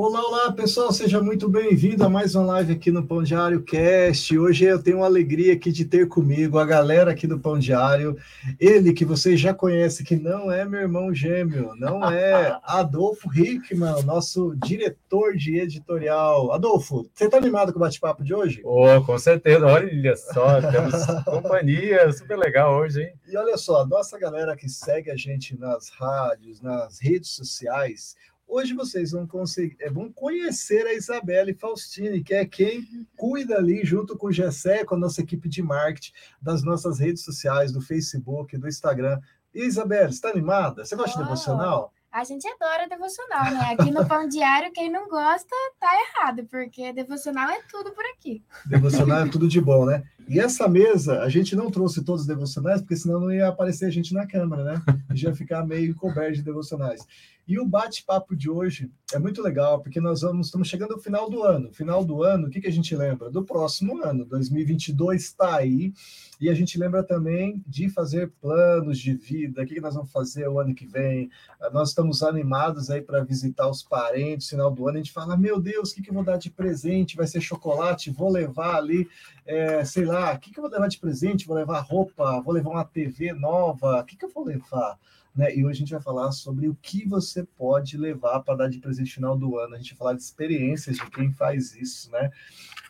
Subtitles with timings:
[0.00, 4.38] Olá, olá, pessoal, seja muito bem-vindo a mais uma live aqui no Pão Diário Cast.
[4.38, 8.16] Hoje eu tenho uma alegria aqui de ter comigo a galera aqui do Pão Diário,
[8.60, 14.04] ele que vocês já conhecem, que não é meu irmão gêmeo, não é Adolfo Hickman,
[14.04, 16.52] nosso diretor de editorial.
[16.52, 18.60] Adolfo, você está animado com o bate-papo de hoje?
[18.62, 23.12] Oh, com certeza, olha só, temos companhia super legal hoje, hein?
[23.26, 28.14] E olha só, nossa galera que segue a gente nas rádios, nas redes sociais,
[28.48, 33.84] Hoje vocês vão, conseguir, é, vão conhecer a Isabelle Faustini, que é quem cuida ali,
[33.84, 37.82] junto com o Gessé, com a nossa equipe de marketing, das nossas redes sociais, do
[37.82, 39.20] Facebook, do Instagram.
[39.54, 40.82] E, Isabelle, está animada?
[40.82, 41.92] Você gosta oh, de devocional?
[42.10, 43.76] A gente adora devocional, né?
[43.78, 48.42] Aqui no Pão Diário, quem não gosta, tá errado, porque devocional é tudo por aqui.
[48.64, 50.02] Devocional é tudo de bom, né?
[50.26, 53.84] E essa mesa, a gente não trouxe todos os devocionais, porque senão não ia aparecer
[53.84, 54.82] a gente na câmera, né?
[55.06, 57.06] A gente ia ficar meio coberto de devocionais.
[57.48, 61.30] E o bate-papo de hoje é muito legal, porque nós vamos, estamos chegando ao final
[61.30, 61.72] do ano.
[61.72, 63.30] Final do ano, o que, que a gente lembra?
[63.30, 65.94] Do próximo ano, 2022 está aí,
[66.38, 70.12] e a gente lembra também de fazer planos de vida, o que, que nós vamos
[70.12, 71.30] fazer o ano que vem.
[71.72, 75.58] Nós estamos animados aí para visitar os parentes, final do ano, a gente fala, meu
[75.58, 77.16] Deus, o que, que eu vou dar de presente?
[77.16, 78.10] Vai ser chocolate?
[78.10, 79.08] Vou levar ali,
[79.46, 81.46] é, sei lá, o que, que eu vou levar de presente?
[81.46, 82.42] Vou levar roupa?
[82.42, 84.00] Vou levar uma TV nova?
[84.00, 84.98] O que, que eu vou levar?
[85.38, 85.54] Né?
[85.54, 88.80] E hoje a gente vai falar sobre o que você pode levar para dar de
[88.80, 89.76] presente final do ano.
[89.76, 92.28] A gente vai falar de experiências de quem faz isso, né?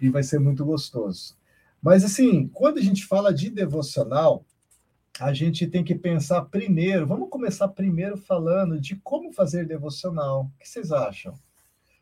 [0.01, 1.37] E vai ser muito gostoso.
[1.83, 4.47] Mas assim, quando a gente fala de devocional,
[5.21, 7.07] a gente tem que pensar primeiro.
[7.07, 10.45] Vamos começar primeiro falando de como fazer devocional.
[10.45, 11.35] O que vocês acham?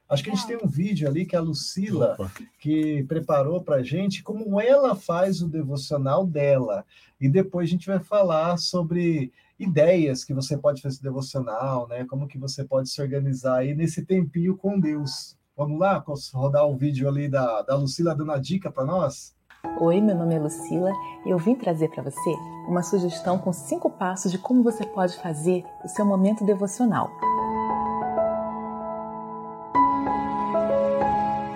[0.08, 2.30] Acho que a gente tem um vídeo ali que a Lucila Opa.
[2.60, 6.84] que preparou para a gente como ela faz o devocional dela.
[7.20, 12.04] E depois a gente vai falar sobre ideias que você pode fazer devocional, né?
[12.04, 15.36] Como que você pode se organizar aí nesse tempinho com Deus.
[15.56, 16.04] Vamos lá,
[16.34, 19.34] rodar o vídeo ali da, da Lucila dando a dica para nós?
[19.80, 20.92] Oi, meu nome é Lucila
[21.24, 22.30] e eu vim trazer para você
[22.68, 27.10] uma sugestão com cinco passos de como você pode fazer o seu momento devocional.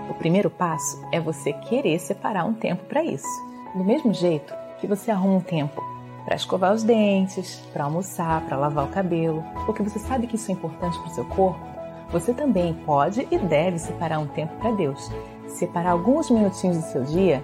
[0.08, 3.28] O primeiro passo é você querer separar um tempo para isso.
[3.74, 5.89] Do mesmo jeito que você arruma um tempo
[6.24, 10.50] para escovar os dentes, para almoçar, para lavar o cabelo, porque você sabe que isso
[10.50, 11.70] é importante para o seu corpo,
[12.10, 15.10] você também pode e deve separar um tempo para Deus.
[15.46, 17.42] Separar alguns minutinhos do seu dia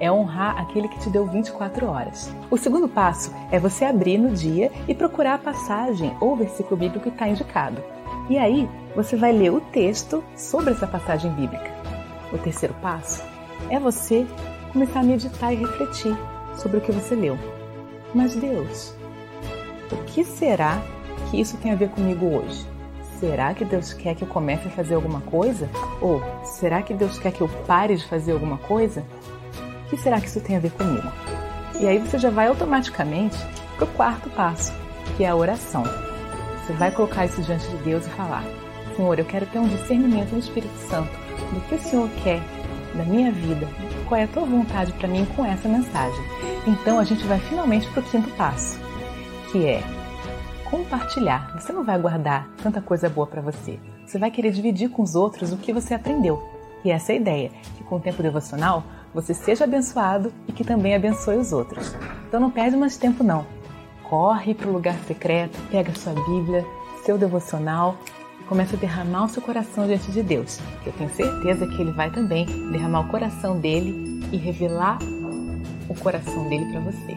[0.00, 2.32] é honrar aquele que te deu 24 horas.
[2.50, 7.04] O segundo passo é você abrir no dia e procurar a passagem ou versículo bíblico
[7.04, 7.82] que está indicado.
[8.28, 11.70] E aí você vai ler o texto sobre essa passagem bíblica.
[12.32, 13.22] O terceiro passo
[13.70, 14.26] é você
[14.72, 16.16] começar a meditar e refletir
[16.56, 17.57] sobre o que você leu.
[18.14, 18.94] Mas Deus,
[19.92, 20.80] o que será
[21.30, 22.66] que isso tem a ver comigo hoje?
[23.18, 25.68] Será que Deus quer que eu comece a fazer alguma coisa?
[26.00, 29.04] Ou será que Deus quer que eu pare de fazer alguma coisa?
[29.86, 31.08] O que será que isso tem a ver comigo?
[31.80, 33.36] E aí você já vai automaticamente
[33.76, 34.72] para o quarto passo,
[35.16, 35.82] que é a oração.
[36.64, 38.44] Você vai colocar isso diante de Deus e falar:
[38.96, 41.10] Senhor, eu quero ter um discernimento do Espírito Santo
[41.52, 42.40] do que o Senhor quer
[42.94, 43.66] da minha vida,
[44.08, 46.24] qual é a tua vontade para mim com essa mensagem.
[46.68, 48.78] Então a gente vai finalmente para o quinto passo,
[49.50, 49.82] que é
[50.70, 51.50] compartilhar.
[51.58, 53.80] Você não vai guardar tanta coisa boa para você.
[54.04, 56.46] Você vai querer dividir com os outros o que você aprendeu.
[56.84, 58.84] E essa é a ideia, que com o tempo devocional
[59.14, 61.96] você seja abençoado e que também abençoe os outros.
[62.28, 63.46] Então não perde mais tempo não.
[64.02, 66.66] Corre para o lugar secreto, pega sua Bíblia,
[67.02, 67.96] seu devocional
[68.48, 70.58] começa a derramar o seu coração diante de Deus.
[70.84, 74.98] Eu tenho certeza que Ele vai também derramar o coração dele e revelar
[75.88, 77.16] o coração dele para você.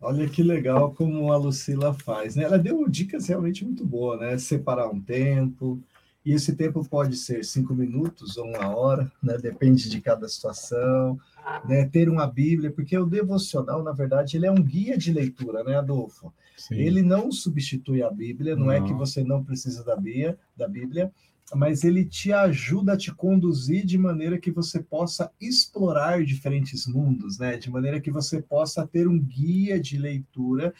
[0.00, 2.44] Olha que legal como a Lucila faz, né?
[2.44, 4.38] Ela deu dicas realmente muito boas, né?
[4.38, 5.82] Separar um tempo,
[6.26, 9.38] e esse tempo pode ser cinco minutos ou uma hora, né?
[9.38, 11.16] depende de cada situação.
[11.64, 11.84] Né?
[11.86, 15.76] Ter uma Bíblia, porque o devocional, na verdade, ele é um guia de leitura, né,
[15.76, 16.34] Adolfo?
[16.56, 16.76] Sim.
[16.76, 20.66] Ele não substitui a Bíblia, não, não, é que você não precisa da Bíblia, da
[20.66, 21.12] Bíblia,
[21.54, 27.38] mas ele te ajuda a te conduzir de maneira que você possa explorar diferentes mundos,
[27.38, 27.56] né?
[27.56, 30.74] De maneira que você possa ter um guia de leitura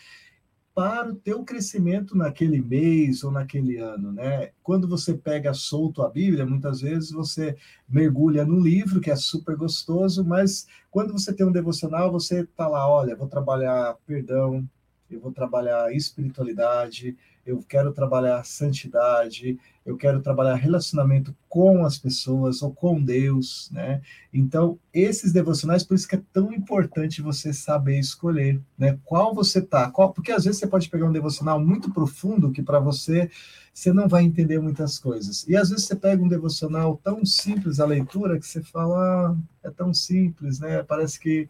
[0.75, 4.51] para o teu crescimento naquele mês ou naquele ano, né?
[4.63, 7.57] Quando você pega solto a Bíblia, muitas vezes você
[7.89, 12.69] mergulha no livro, que é super gostoso, mas quando você tem um devocional, você tá
[12.69, 14.69] lá, olha, vou trabalhar perdão,
[15.11, 17.17] eu vou trabalhar espiritualidade,
[17.47, 24.03] eu quero trabalhar santidade, eu quero trabalhar relacionamento com as pessoas ou com Deus, né?
[24.35, 28.99] Então, esses devocionais, por isso que é tão importante você saber escolher, né?
[29.05, 32.63] Qual você tá, qual, porque às vezes você pode pegar um devocional muito profundo que
[32.63, 33.31] para você
[33.73, 35.47] você não vai entender muitas coisas.
[35.47, 38.97] E às vezes você pega um devocional tão simples a leitura que você fala,
[39.31, 40.83] ah, é tão simples, né?
[40.83, 41.47] Parece que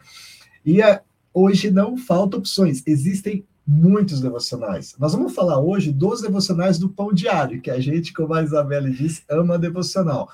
[0.64, 1.00] e a,
[1.36, 4.94] hoje não falta opções, existem muitos devocionais.
[4.98, 8.90] Nós vamos falar hoje dos devocionais do Pão Diário, que a gente, como a Isabelle
[8.90, 10.30] disse, ama devocional.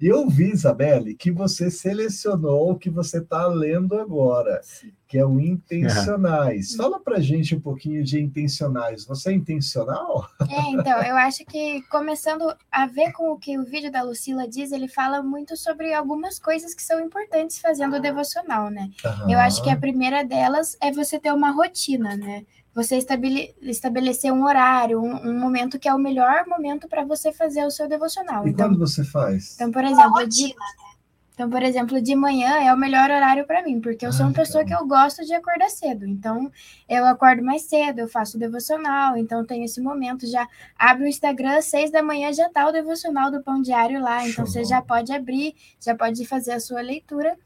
[0.00, 4.60] E eu vi, Isabelle, que você selecionou o que você está lendo agora,
[5.06, 6.74] que é o Intencionais.
[6.74, 6.76] É.
[6.76, 9.04] Fala para gente um pouquinho de Intencionais.
[9.06, 10.28] Você é intencional?
[10.50, 14.48] É, então, eu acho que começando a ver com o que o vídeo da Lucila
[14.48, 18.90] diz, ele fala muito sobre algumas coisas que são importantes fazendo o devocional, né?
[19.04, 19.30] Uhum.
[19.30, 22.44] Eu acho que a primeira delas é você ter uma rotina, né?
[22.74, 22.98] Você
[23.62, 27.70] estabelecer um horário, um, um, momento que é o melhor momento para você fazer o
[27.70, 28.46] seu devocional.
[28.46, 29.54] E então, quando você faz?
[29.54, 30.54] Então, por exemplo, de, né?
[31.34, 34.32] então, por exemplo, de manhã é o melhor horário para mim, porque eu sou uma
[34.32, 36.04] pessoa que eu gosto de acordar cedo.
[36.04, 36.50] Então,
[36.88, 41.08] eu acordo mais cedo, eu faço o devocional, então tenho esse momento, já abre o
[41.08, 44.52] Instagram, seis da manhã já tá o devocional do Pão Diário lá, então Show.
[44.52, 47.38] você já pode abrir, já pode fazer a sua leitura.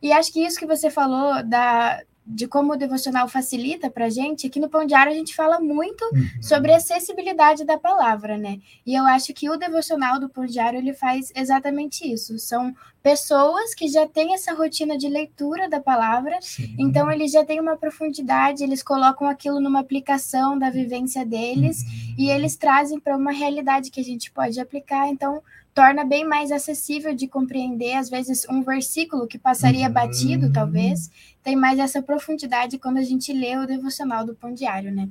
[0.00, 4.10] E acho que isso que você falou da, de como o devocional facilita para a
[4.10, 6.42] gente, aqui no Pão Diário a gente fala muito uhum.
[6.42, 8.58] sobre a acessibilidade da palavra, né?
[8.84, 12.36] E eu acho que o devocional do Pão Diário ele faz exatamente isso.
[12.38, 16.74] São pessoas que já têm essa rotina de leitura da palavra, Sim.
[16.76, 22.14] então eles já têm uma profundidade, eles colocam aquilo numa aplicação da vivência deles uhum.
[22.18, 25.08] e eles trazem para uma realidade que a gente pode aplicar.
[25.08, 25.40] Então,
[25.76, 29.92] torna bem mais acessível de compreender, às vezes um versículo que passaria uhum.
[29.92, 31.10] batido, talvez,
[31.44, 35.06] tem mais essa profundidade quando a gente lê o devocional do Pão Diário, né?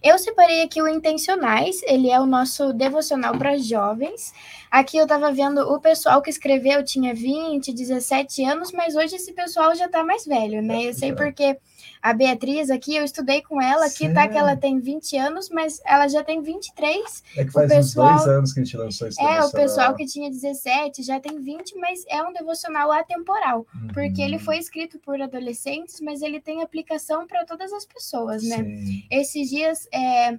[0.00, 4.32] Eu separei aqui o Intencionais, ele é o nosso devocional para jovens.
[4.70, 9.32] Aqui eu estava vendo o pessoal que escreveu tinha 20, 17 anos, mas hoje esse
[9.32, 10.84] pessoal já está mais velho, né?
[10.84, 11.58] Eu sei porque
[12.04, 15.80] a Beatriz aqui, eu estudei com ela, aqui tá que ela tem 20 anos, mas
[15.86, 17.22] ela já tem 23.
[17.34, 19.50] É que faz o pessoal, uns dois anos que a gente lançou esse É, o
[19.50, 23.88] pessoal que tinha 17 já tem 20, mas é um devocional atemporal, uhum.
[23.94, 28.58] porque ele foi escrito por adolescentes, mas ele tem aplicação para todas as pessoas, né?
[28.58, 29.06] Sim.
[29.10, 30.38] Esses dias, é,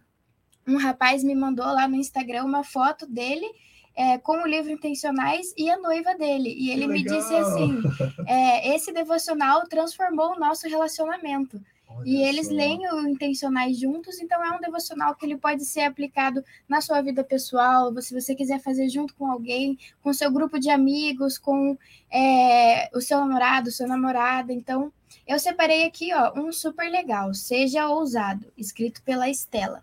[0.68, 3.48] um rapaz me mandou lá no Instagram uma foto dele
[3.96, 6.54] é, com o livro Intencionais e a noiva dele.
[6.58, 7.80] E ele me disse assim:
[8.28, 11.62] é, esse devocional transformou o nosso relacionamento.
[11.88, 12.54] Olha e eles só.
[12.54, 17.02] leem o Intencionais juntos, então é um devocional que ele pode ser aplicado na sua
[17.02, 21.78] vida pessoal, se você quiser fazer junto com alguém, com seu grupo de amigos, com
[22.12, 24.52] é, o seu namorado, sua namorada.
[24.52, 24.92] Então,
[25.26, 29.82] eu separei aqui ó, um super legal, Seja Ousado, escrito pela Estela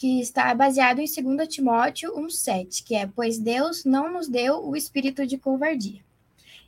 [0.00, 4.74] que está baseado em 2 Timóteo 1,7, que é: Pois Deus não nos deu o
[4.74, 6.00] espírito de covardia.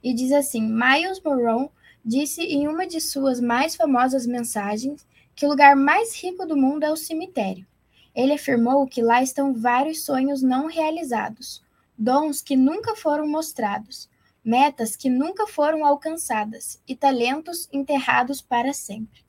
[0.05, 1.70] E diz assim: Miles Monroe
[2.05, 6.82] disse em uma de suas mais famosas mensagens que o lugar mais rico do mundo
[6.82, 7.67] é o cemitério.
[8.14, 11.62] Ele afirmou que lá estão vários sonhos não realizados,
[11.96, 14.11] dons que nunca foram mostrados,
[14.44, 19.25] metas que nunca foram alcançadas e talentos enterrados para sempre.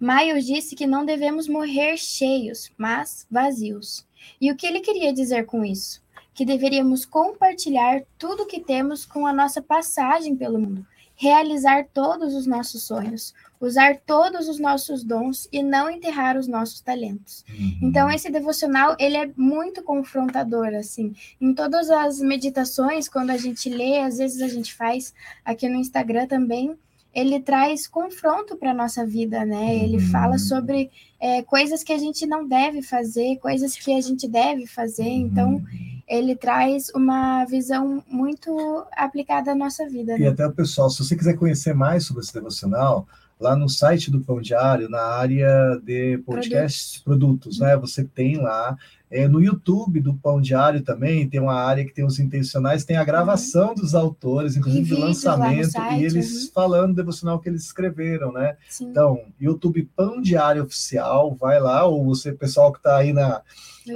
[0.00, 4.06] Miles disse que não devemos morrer cheios, mas vazios.
[4.40, 6.02] E o que ele queria dizer com isso?
[6.32, 12.34] Que deveríamos compartilhar tudo o que temos com a nossa passagem pelo mundo, realizar todos
[12.34, 17.44] os nossos sonhos, usar todos os nossos dons e não enterrar os nossos talentos.
[17.50, 17.78] Uhum.
[17.82, 21.14] Então esse devocional, ele é muito confrontador assim.
[21.38, 25.12] Em todas as meditações, quando a gente lê, às vezes a gente faz
[25.44, 26.74] aqui no Instagram também,
[27.14, 29.76] ele traz confronto para a nossa vida, né?
[29.76, 30.10] Ele uhum.
[30.10, 30.90] fala sobre
[31.20, 35.02] é, coisas que a gente não deve fazer, coisas que a gente deve fazer.
[35.02, 35.26] Uhum.
[35.26, 35.62] Então,
[36.08, 40.16] ele traz uma visão muito aplicada à nossa vida.
[40.16, 40.28] E né?
[40.28, 43.06] até o pessoal, se você quiser conhecer mais sobre esse devocional,
[43.40, 47.76] lá no site do Pão Diário, na área de podcasts, produtos, produtos né?
[47.76, 48.76] Você tem lá
[49.10, 52.96] é, no YouTube do Pão Diário também tem uma área que tem os intencionais, tem
[52.96, 53.74] a gravação uhum.
[53.74, 56.52] dos autores, inclusive do lançamento, site, e eles uhum.
[56.52, 58.56] falando do devocional que eles escreveram, né?
[58.68, 58.88] Sim.
[58.88, 63.42] Então, YouTube Pão Diário Oficial, vai lá, ou você, pessoal que está aí na,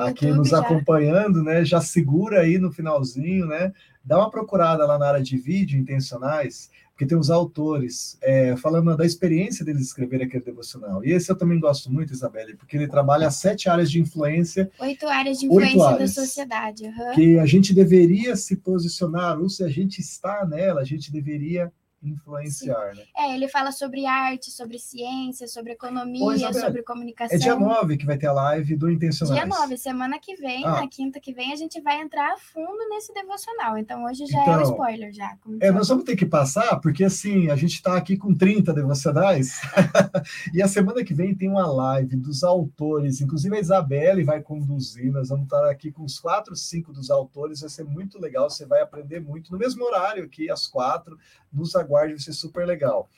[0.00, 0.58] aqui YouTube, nos já.
[0.58, 1.64] acompanhando, né?
[1.64, 3.72] Já segura aí no finalzinho, né?
[4.04, 8.96] Dá uma procurada lá na área de vídeo, intencionais, porque tem os autores é, falando
[8.96, 11.04] da experiência deles escreverem aquele devocional.
[11.04, 14.70] E esse eu também gosto muito, Isabelle, porque ele trabalha sete áreas de influência.
[14.78, 16.84] Oito áreas de influência áreas, da sociedade.
[16.84, 17.14] Uhum.
[17.16, 21.72] Que a gente deveria se posicionar, ou se a gente está nela, a gente deveria
[22.08, 23.02] influenciar, né?
[23.16, 27.36] É, ele fala sobre arte, sobre ciência, sobre economia, é, sobre comunicação.
[27.36, 29.36] É dia 9 que vai ter a live do Intencionais.
[29.38, 30.80] Dia 9, semana que vem, Ah.
[30.80, 33.78] na quinta que vem, a gente vai entrar a fundo nesse devocional.
[33.78, 35.36] Então hoje já é Então, o spoiler, já.
[35.60, 39.60] É, nós vamos ter que passar, porque assim, a gente está aqui com 30 devocionais,
[40.52, 45.12] e a semana que vem tem uma live dos autores, inclusive a Isabelle vai conduzir,
[45.12, 48.66] nós vamos estar aqui com os quatro, cinco dos autores, vai ser muito legal, você
[48.66, 51.18] vai aprender muito, no mesmo horário aqui, às quatro,
[51.52, 53.08] nos aguarde, vai ser super legal.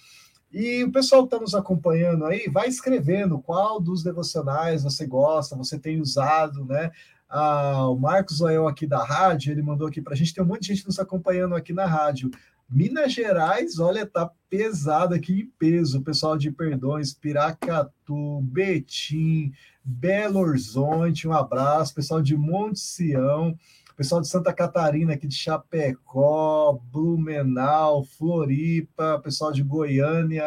[0.52, 5.56] E o pessoal que está nos acompanhando aí, vai escrevendo qual dos devocionais você gosta,
[5.56, 6.90] você tem usado, né?
[7.28, 10.46] Ah, o Marcos Oel aqui da rádio, ele mandou aqui para a gente, tem um
[10.46, 12.30] monte de gente nos acompanhando aqui na rádio.
[12.68, 15.98] Minas Gerais, olha, tá pesado aqui em peso.
[15.98, 19.52] O pessoal de Perdões, Piracatu, Betim,
[19.84, 21.94] Belo Horizonte, um abraço.
[21.94, 23.56] Pessoal de Monte Sião,
[23.96, 30.44] pessoal de Santa Catarina, aqui de Chapecó, Blumenau, Floripa, pessoal de Goiânia,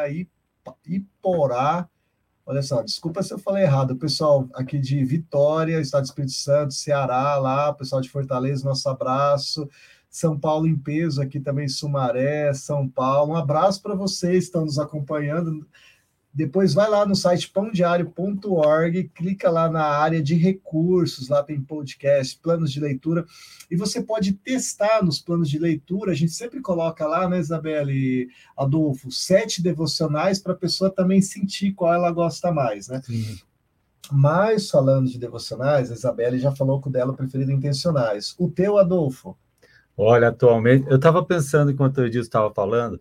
[0.86, 1.90] Iporá.
[2.46, 3.96] Olha só, desculpa se eu falei errado.
[3.96, 9.68] Pessoal aqui de Vitória, Estado do Espírito Santo, Ceará, lá, pessoal de Fortaleza, nosso abraço.
[10.10, 13.34] São Paulo em peso, aqui também Sumaré, São Paulo.
[13.34, 15.68] Um abraço para vocês que estão nos acompanhando.
[16.34, 22.40] Depois vai lá no site pãodiário.org, clica lá na área de recursos, lá tem podcast,
[22.42, 23.26] planos de leitura,
[23.70, 26.12] e você pode testar nos planos de leitura.
[26.12, 31.74] A gente sempre coloca lá, né, Isabelle, Adolfo, sete devocionais para a pessoa também sentir
[31.74, 33.02] qual ela gosta mais, né?
[34.12, 38.36] Mas falando de devocionais, a Isabelle já falou que o dela preferido é intencionais.
[38.38, 39.38] O teu, Adolfo?
[39.96, 43.00] Olha, atualmente, eu estava pensando enquanto o Edilson estava falando,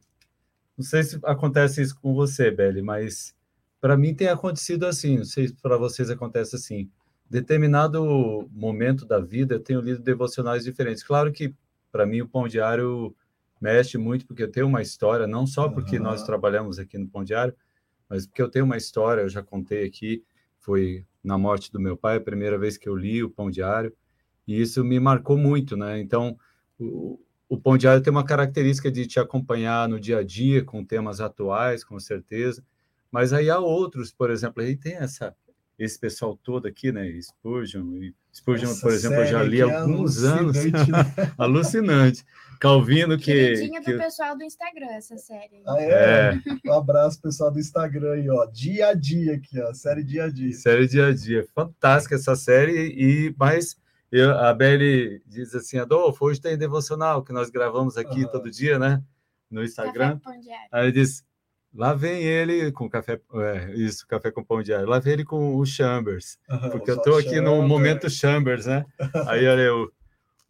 [0.78, 3.35] não sei se acontece isso com você, Beli, mas
[3.80, 6.88] para mim tem acontecido assim, não sei se para vocês acontece assim.
[7.28, 11.02] Determinado momento da vida, eu tenho lido devocionais diferentes.
[11.02, 11.52] Claro que
[11.90, 13.14] para mim o Pão Diário
[13.61, 16.04] mexe muito, porque eu tenho uma história, não só porque Aham.
[16.04, 17.54] nós trabalhamos aqui no Pão Diário,
[18.08, 20.23] mas porque eu tenho uma história, eu já contei aqui,
[20.61, 23.92] foi na morte do meu pai, a primeira vez que eu li o Pão Diário,
[24.47, 26.00] e isso me marcou muito, né?
[26.00, 26.38] Então,
[26.78, 30.84] o, o Pão Diário tem uma característica de te acompanhar no dia a dia, com
[30.84, 32.62] temas atuais, com certeza,
[33.10, 35.34] mas aí há outros, por exemplo, aí tem essa
[35.78, 37.08] esse pessoal todo aqui, né?
[37.20, 40.98] Spurgeon, Spurgeon, Essa por exemplo, eu já li há é alguns anos, alucinante, né?
[41.38, 42.24] alucinante.
[42.58, 45.62] Calvino, que, Queridinha que do pessoal do Instagram, essa série.
[45.64, 46.34] Ah, é?
[46.34, 48.44] é, Um abraço, pessoal do Instagram aí, ó.
[48.46, 49.72] Dia a dia aqui, ó.
[49.72, 50.52] Série dia a dia.
[50.52, 53.76] série dia a dia, fantástica essa série, e mas
[54.10, 58.32] eu, a Beli diz assim, Adolfo, hoje tem devocional que nós gravamos aqui Aham.
[58.32, 59.02] todo dia, né?
[59.50, 60.12] No Café Instagram.
[60.18, 60.68] com Pão Diário.
[60.72, 61.24] Aí diz,
[61.74, 65.56] lá vem ele com café, é, isso, café com pão diário, lá vem ele com
[65.56, 66.38] o Chambers,
[66.70, 68.84] porque eu tô aqui no momento Chambers, né?
[69.28, 69.92] Aí olha o,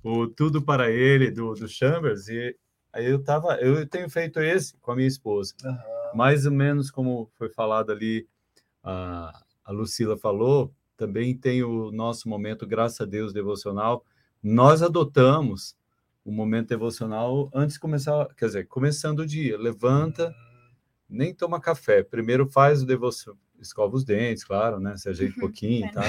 [0.02, 2.56] o Tudo para Ele, do, do Chambers, e
[2.92, 5.78] aí eu tava, eu tenho feito esse com a minha esposa, Aham.
[6.14, 8.26] mais ou menos como foi falado ali,
[8.82, 9.32] a,
[9.64, 14.04] a Lucila falou, também tem o nosso momento, graças a Deus, devocional,
[14.42, 15.76] nós adotamos
[16.24, 20.34] o momento devocional antes de começar, quer dizer, começando o dia, levanta,
[21.08, 22.02] nem toma café.
[22.02, 24.96] Primeiro faz o devoção, escova os dentes, claro, né?
[24.96, 26.04] Se ajeita um pouquinho e tal.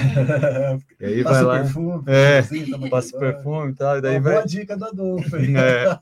[0.98, 4.22] E aí vai Passa lá, perfume, É, assim, passa perfume e tal, e daí Uma
[4.22, 4.32] vai.
[4.34, 5.36] Boa dica do Adolfo.
[5.36, 5.56] aí.
[5.56, 5.98] É.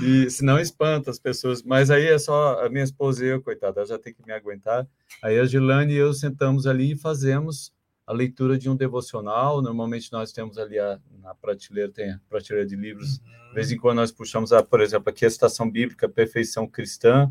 [0.00, 1.62] E senão espanta as pessoas.
[1.62, 4.32] Mas aí é só a minha esposa e eu, coitada, ela já tem que me
[4.32, 4.86] aguentar.
[5.22, 7.72] Aí a Gilane e eu sentamos ali e fazemos
[8.06, 9.60] a leitura de um devocional.
[9.60, 13.20] Normalmente nós temos ali a, na prateleira, tem a prateleira de livros
[13.52, 17.30] de vez em quando nós puxamos, a, por exemplo, aqui a citação bíblica Perfeição Cristã,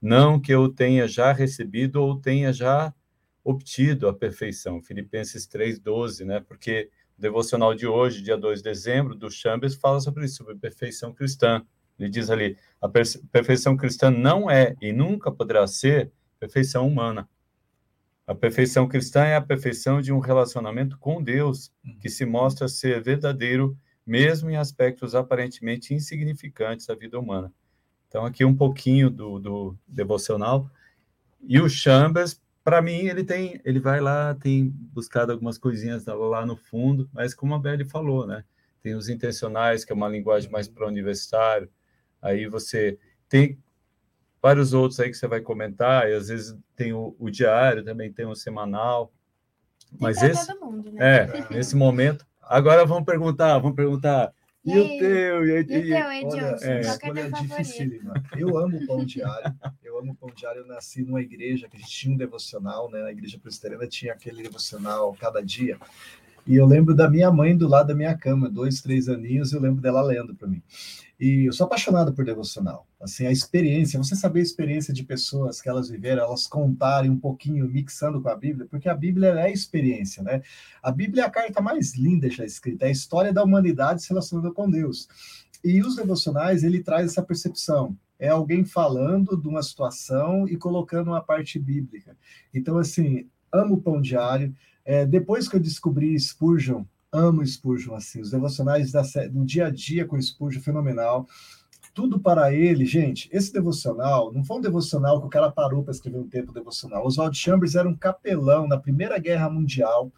[0.00, 2.94] não que eu tenha já recebido ou tenha já
[3.44, 6.40] obtido a perfeição, Filipenses 3,12, né?
[6.40, 6.88] Porque
[7.18, 11.12] o devocional de hoje, dia 2 de dezembro, do Chambers, fala sobre isso, sobre perfeição
[11.12, 11.62] cristã.
[11.98, 17.28] Ele diz ali, a per perfeição cristã não é e nunca poderá ser perfeição humana.
[18.26, 23.02] A perfeição cristã é a perfeição de um relacionamento com Deus, que se mostra ser
[23.02, 23.76] verdadeiro
[24.06, 27.52] mesmo em aspectos aparentemente insignificantes da vida humana.
[28.08, 30.70] Então, aqui um pouquinho do, do devocional.
[31.42, 36.44] E o Chambers, para mim, ele tem, ele vai lá, tem buscado algumas coisinhas lá
[36.46, 38.44] no fundo, mas como a Beli falou, né?
[38.82, 41.70] Tem os intencionais, que é uma linguagem mais para universitário.
[42.20, 42.98] Aí você
[43.28, 43.58] tem
[44.42, 48.12] vários outros aí que você vai comentar, e às vezes tem o, o diário, também
[48.12, 49.12] tem o semanal.
[49.90, 50.98] Tem Mas esse, todo mundo, né?
[51.24, 52.26] é, nesse momento.
[52.42, 54.32] Agora vamos perguntar, vamos perguntar.
[54.64, 55.46] E, E o teu?
[55.46, 56.66] E, E o e- teu, Olha, Edilson?
[56.66, 56.80] é.
[56.80, 57.42] É teu favorito?
[57.42, 58.14] dificílima.
[58.36, 59.54] Eu amo o pão diário.
[59.82, 60.60] Eu amo o pão diário.
[60.62, 63.02] Eu nasci numa igreja que a gente tinha um devocional, né?
[63.04, 65.78] A igreja presbiteriana tinha aquele devocional cada dia.
[66.46, 69.60] E eu lembro da minha mãe do lado da minha cama, dois, três aninhos, eu
[69.60, 70.62] lembro dela lendo para mim.
[71.20, 72.86] E eu sou apaixonado por devocional.
[73.00, 77.18] Assim, a experiência, você saber a experiência de pessoas que elas viveram, elas contarem um
[77.18, 80.42] pouquinho, mixando com a Bíblia, porque a Bíblia é experiência, né?
[80.80, 84.10] A Bíblia é a carta mais linda já escrita, é a história da humanidade se
[84.10, 85.08] relacionando com Deus.
[85.64, 87.96] E os devocionais, ele traz essa percepção.
[88.16, 92.16] É alguém falando de uma situação e colocando uma parte bíblica.
[92.54, 94.54] Então, assim, amo o pão diário.
[94.84, 99.70] É, depois que eu descobri Spurgeon, amo Spurgeon, assim, os devocionais da, do dia a
[99.70, 101.26] dia com Spurgeon, fenomenal.
[101.94, 105.92] Tudo para ele, gente, esse devocional não foi um devocional que o cara parou para
[105.92, 107.04] escrever um tempo devocional.
[107.04, 110.12] Oswald Chambers era um capelão na Primeira Guerra Mundial,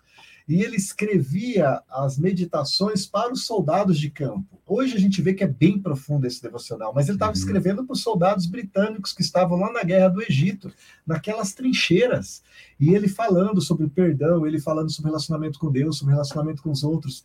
[0.50, 4.60] e ele escrevia as meditações para os soldados de campo.
[4.66, 7.38] Hoje a gente vê que é bem profundo esse devocional, mas ele estava uhum.
[7.38, 10.72] escrevendo para os soldados britânicos que estavam lá na guerra do Egito,
[11.06, 12.42] naquelas trincheiras.
[12.80, 16.82] E ele falando sobre perdão, ele falando sobre relacionamento com Deus, sobre relacionamento com os
[16.82, 17.22] outros.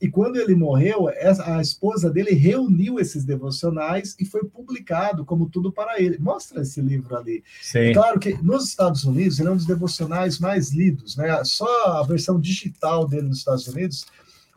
[0.00, 5.72] E quando ele morreu, a esposa dele reuniu esses devocionais e foi publicado como tudo
[5.72, 6.18] para ele.
[6.18, 7.42] Mostra esse livro ali.
[7.62, 7.78] Sim.
[7.78, 11.42] É claro que nos Estados Unidos ele é um dos devocionais mais lidos, né?
[11.44, 14.06] Só a versão digital dele nos Estados Unidos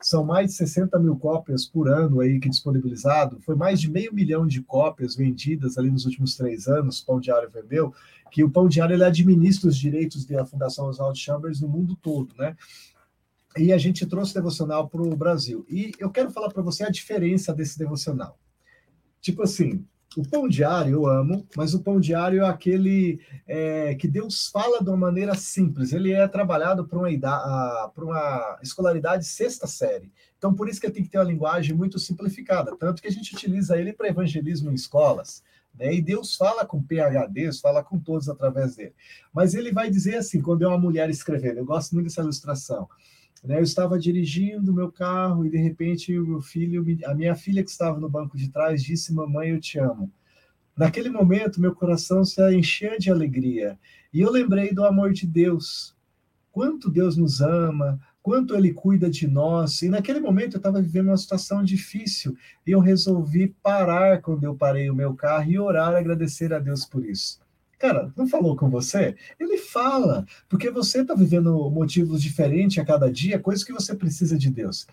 [0.01, 3.39] são mais de 60 mil cópias por ano aí que disponibilizado.
[3.41, 6.99] Foi mais de meio milhão de cópias vendidas ali nos últimos três anos.
[6.99, 7.93] O Pão Diário vendeu.
[8.31, 12.33] Que o Pão Diário ele administra os direitos da Fundação Oswald Chambers no mundo todo,
[12.37, 12.55] né?
[13.57, 15.65] E a gente trouxe devocional para o Brasil.
[15.67, 18.37] E eu quero falar para você a diferença desse devocional.
[19.21, 19.85] Tipo assim,
[20.17, 24.83] o pão diário eu amo, mas o pão diário é aquele é, que Deus fala
[24.83, 25.93] de uma maneira simples.
[25.93, 30.11] Ele é trabalhado para uma, uma escolaridade sexta série.
[30.37, 32.75] Então, por isso que tem que ter uma linguagem muito simplificada.
[32.77, 35.43] Tanto que a gente utiliza ele para evangelismo em escolas.
[35.77, 35.93] Né?
[35.95, 38.95] E Deus fala com PHDs, fala com todos através dele.
[39.33, 42.87] Mas ele vai dizer assim, quando é uma mulher escrevendo, eu gosto muito dessa ilustração.
[43.43, 43.57] Né?
[43.57, 47.69] Eu estava dirigindo meu carro e de repente o meu filho, a minha filha que
[47.69, 50.11] estava no banco de trás disse: "Mamãe, eu te amo".
[50.77, 53.77] Naquele momento, meu coração se encheu de alegria
[54.13, 55.95] e eu lembrei do amor de Deus.
[56.51, 59.81] Quanto Deus nos ama, quanto Ele cuida de nós.
[59.81, 64.55] E naquele momento eu estava vivendo uma situação difícil e eu resolvi parar quando eu
[64.55, 67.39] parei o meu carro e orar, agradecer a Deus por isso.
[67.79, 69.15] Cara, não falou com você?
[69.39, 74.37] Ele fala, porque você está vivendo motivos diferentes a cada dia, coisas que você precisa
[74.37, 74.85] de Deus.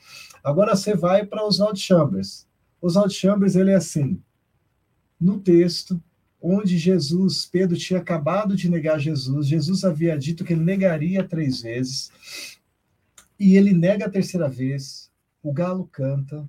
[0.42, 2.46] Agora você vai para Oswald Chambers.
[2.80, 4.22] Oswald Chambers, ele é assim,
[5.20, 6.00] no texto,
[6.40, 11.62] onde Jesus, Pedro tinha acabado de negar Jesus, Jesus havia dito que ele negaria três
[11.62, 12.12] vezes,
[13.36, 15.10] e ele nega a terceira vez,
[15.42, 16.48] o galo canta,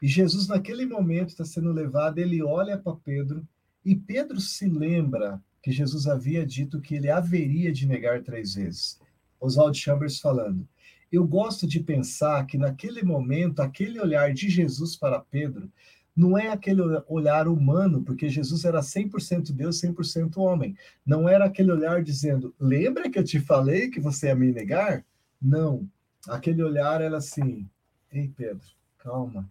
[0.00, 3.44] e Jesus, naquele momento, está sendo levado, ele olha para Pedro,
[3.84, 8.98] e Pedro se lembra que Jesus havia dito que ele haveria de negar três vezes.
[9.40, 10.66] Oswald Chambers falando.
[11.10, 15.70] Eu gosto de pensar que naquele momento, aquele olhar de Jesus para Pedro
[16.14, 20.76] não é aquele olhar humano, porque Jesus era 100% Deus, 100% homem.
[21.06, 25.04] Não era aquele olhar dizendo, lembra que eu te falei que você ia me negar?
[25.40, 25.88] Não.
[26.28, 27.68] Aquele olhar era assim,
[28.10, 28.66] ei Pedro,
[28.98, 29.50] calma.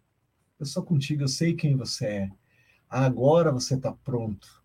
[0.59, 2.31] Eu sou contigo, eu sei quem você é.
[2.89, 4.60] Agora você está pronto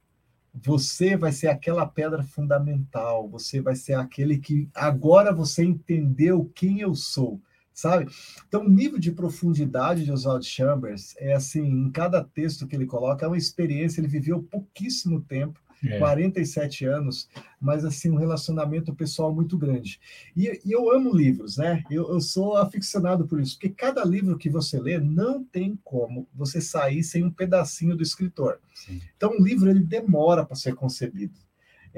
[0.64, 6.80] você vai ser aquela pedra fundamental, você vai ser aquele que agora você entendeu quem
[6.80, 7.40] eu sou,
[7.74, 8.10] sabe?
[8.48, 12.86] Então, o nível de profundidade de Oswald Chambers é assim, em cada texto que ele
[12.86, 15.98] coloca, é uma experiência, ele viveu pouquíssimo tempo, é.
[15.98, 17.28] 47 anos,
[17.60, 20.00] mas assim, um relacionamento pessoal muito grande.
[20.36, 21.84] E, e eu amo livros, né?
[21.90, 26.26] Eu, eu, sou aficionado por isso, porque cada livro que você lê não tem como
[26.34, 28.58] você sair sem um pedacinho do escritor.
[28.74, 29.00] Sim.
[29.16, 31.38] Então, um livro ele demora para ser concebido.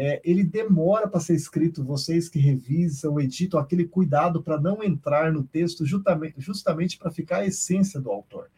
[0.00, 5.32] É, ele demora para ser escrito, vocês que revisam, editam, aquele cuidado para não entrar
[5.32, 8.48] no texto justamente, justamente para ficar a essência do autor.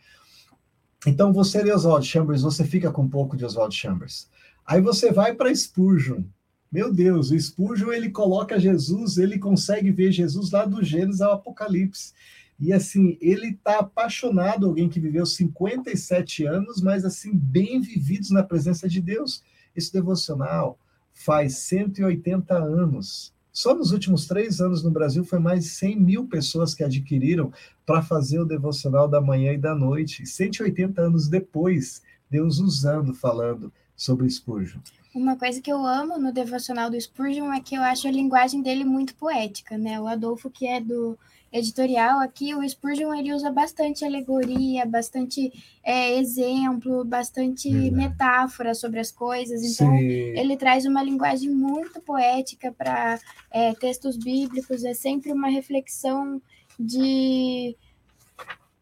[1.07, 4.29] Então, você lê Oswald Chambers, você fica com um pouco de Oswald Chambers.
[4.71, 6.23] Aí você vai para Spurgeon.
[6.71, 11.33] Meu Deus, o Spurgeon ele coloca Jesus, ele consegue ver Jesus lá do Gênesis ao
[11.33, 12.13] Apocalipse.
[12.57, 18.45] E assim, ele está apaixonado, alguém que viveu 57 anos, mas assim, bem vividos na
[18.45, 19.43] presença de Deus.
[19.75, 20.79] Esse devocional
[21.13, 23.35] faz 180 anos.
[23.53, 27.53] Só nos últimos três anos no Brasil foi mais de 100 mil pessoas que adquiriram
[27.85, 30.25] para fazer o devocional da manhã e da noite.
[30.25, 34.81] 180 anos depois, Deus usando, falando sobre Spurgeon?
[35.15, 38.63] Uma coisa que eu amo no devocional do Spurgeon é que eu acho a linguagem
[38.63, 40.01] dele muito poética, né?
[40.01, 41.19] O Adolfo, que é do
[41.53, 47.95] editorial aqui, o Spurgeon ele usa bastante alegoria, bastante é, exemplo, bastante Verdade.
[47.95, 49.63] metáfora sobre as coisas.
[49.63, 50.07] Então, Sim.
[50.07, 54.83] ele traz uma linguagem muito poética para é, textos bíblicos.
[54.83, 56.41] É sempre uma reflexão
[56.79, 57.77] de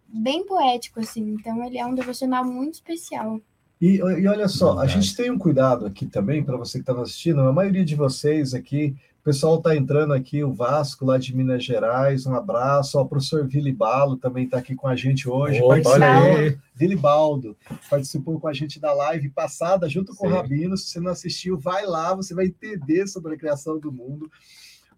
[0.07, 1.23] bem poético, assim.
[1.33, 3.41] Então, ele é um devocional muito especial.
[3.81, 7.01] E, e olha só, a gente tem um cuidado aqui também, para você que está
[7.01, 11.37] assistindo, a maioria de vocês aqui, o pessoal está entrando aqui, o Vasco lá de
[11.37, 15.61] Minas Gerais, um abraço, ó, o professor Vilibalo também está aqui com a gente hoje,
[15.63, 16.59] Opa, olha aí.
[16.75, 17.57] Vilibaldo,
[17.89, 20.33] participou com a gente da live passada, junto com Sim.
[20.33, 23.93] o Rabino, se você não assistiu, vai lá, você vai entender sobre a criação do
[23.93, 24.31] mundo.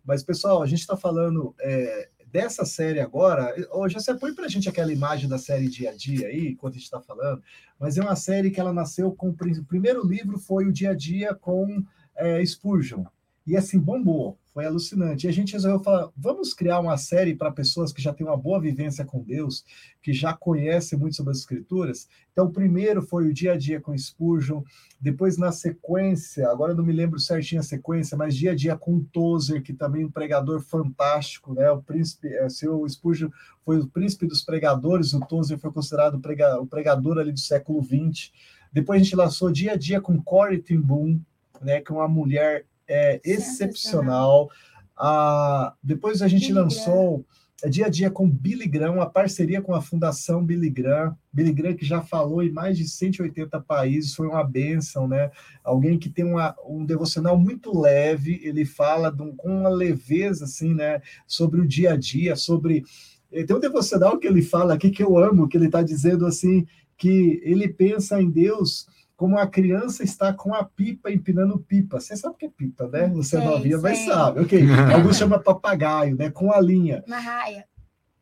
[0.05, 4.49] Mas, pessoal, a gente está falando é, dessa série agora, hoje você põe para a
[4.49, 7.43] gente aquela imagem da série Dia a Dia aí, enquanto a gente está falando,
[7.79, 10.95] mas é uma série que ela nasceu com o primeiro livro foi o Dia a
[10.95, 11.85] Dia com
[12.16, 13.05] é, Spurgeon
[13.51, 14.39] e assim bombou.
[14.53, 15.27] Foi alucinante.
[15.27, 18.37] E a gente resolveu falar: vamos criar uma série para pessoas que já têm uma
[18.37, 19.65] boa vivência com Deus,
[20.03, 22.09] que já conhecem muito sobre as Escrituras.
[22.33, 24.63] Então, o primeiro foi o dia a dia com Spurgeon,
[25.01, 28.77] depois, na sequência, agora eu não me lembro certinho a sequência, mas dia a dia
[28.77, 31.71] com Tozer, que também é um pregador fantástico, né?
[31.71, 33.31] O príncipe, é, seu Spurgeon
[33.65, 37.41] foi o príncipe dos pregadores, o Tozer foi considerado o, prega, o pregador ali do
[37.41, 38.31] século XX.
[38.71, 41.19] Depois a gente lançou dia a dia com Corey Ten Boom,
[41.63, 44.50] né, que é uma mulher é excepcional.
[44.98, 47.24] Ah, depois a gente Billy lançou
[47.62, 51.16] é, Dia a Dia com Billy Graham, uma parceria com a Fundação Billy Graham.
[51.33, 55.31] Billy Graham que já falou em mais de 180 países, foi uma benção, né?
[55.62, 60.74] Alguém que tem uma, um devocional muito leve, ele fala um, com uma leveza, assim,
[60.74, 61.00] né?
[61.26, 62.83] Sobre o dia a dia, sobre...
[63.31, 66.66] Tem um devocional que ele fala aqui que eu amo, que ele está dizendo assim,
[66.96, 68.87] que ele pensa em Deus
[69.20, 72.00] como a criança está com a pipa empinando pipa.
[72.00, 73.06] Você sabe o que é pipa, né?
[73.09, 74.40] Você é novinha, mas sabe.
[74.40, 74.59] Ok.
[74.96, 76.30] Alguns chama papagaio, né?
[76.30, 77.04] Com a linha.
[77.06, 77.66] Uma raia.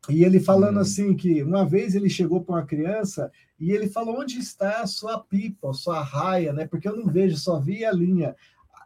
[0.09, 0.81] E ele falando hum.
[0.81, 4.87] assim que uma vez ele chegou para uma criança e ele falou onde está a
[4.87, 6.67] sua pipa, a sua raia, né?
[6.67, 8.35] Porque eu não vejo, só vi a linha.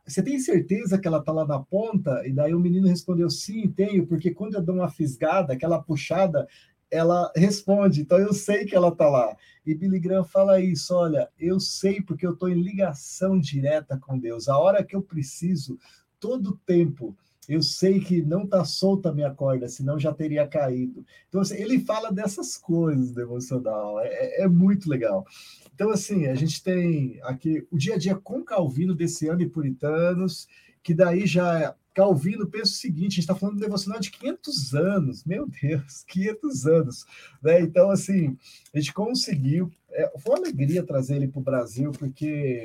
[0.05, 2.21] Você tem certeza que ela está lá na ponta?
[2.27, 6.47] E daí o menino respondeu sim, tenho, porque quando eu dou uma fisgada, aquela puxada,
[6.93, 9.35] ela responde, então eu sei que ela está lá.
[9.65, 14.17] E Billy Graham fala isso: olha, eu sei porque eu estou em ligação direta com
[14.17, 14.47] Deus.
[14.47, 15.79] A hora que eu preciso,
[16.19, 17.17] todo tempo,
[17.49, 21.05] eu sei que não está solta a minha corda, senão já teria caído.
[21.27, 25.25] Então, assim, ele fala dessas coisas do emocional, é, é, é muito legal.
[25.73, 29.49] Então, assim, a gente tem aqui o dia a dia com Calvino desse ano e
[29.49, 30.47] Puritanos,
[30.81, 34.73] que daí já Calvino pensa o seguinte: a gente está falando de devocional de 500
[34.75, 37.05] anos, meu Deus, 500 anos.
[37.41, 37.61] Né?
[37.61, 38.37] Então, assim,
[38.73, 39.71] a gente conseguiu.
[39.91, 42.63] É, foi uma alegria trazer ele para o Brasil, porque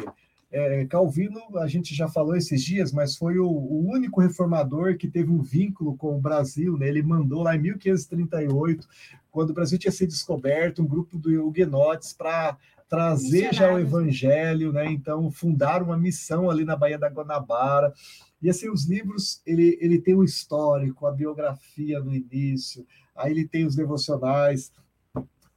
[0.51, 5.07] é, Calvino, a gente já falou esses dias, mas foi o, o, único reformador que
[5.07, 6.79] teve um vínculo com o Brasil.
[6.79, 6.89] Né?
[6.89, 8.89] Ele mandou lá em 1538,
[9.31, 12.57] quando o Brasil tinha sido descoberto, um grupo de huguenotes para
[12.89, 14.91] trazer já o evangelho, né?
[14.91, 17.93] Então fundaram uma missão ali na Baía da Guanabara.
[18.41, 23.47] E assim, os livros, ele, ele tem o histórico, a biografia no início, aí ele
[23.47, 24.73] tem os devocionais.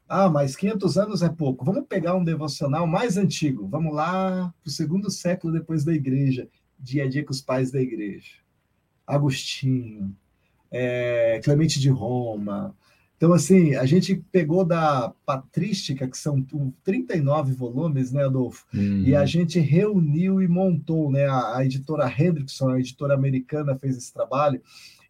[0.10, 1.64] Ah, mas 500 anos é pouco.
[1.64, 3.68] Vamos pegar um devocional mais antigo.
[3.68, 7.72] Vamos lá para o segundo século depois da igreja, dia a dia com os pais
[7.72, 8.34] da igreja.
[9.06, 10.16] Agostinho,
[10.72, 12.76] é, Clemente de Roma,
[13.22, 16.44] então, assim, a gente pegou da Patrística, que são
[16.84, 18.66] 39 volumes, né, Adolfo?
[18.74, 19.04] Uhum.
[19.04, 21.28] E a gente reuniu e montou, né?
[21.28, 24.60] A, a, editora Hendrickson, a editora americana, fez esse trabalho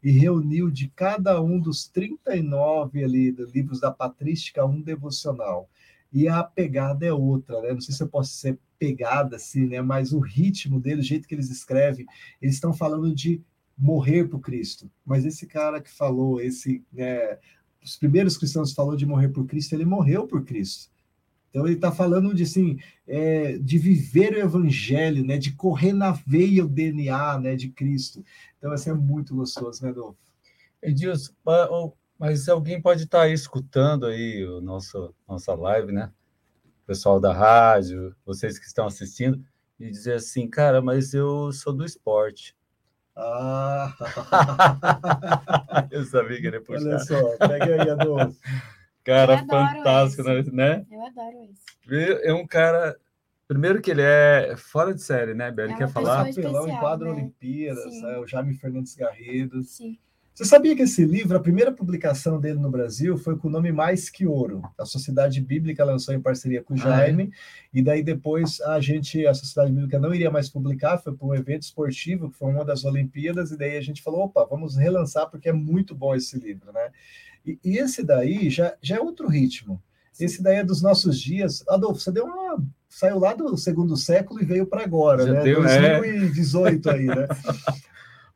[0.04, 5.70] e reuniu de cada um dos 39 ali livros da Patrística um devocional.
[6.12, 7.72] E a pegada é outra, né?
[7.72, 9.82] Não sei se eu posso ser pegada assim, né?
[9.82, 12.06] Mas o ritmo dele, o jeito que eles escrevem,
[12.42, 13.42] eles estão falando de
[13.78, 14.92] morrer por Cristo.
[15.06, 17.38] Mas esse cara que falou, esse né,
[17.84, 20.92] os primeiros cristãos falou de morrer por Cristo, ele morreu por Cristo.
[21.50, 26.12] Então ele está falando de assim, é, de viver o evangelho, né, de correr na
[26.12, 28.24] veia o DNA, né, de Cristo.
[28.58, 30.18] Então assim é muito gostoso, né, Adolfo?
[30.82, 31.34] Edilson,
[32.18, 36.12] mas alguém pode estar tá aí escutando aí o nosso nossa live, né?
[36.84, 39.44] O pessoal da rádio, vocês que estão assistindo
[39.80, 42.56] e dizer assim, cara, mas eu sou do esporte.
[43.16, 43.94] Ah!
[45.92, 46.88] eu sabia que ele ia puxar.
[46.88, 48.40] Olha só, pega aí, Adolfo.
[49.04, 50.52] Cara fantástico, esse.
[50.52, 50.86] né?
[50.90, 51.64] Eu adoro isso.
[52.24, 52.96] É um cara.
[53.48, 55.74] Primeiro que ele é fora de série, né, Beli?
[55.74, 56.26] É quer falar?
[56.26, 57.14] Capelão em quadro né?
[57.14, 59.62] Olimpíadas, é, o Jaime Fernandes Garrido.
[59.64, 60.00] Sim.
[60.34, 63.70] Você sabia que esse livro, a primeira publicação dele no Brasil foi com o nome
[63.72, 64.62] Mais Que Ouro.
[64.78, 67.80] A Sociedade Bíblica lançou em parceria com o Jaime, ah, é?
[67.80, 71.36] e daí depois a gente, a Sociedade Bíblica não iria mais publicar, foi para um
[71.36, 75.30] evento esportivo, que foi uma das Olimpíadas, e daí a gente falou, opa, vamos relançar,
[75.30, 76.90] porque é muito bom esse livro, né?
[77.46, 79.82] E, e esse daí já, já é outro ritmo.
[80.18, 81.64] Esse daí é dos nossos dias.
[81.68, 82.64] Adolfo, você deu uma.
[82.88, 85.44] Saiu lá do segundo século e veio para agora, já né?
[85.44, 86.94] Deu, 2018 é...
[86.94, 87.28] aí, né?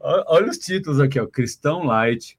[0.08, 1.26] Olha os títulos aqui, ó.
[1.26, 2.38] Cristão Light,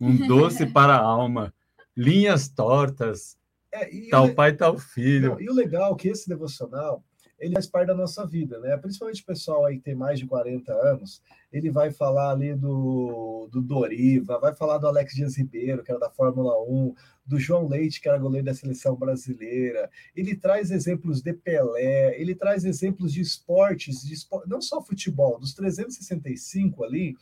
[0.00, 1.54] um doce para a alma,
[1.96, 3.38] linhas tortas,
[3.70, 5.30] é, tal o, pai, tal filho.
[5.30, 7.04] Não, e o legal é que esse devocional,
[7.38, 8.76] ele faz parte da nossa vida, né?
[8.76, 11.22] Principalmente o pessoal aí que tem mais de 40 anos,
[11.52, 16.00] ele vai falar ali do, do Doriva, vai falar do Alex Dias Ribeiro, que era
[16.00, 16.94] da Fórmula 1,
[17.26, 19.90] do João Leite, que era goleiro da seleção brasileira.
[20.14, 24.46] Ele traz exemplos de Pelé, ele traz exemplos de esportes, de esport...
[24.46, 27.16] não só futebol, dos 365 ali,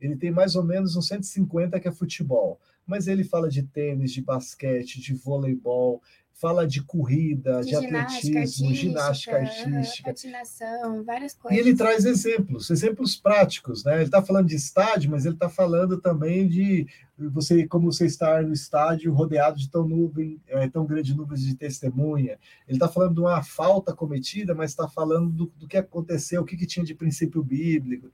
[0.00, 2.60] ele tem mais ou menos uns 150 que é futebol.
[2.86, 6.00] Mas ele fala de tênis, de basquete, de voleibol,
[6.32, 11.58] fala de corrida, de, de atletismo, ginástica artística, patinação, várias coisas.
[11.58, 13.96] E ele traz exemplos, exemplos práticos, né?
[13.96, 16.86] Ele está falando de estádio, mas ele está falando também de
[17.18, 21.54] você, como você estar no estádio rodeado de tão nuvem, é, tão grande nuvens de
[21.54, 22.38] testemunha.
[22.66, 26.44] Ele está falando de uma falta cometida, mas está falando do, do, que aconteceu, o
[26.44, 28.10] que, que tinha de princípio bíblico.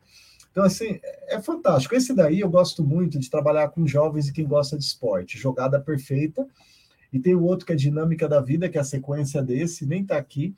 [0.51, 1.95] Então, assim, é fantástico.
[1.95, 5.37] Esse daí eu gosto muito de trabalhar com jovens e quem gosta de esporte.
[5.37, 6.47] Jogada perfeita
[7.13, 10.03] e tem o outro que é Dinâmica da Vida, que é a sequência desse, nem
[10.03, 10.55] está aqui,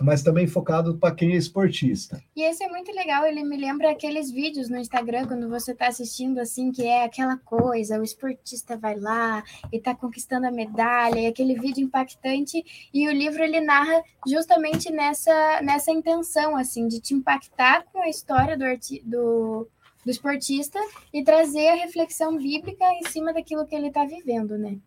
[0.00, 2.22] mas também focado para quem é esportista.
[2.34, 5.88] E esse é muito legal, ele me lembra aqueles vídeos no Instagram, quando você está
[5.88, 11.20] assistindo assim, que é aquela coisa, o esportista vai lá e está conquistando a medalha,
[11.20, 17.00] e aquele vídeo impactante, e o livro ele narra justamente nessa, nessa intenção, assim, de
[17.00, 18.64] te impactar com a história do,
[19.04, 19.68] do,
[20.04, 20.78] do esportista
[21.12, 24.78] e trazer a reflexão bíblica em cima daquilo que ele está vivendo, né?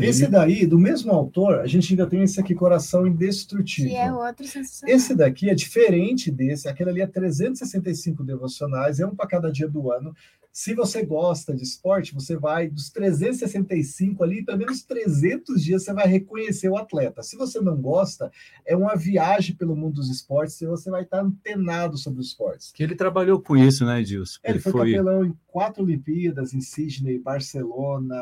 [0.00, 3.90] Esse daí, do mesmo autor, a gente ainda tem esse aqui, Coração Indestrutível.
[3.90, 4.96] Que é outro sensacional.
[4.96, 9.68] Esse daqui é diferente desse, aquele ali é 365 devocionais, é um para cada dia
[9.68, 10.14] do ano.
[10.52, 15.94] Se você gosta de esporte, você vai dos 365 ali, pelo menos 300 dias você
[15.94, 17.22] vai reconhecer o atleta.
[17.22, 18.30] Se você não gosta,
[18.66, 22.70] é uma viagem pelo mundo dos esportes e você vai estar antenado sobre os esportes.
[22.70, 24.40] Que ele trabalhou com isso, né, Edilson?
[24.44, 28.16] Ele, ele foi, foi capelão em quatro Olimpíadas, em Sydney, Barcelona,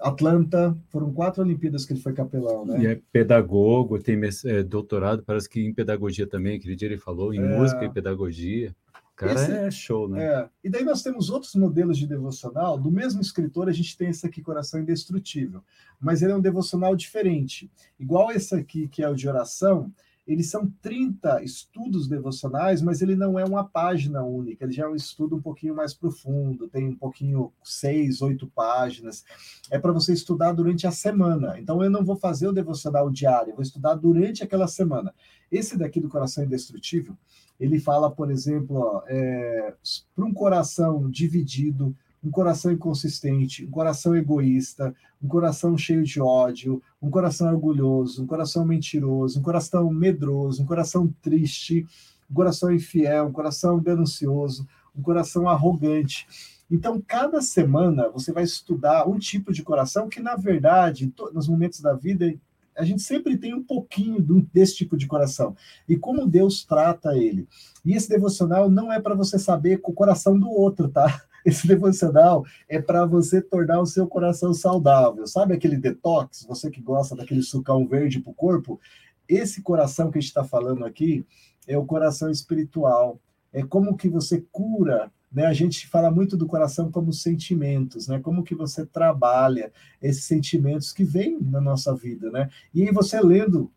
[0.00, 2.82] Atlanta, foram quatro Olimpíadas que ele foi capelão, né?
[2.82, 7.32] E é pedagogo, tem é, doutorado, parece que em pedagogia também, aquele dia ele falou,
[7.32, 7.58] em é...
[7.58, 8.74] música e pedagogia.
[9.16, 10.22] Cara esse, é show, né?
[10.22, 10.48] É.
[10.62, 12.76] E daí nós temos outros modelos de devocional.
[12.76, 15.64] Do mesmo escritor, a gente tem esse aqui, Coração Indestrutível.
[15.98, 17.70] Mas ele é um devocional diferente.
[17.98, 19.90] Igual esse aqui, que é o de oração,
[20.26, 24.88] eles são 30 estudos devocionais, mas ele não é uma página única, ele já é
[24.88, 29.24] um estudo um pouquinho mais profundo, tem um pouquinho, seis, oito páginas.
[29.70, 31.58] É para você estudar durante a semana.
[31.60, 35.14] Então eu não vou fazer o devocional diário, eu vou estudar durante aquela semana.
[35.50, 37.16] Esse daqui do Coração Indestrutível,
[37.58, 39.74] ele fala, por exemplo, é,
[40.14, 46.82] para um coração dividido, um coração inconsistente, um coração egoísta, um coração cheio de ódio,
[47.00, 51.86] um coração orgulhoso, um coração mentiroso, um coração medroso, um coração triste,
[52.28, 56.26] um coração infiel, um coração ganancioso, um coração arrogante.
[56.68, 61.80] Então, cada semana você vai estudar um tipo de coração que, na verdade, nos momentos
[61.80, 62.34] da vida,
[62.76, 64.20] a gente sempre tem um pouquinho
[64.52, 65.56] desse tipo de coração.
[65.88, 67.46] E como Deus trata ele.
[67.84, 71.22] E esse devocional não é para você saber com o coração do outro, tá?
[71.46, 75.26] Esse devocional é para você tornar o seu coração saudável.
[75.26, 76.44] Sabe aquele detox?
[76.48, 78.80] Você que gosta daquele sucão verde para o corpo?
[79.28, 81.24] Esse coração que a gente está falando aqui
[81.66, 83.20] é o coração espiritual.
[83.52, 85.44] É como que você cura né?
[85.44, 88.18] A gente fala muito do coração como sentimentos, né?
[88.18, 92.48] Como que você trabalha esses sentimentos que vêm na nossa vida, né?
[92.72, 93.70] E aí você lendo,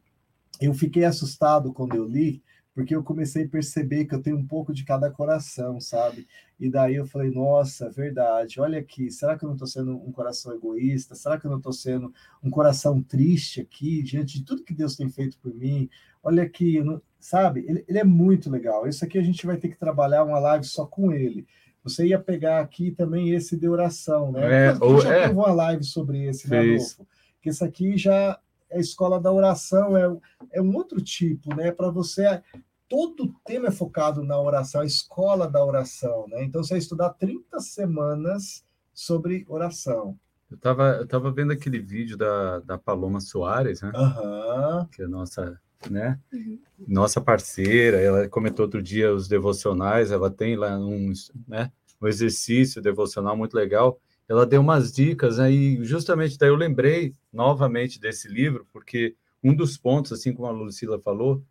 [0.62, 2.42] eu fiquei assustado quando eu li,
[2.80, 6.26] porque eu comecei a perceber que eu tenho um pouco de cada coração, sabe?
[6.58, 10.14] E daí eu falei, nossa, verdade, olha aqui, será que eu não estou sendo um
[10.14, 11.14] coração egoísta?
[11.14, 14.96] Será que eu não estou sendo um coração triste aqui, diante de tudo que Deus
[14.96, 15.90] tem feito por mim?
[16.24, 16.82] Olha aqui,
[17.20, 17.66] sabe?
[17.68, 18.88] Ele, ele é muito legal.
[18.88, 21.46] Isso aqui a gente vai ter que trabalhar uma live só com ele.
[21.84, 24.68] Você ia pegar aqui também esse de oração, né?
[24.68, 25.22] É, ou, já é.
[25.24, 27.06] teve uma live sobre esse, né, Adolfo?
[27.42, 28.40] Que esse aqui já
[28.70, 30.18] é a escola da oração, é,
[30.54, 31.72] é um outro tipo, né?
[31.72, 32.42] Para você
[32.90, 36.44] todo o tema é focado na oração, a escola da oração, né?
[36.44, 40.18] Então você vai estudar 30 semanas sobre oração.
[40.50, 43.92] Eu estava eu tava vendo aquele vídeo da, da Paloma Soares, né?
[43.96, 44.86] Uhum.
[44.88, 46.20] Que é nossa, né?
[46.34, 46.60] Uhum.
[46.88, 51.14] Nossa parceira, ela comentou outro dia os devocionais, ela tem lá um,
[51.48, 51.72] né,
[52.02, 54.00] um exercício devocional muito legal.
[54.28, 59.56] Ela deu umas dicas aí, né, justamente daí eu lembrei novamente desse livro, porque um
[59.56, 61.44] dos pontos, assim como a Lucila falou,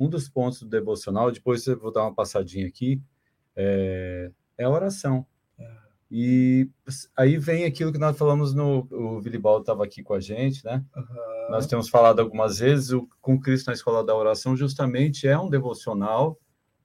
[0.00, 3.02] um dos pontos do devocional, depois eu vou dar uma passadinha aqui,
[3.54, 5.26] é, é a oração.
[5.58, 5.70] É.
[6.10, 6.70] E
[7.14, 8.88] aí vem aquilo que nós falamos no.
[8.90, 10.82] O Vilibaldo estava aqui com a gente, né?
[10.96, 11.50] Uhum.
[11.50, 15.50] Nós temos falado algumas vezes, o Com Cristo na Escola da Oração justamente é um
[15.50, 16.38] devocional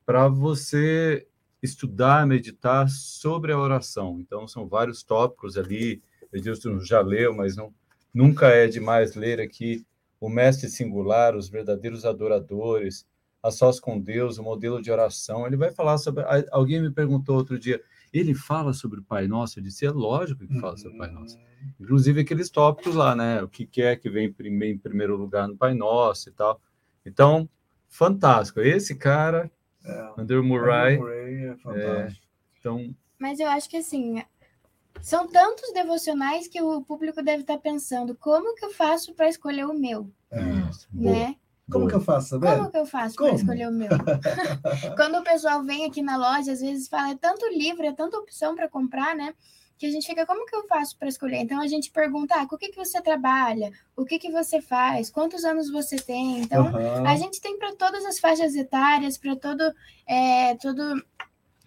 [0.06, 1.26] para você
[1.64, 4.20] estudar, meditar sobre a oração.
[4.20, 6.04] Então, são vários tópicos ali.
[6.34, 7.74] Edilson já leu, mas não,
[8.14, 9.86] nunca é demais ler aqui
[10.26, 13.06] o mestre singular, os verdadeiros adoradores,
[13.44, 15.46] a sós com Deus, o modelo de oração.
[15.46, 16.24] Ele vai falar sobre.
[16.52, 17.80] Alguém me perguntou outro dia,
[18.12, 19.60] ele fala sobre o Pai Nosso?
[19.60, 21.38] Eu disse, é lógico que fala sobre o Pai Nosso.
[21.38, 21.44] Uhum.
[21.80, 23.44] Inclusive aqueles tópicos lá, né?
[23.44, 26.60] O que é que vem em primeiro lugar no Pai Nosso e tal.
[27.06, 27.48] Então,
[27.88, 28.60] fantástico.
[28.62, 29.52] Esse cara,
[29.84, 30.98] é, Andrew Murray.
[30.98, 32.26] Murray é fantástico.
[32.26, 32.96] É, então...
[33.20, 34.24] Mas eu acho que assim,
[35.02, 39.66] são tantos devocionais que o público deve estar pensando, como que eu faço para escolher
[39.66, 40.10] o meu?
[40.32, 40.42] É,
[40.94, 41.36] né?
[41.72, 42.46] Como que eu faço, sabe?
[42.46, 43.90] Como que eu faço para escolher o meu?
[44.96, 48.18] Quando o pessoal vem aqui na loja, às vezes fala, é tanto livro, é tanta
[48.18, 49.34] opção para comprar, né?
[49.78, 51.38] Que a gente fica, como que eu faço para escolher?
[51.38, 53.72] Então a gente pergunta, ah, com o que, que você trabalha?
[53.96, 55.10] O que, que você faz?
[55.10, 56.42] Quantos anos você tem?
[56.42, 57.06] Então, uhum.
[57.06, 59.64] a gente tem para todas as faixas etárias, para todo,
[60.08, 61.04] é, todo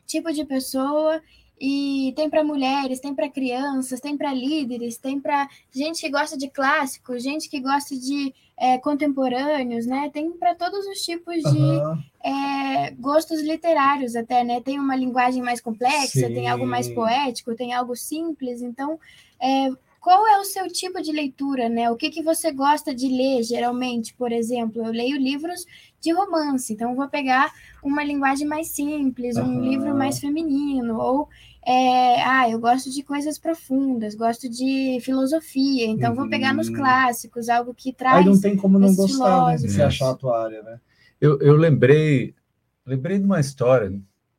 [0.07, 1.21] tipo de pessoa.
[1.61, 6.37] E tem para mulheres, tem para crianças, tem para líderes, tem para gente que gosta
[6.37, 10.11] de clássicos, gente que gosta de é, contemporâneos, né?
[10.13, 12.03] Tem para todos os tipos de uhum.
[12.25, 14.61] é, gostos literários até, né?
[14.61, 16.35] Tem uma linguagem mais complexa, Sim.
[16.35, 18.63] tem algo mais poético, tem algo simples.
[18.63, 18.99] Então,
[19.41, 21.91] é, qual é o seu tipo de leitura, né?
[21.91, 24.15] O que, que você gosta de ler, geralmente?
[24.15, 25.65] Por exemplo, eu leio livros
[26.01, 29.69] de romance, então vou pegar uma linguagem mais simples, um uhum.
[29.69, 31.29] livro mais feminino, ou
[31.71, 36.17] é, ah, eu gosto de coisas profundas, gosto de filosofia, então uhum.
[36.17, 36.75] vou pegar nos uhum.
[36.75, 38.19] clássicos, algo que traz.
[38.19, 40.81] Aí não tem como não gostar, né, se achar a tua área, né?
[41.21, 42.35] Eu, eu lembrei,
[42.87, 43.93] lembrei de uma história,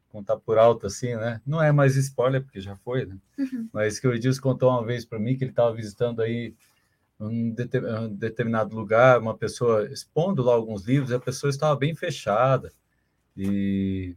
[0.10, 1.40] contar por alto assim, né?
[1.46, 3.16] Não é mais spoiler, porque já foi, né?
[3.38, 3.70] Uhum.
[3.72, 6.56] Mas que o Edilson contou uma vez para mim que ele estava visitando aí
[7.20, 7.54] um,
[8.10, 12.74] determinado lugar, uma pessoa expondo lá alguns livros, e a pessoa estava bem fechada
[13.38, 14.16] e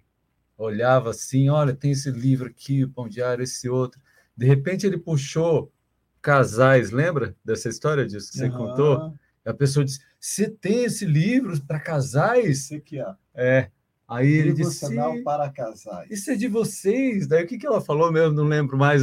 [0.62, 4.01] olhava assim, olha, tem esse livro aqui, o Pão Diário, esse outro.
[4.37, 5.72] De repente ele puxou
[6.20, 8.57] casais, lembra dessa história disso que você uhum.
[8.57, 9.14] contou?
[9.44, 12.46] E a pessoa disse: Você tem esse livro para casais?
[12.46, 13.14] Esse aqui, ó.
[13.35, 13.70] É.
[14.12, 14.87] Aí ele disse.
[15.25, 16.11] para casais.
[16.11, 17.27] Isso é de vocês.
[17.27, 18.35] Daí o que, que ela falou mesmo?
[18.35, 19.03] Não lembro mais.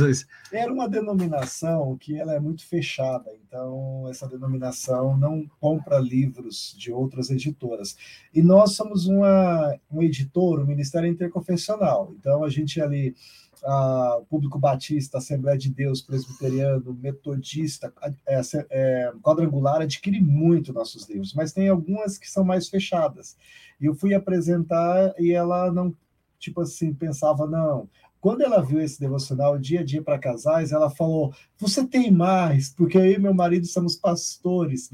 [0.52, 3.32] Era uma denominação que ela é muito fechada.
[3.48, 7.98] Então, essa denominação não compra livros de outras editoras.
[8.34, 12.14] E nós somos uma, um editor, um ministério interconfessional.
[12.20, 13.16] Então, a gente ali
[13.64, 17.94] a público batista, Assembleia de Deus, presbiteriano, metodista,
[18.28, 23.38] é, é, quadrangular, adquire muito nossos livros, mas tem algumas que são mais fechadas.
[23.80, 25.96] E eu fui apresentar e ela não,
[26.38, 27.90] tipo assim, pensava, não.
[28.20, 32.70] Quando ela viu esse devocional, dia a dia para casais, ela falou: Você tem mais,
[32.70, 34.90] porque eu e meu marido somos pastores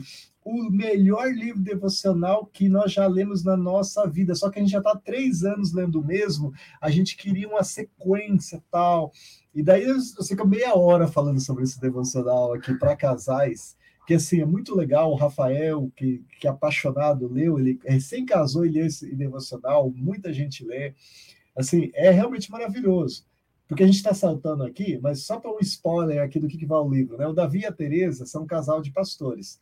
[0.46, 4.36] o melhor livro devocional que nós já lemos na nossa vida.
[4.36, 7.64] Só que a gente já está três anos lendo o mesmo, a gente queria uma
[7.64, 9.12] sequência tal.
[9.56, 14.40] E daí eu, fico meia hora falando sobre esse devocional aqui para casais, que assim,
[14.40, 15.12] é muito legal.
[15.12, 20.32] O Rafael, que, que é apaixonado, leu, ele recém casou e leu esse devocional, muita
[20.32, 20.94] gente lê.
[21.56, 23.26] Assim, é realmente maravilhoso
[23.68, 26.66] porque a gente está saltando aqui, mas só para um spoiler aqui do que, que
[26.66, 27.28] vai o livro, né?
[27.28, 29.60] O Davi e a Teresa são um casal de pastores.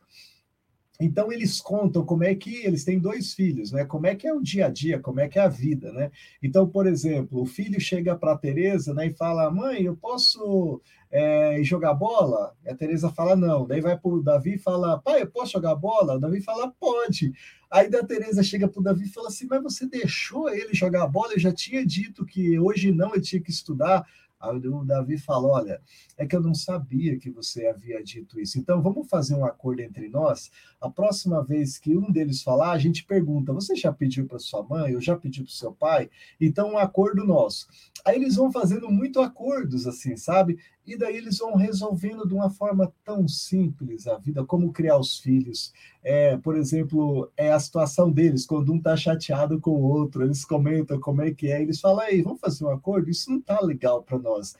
[1.04, 3.84] Então eles contam como é que eles têm dois filhos, né?
[3.84, 6.10] Como é que é o dia a dia, como é que é a vida, né?
[6.42, 10.82] Então, por exemplo, o filho chega para a Teresa, né, e fala: "Mãe, eu posso
[11.12, 13.68] é, jogar bola?" E a Teresa fala: "Não".
[13.68, 16.72] Daí vai para o Davi e fala: "Pai, eu posso jogar bola?" O Davi fala:
[16.80, 17.34] "Pode".
[17.70, 21.06] Aí da Teresa chega para o Davi e fala assim: "Mas você deixou ele jogar
[21.08, 21.34] bola?
[21.34, 24.06] Eu já tinha dito que hoje não, ele tinha que estudar."
[24.52, 25.82] O Davi fala: Olha,
[26.18, 28.60] é que eu não sabia que você havia dito isso.
[28.60, 30.52] Então vamos fazer um acordo entre nós.
[30.82, 34.64] A próxima vez que um deles falar, a gente pergunta: Você já pediu para sua
[34.64, 34.92] mãe?
[34.92, 36.10] Eu já pedi para seu pai?
[36.40, 37.68] Então, um acordo nosso.
[38.04, 40.58] Aí eles vão fazendo muito acordos, assim, sabe?
[40.86, 45.18] E daí eles vão resolvendo de uma forma tão simples a vida, como criar os
[45.18, 45.72] filhos.
[46.04, 50.44] É, por exemplo, é a situação deles, quando um está chateado com o outro, eles
[50.44, 53.10] comentam como é que é, eles falam, aí, vamos fazer um acordo?
[53.10, 54.56] Isso não está legal para nós.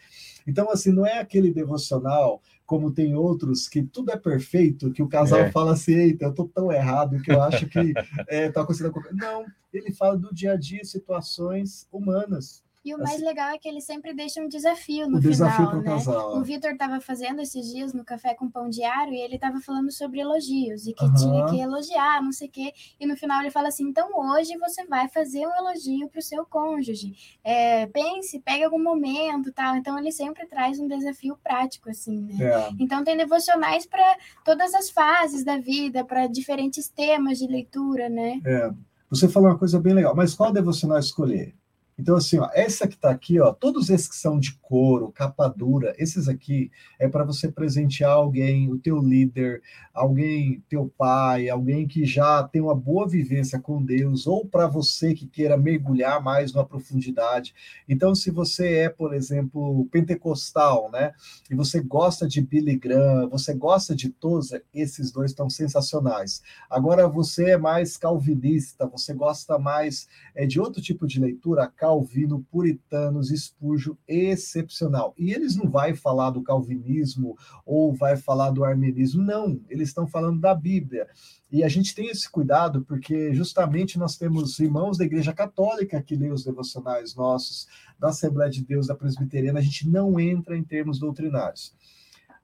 [0.48, 5.08] Então, assim, não é aquele devocional como tem outros que tudo é perfeito, que o
[5.08, 5.52] casal é.
[5.52, 7.94] fala assim, eita, eu tô tão errado que eu acho que
[8.28, 8.94] é, tá acontecendo.
[9.12, 12.64] Não, ele fala do dia a dia, situações humanas.
[12.84, 15.82] E o mais assim, legal é que ele sempre deixa um desafio no desafio final,
[15.82, 15.84] né?
[15.84, 16.38] Casal.
[16.38, 19.90] O Vitor estava fazendo esses dias no Café com Pão Diário e ele estava falando
[19.90, 21.14] sobre elogios e que uhum.
[21.14, 22.74] tinha que elogiar, não sei o quê.
[23.00, 26.22] E no final ele fala assim: então hoje você vai fazer um elogio para o
[26.22, 27.16] seu cônjuge.
[27.42, 29.78] É, pense, pegue algum momento tal.
[29.78, 32.44] Então ele sempre traz um desafio prático, assim, né?
[32.44, 32.70] É.
[32.80, 38.42] Então tem devocionais para todas as fases da vida, para diferentes temas de leitura, né?
[38.46, 38.72] É.
[39.10, 41.54] Você falou uma coisa bem legal, mas qual devocional escolher?
[41.98, 45.48] Então, assim, ó, essa que está aqui, ó, todos esses que são de couro, capa
[45.48, 49.62] dura, esses aqui é para você presentear alguém, o teu líder,
[49.94, 55.14] alguém, teu pai, alguém que já tem uma boa vivência com Deus, ou para você
[55.14, 57.54] que queira mergulhar mais na profundidade.
[57.88, 61.14] Então, se você é, por exemplo, pentecostal, né,
[61.50, 66.42] e você gosta de Billy Graham, você gosta de Tozer, esses dois estão sensacionais.
[66.70, 72.48] Agora, você é mais calvinista, você gosta mais é, de outro tipo de leitura, Calvino,
[72.50, 75.14] puritanos, Espúrgio, excepcional.
[75.18, 79.60] E eles não vai falar do calvinismo ou vai falar do armenismo, não.
[79.68, 81.10] Eles estão falando da Bíblia.
[81.52, 86.16] E a gente tem esse cuidado porque justamente nós temos irmãos da Igreja Católica que
[86.16, 87.68] lê os devocionais nossos,
[88.00, 91.76] da Assembleia de Deus, da Presbiteriana, a gente não entra em termos doutrinários.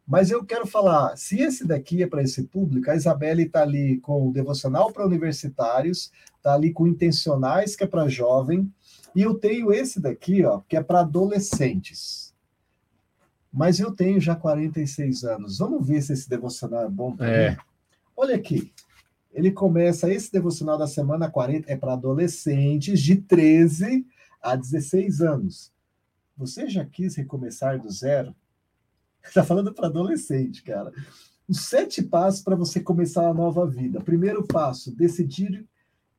[0.05, 3.99] Mas eu quero falar, se esse daqui é para esse público, a Isabelle está ali
[3.99, 8.69] com o devocional para universitários, está ali com intencionais, que é para jovem,
[9.15, 12.33] e eu tenho esse daqui, ó, que é para adolescentes.
[13.51, 15.57] Mas eu tenho já 46 anos.
[15.57, 17.51] Vamos ver se esse devocional é bom para é.
[17.51, 17.57] mim.
[18.15, 18.71] Olha aqui.
[19.33, 24.05] Ele começa esse devocional da semana 40 é para adolescentes de 13
[24.41, 25.71] a 16 anos.
[26.37, 28.35] Você já quis recomeçar do zero?
[29.23, 30.91] Está falando para adolescente, cara.
[31.47, 33.99] Os sete passos para você começar uma nova vida.
[34.01, 35.67] Primeiro passo: decidir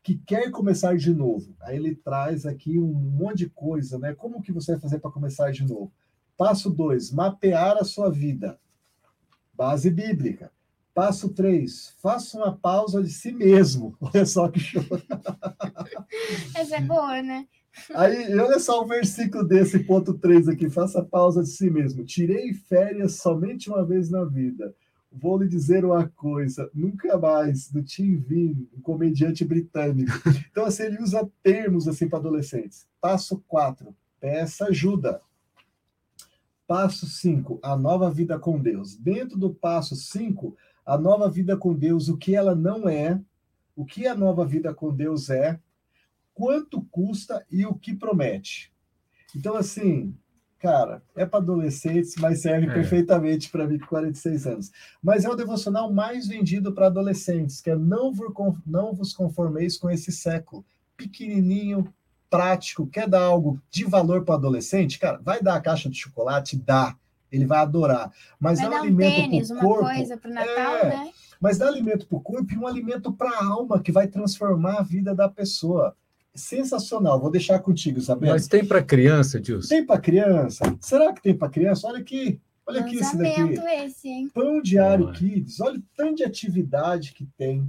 [0.02, 1.54] que quer começar de novo.
[1.60, 4.14] Aí ele traz aqui um monte de coisa, né?
[4.14, 5.92] Como que você vai fazer para começar de novo?
[6.36, 8.58] Passo 2, mapear a sua vida.
[9.52, 10.50] Base bíblica.
[10.94, 13.96] Passo 3, faça uma pausa de si mesmo.
[14.00, 14.82] Olha só que show.
[16.56, 17.46] Essa é boa, né?
[17.94, 22.04] Aí, olha só o versículo desse ponto 3 aqui, faça pausa de si mesmo.
[22.04, 24.74] Tirei férias somente uma vez na vida
[25.12, 30.12] vou lhe dizer uma coisa, nunca mais, do Tim Vin, um comediante britânico.
[30.50, 32.86] Então, assim, ele usa termos assim para adolescentes.
[33.00, 35.20] Passo 4, peça ajuda.
[36.66, 38.94] Passo 5, a nova vida com Deus.
[38.96, 40.56] Dentro do passo 5,
[40.86, 43.20] a nova vida com Deus, o que ela não é,
[43.74, 45.58] o que a nova vida com Deus é,
[46.34, 48.72] quanto custa e o que promete.
[49.34, 50.14] Então, assim,
[50.60, 52.72] cara, é para adolescentes, mas serve é.
[52.72, 54.70] perfeitamente para mim com 46 anos.
[55.02, 58.12] Mas é o devocional mais vendido para adolescentes, que é não,
[58.66, 60.64] não vos conformeis com esse século.
[60.96, 61.92] Pequenininho,
[62.28, 64.98] prático, quer dar algo de valor para adolescente?
[64.98, 66.56] Cara, vai dar a caixa de chocolate?
[66.56, 66.94] Dá.
[67.32, 68.12] Ele vai adorar.
[68.38, 69.84] Mas vai dá um alimento para o corpo.
[69.84, 71.10] coisa para Natal, é, né?
[71.40, 74.80] Mas dá alimento para o corpo e um alimento para a alma que vai transformar
[74.80, 75.96] a vida da pessoa
[76.34, 77.20] sensacional.
[77.20, 78.32] Vou deixar contigo, Isabel.
[78.32, 79.68] Mas tem para criança, Dilson?
[79.68, 80.64] Tem para criança?
[80.80, 81.88] Será que tem para criança?
[81.88, 82.40] Olha aqui.
[82.66, 83.40] Olha aqui esse daqui.
[83.84, 84.30] Esse, hein?
[84.32, 85.60] Pão Diário Kids.
[85.60, 87.68] Olha o tanto de atividade que tem.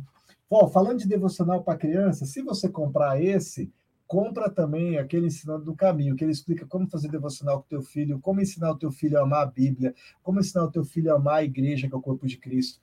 [0.50, 3.72] Ó, falando de devocional para criança, se você comprar esse,
[4.06, 8.20] compra também aquele ensinando do caminho, que ele explica como fazer devocional com teu filho,
[8.20, 11.16] como ensinar o teu filho a amar a Bíblia, como ensinar o teu filho a
[11.16, 12.82] amar a igreja, que é o corpo de Cristo.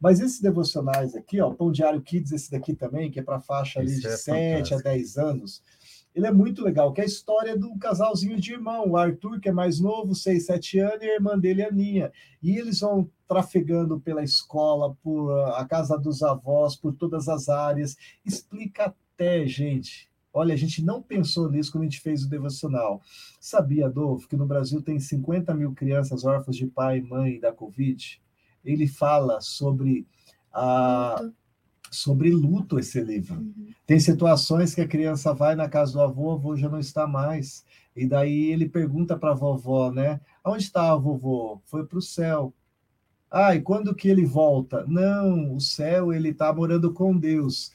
[0.00, 3.80] Mas esses devocionais aqui, ó, Pão Diário Kids, esse daqui também, que é para faixa
[3.80, 5.62] ali de é 7 a 10 anos,
[6.14, 9.48] ele é muito legal, que é a história do casalzinho de irmão, o Arthur, que
[9.48, 12.12] é mais novo, 6, 7 anos, e a irmã dele, a Aninha.
[12.42, 17.96] E eles vão trafegando pela escola, por a casa dos avós, por todas as áreas.
[18.24, 20.08] Explica até, gente.
[20.32, 23.00] Olha, a gente não pensou nisso quando a gente fez o devocional.
[23.40, 27.52] Sabia, Adolfo, que no Brasil tem 50 mil crianças órfãs de pai e mãe da
[27.52, 28.20] Covid?
[28.70, 30.06] Ele fala sobre
[30.52, 31.34] a luto.
[31.90, 33.36] sobre luto esse livro.
[33.36, 33.70] Uhum.
[33.86, 37.06] Tem situações que a criança vai na casa do avô, o avô já não está
[37.06, 37.64] mais.
[37.96, 40.20] E daí ele pergunta para a vovó, né?
[40.44, 41.60] Onde está a vovô?
[41.64, 42.54] Foi para o céu.
[43.30, 44.84] Ah, e quando que ele volta?
[44.86, 47.72] Não, o céu ele está morando com Deus.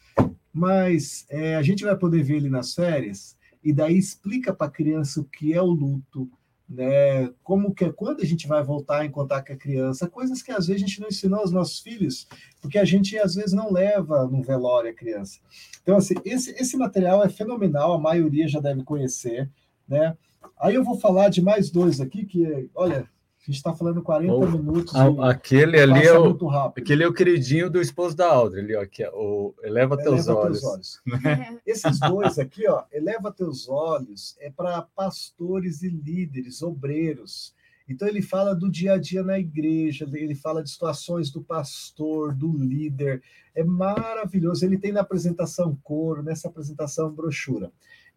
[0.52, 4.72] Mas é, a gente vai poder ver ele nas férias e daí explica para a
[4.72, 6.30] criança o que é o luto,
[6.74, 7.30] né?
[7.44, 10.68] Como que quando a gente vai voltar a encontrar com a criança, coisas que às
[10.68, 12.28] vezes a gente não ensinou aos nossos filhos,
[12.60, 15.40] porque a gente às vezes não leva no velório a criança.
[15.82, 19.50] Então assim, esse esse material é fenomenal, a maioria já deve conhecer,
[19.88, 20.18] né?
[20.60, 23.08] Aí eu vou falar de mais dois aqui que, olha,
[23.44, 24.96] a gente está falando 40 o, minutos.
[24.96, 26.38] A, aquele ali é o,
[26.78, 30.26] aquele é o queridinho do esposo da Audrey, ali, ó, que é o Eleva, Teus,
[30.28, 30.62] eleva olhos.
[30.62, 31.02] teus Olhos.
[31.66, 37.54] Esses dois aqui, ó, Eleva Teus Olhos, é para pastores e líderes, obreiros.
[37.88, 42.34] Então ele fala do dia a dia na igreja, ele fala de situações do pastor,
[42.34, 43.22] do líder.
[43.54, 44.66] É maravilhoso.
[44.66, 47.72] Ele tem na apresentação coro, nessa apresentação brochura.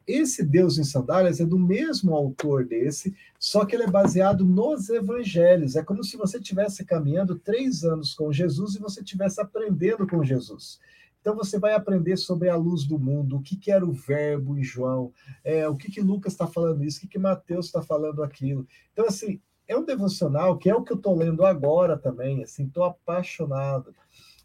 [0.06, 4.88] Esse Deus em Sandálias é do mesmo autor desse, só que ele é baseado nos
[4.88, 5.74] evangelhos.
[5.74, 10.22] É como se você estivesse caminhando três anos com Jesus e você estivesse aprendendo com
[10.22, 10.78] Jesus.
[11.20, 14.56] Então você vai aprender sobre a luz do mundo, o que, que era o verbo
[14.56, 17.82] em João, é, o que, que Lucas está falando isso, o que, que Mateus está
[17.82, 18.64] falando aquilo.
[18.92, 22.66] Então, assim, é um devocional que é o que eu estou lendo agora também, assim,
[22.66, 23.92] estou apaixonado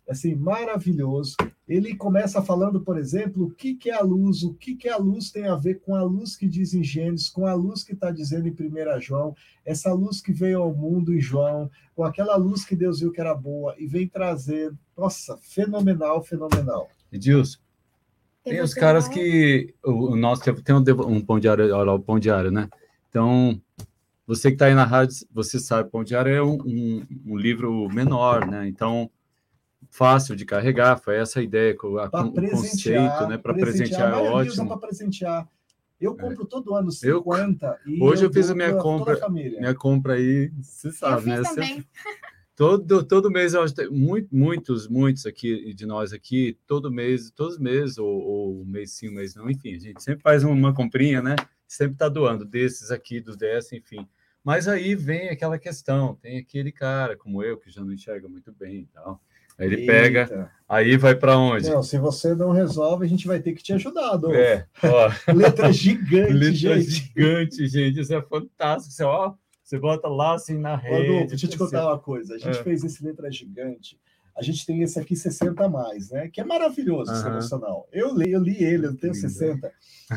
[0.09, 1.35] assim, maravilhoso.
[1.67, 4.97] Ele começa falando, por exemplo, o que, que é a luz, o que, que a
[4.97, 7.93] luz tem a ver com a luz que diz em Gênesis, com a luz que
[7.93, 9.35] está dizendo em 1 João,
[9.65, 13.21] essa luz que veio ao mundo em João, com aquela luz que Deus viu que
[13.21, 16.89] era boa e vem trazer, nossa, fenomenal, fenomenal.
[17.11, 17.59] Edilson,
[18.43, 19.73] tem os caras que.
[19.83, 22.67] O, nosso tem um, um pão diário, olha lá, o pão diário, né?
[23.07, 23.61] Então,
[24.25, 27.89] você que está aí na rádio, você sabe, Pão Diário é um, um, um, livro
[27.89, 28.65] menor, né?
[28.65, 29.11] Então,
[29.91, 33.37] fácil de carregar, foi essa a ideia, a, o conceito, né?
[33.37, 34.67] Para presentear, é ótimo.
[34.67, 35.47] para presentear.
[35.99, 36.17] Eu é.
[36.17, 36.47] compro é.
[36.47, 40.91] todo ano 50 eu, Hoje eu, eu fiz a minha compra, minha compra aí, você
[40.91, 41.43] sabe, eu né?
[41.43, 41.85] Também.
[42.53, 47.31] Todo, todo mês, eu acho que muito, muitos, muitos aqui de nós aqui, todo mês,
[47.31, 50.71] todos os meses, ou, ou mês sim, mês não, enfim, a gente sempre faz uma
[50.71, 51.35] comprinha, né?
[51.67, 54.07] Sempre está doando desses aqui, dos dessa, enfim.
[54.43, 58.51] Mas aí vem aquela questão, tem aquele cara como eu que já não enxerga muito
[58.51, 59.19] bem e tal.
[59.61, 59.91] Aí ele Eita.
[59.91, 61.69] pega, aí vai para onde?
[61.69, 64.35] Não, se você não resolve, a gente vai ter que te ajudar, Adolfo.
[64.35, 65.11] É, ó.
[65.31, 66.89] Letra gigante, Letra gente.
[66.89, 67.99] gigante, gente.
[67.99, 68.91] Isso é fantástico.
[68.91, 69.33] Você, ó,
[69.63, 71.11] você bota lá assim na rede.
[71.11, 72.33] Adolfo, deixa eu te contar uma coisa.
[72.33, 72.63] A gente é.
[72.63, 73.99] fez esse letra gigante
[74.35, 76.29] a gente tem esse aqui 60 a mais, né?
[76.29, 77.87] Que é maravilhoso esse emocional.
[77.91, 79.71] Eu li, eu li ele, eu tenho 60,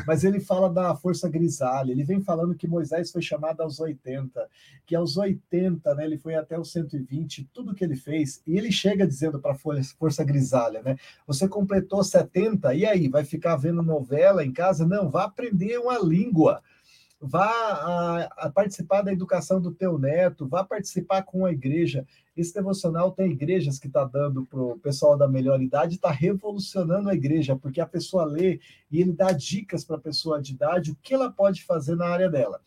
[0.07, 1.91] mas ele fala da força grisalha.
[1.91, 4.47] Ele vem falando que Moisés foi chamado aos 80,
[4.85, 8.71] que aos 80, né, ele foi até os 120, tudo que ele fez, e ele
[8.71, 9.57] chega dizendo para a
[9.97, 10.95] força grisalha, né?
[11.27, 14.85] Você completou 70, e aí, vai ficar vendo novela em casa?
[14.85, 16.61] Não, vá aprender uma língua
[17.19, 22.05] vá a, a, participar da educação do teu neto, vá participar com a igreja.
[22.35, 27.09] Esse devocional tem igrejas que está dando para o pessoal da melhor idade, está revolucionando
[27.09, 28.59] a igreja, porque a pessoa lê
[28.91, 32.07] e ele dá dicas para a pessoa de idade o que ela pode fazer na
[32.07, 32.61] área dela.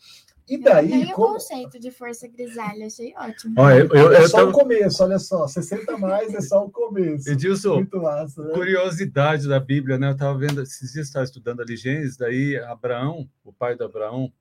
[0.48, 1.08] E daí.
[1.10, 1.28] Eu como...
[1.28, 3.54] o conceito de força grisalha, achei ótimo.
[3.58, 4.50] Olha, eu, eu, é só tô...
[4.50, 5.46] o começo, olha só.
[5.46, 7.28] 60 mais é só o começo.
[7.28, 8.54] Edilson, Muito massa, né?
[8.54, 10.08] curiosidade da Bíblia, né?
[10.08, 14.32] Eu estava vendo, esses dias estava estudando ali Gênesis, daí Abraão, o pai de Abraão,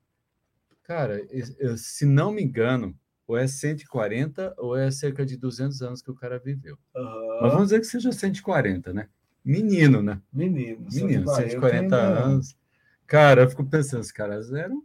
[0.83, 1.21] cara,
[1.75, 2.95] se não me engano,
[3.27, 6.77] ou é 140 ou é cerca de 200 anos que o cara viveu.
[6.95, 7.39] Uhum.
[7.41, 9.09] Mas vamos dizer que seja 140, né?
[9.43, 10.21] Menino, né?
[10.31, 10.85] Menino.
[10.91, 12.55] Menino, 140, 140 anos.
[13.05, 14.83] Cara, eu fico pensando, os caras eram.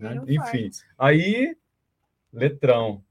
[0.00, 0.16] Né?
[0.26, 0.84] Enfim, fortes.
[0.98, 1.56] aí,
[2.32, 3.02] letrão.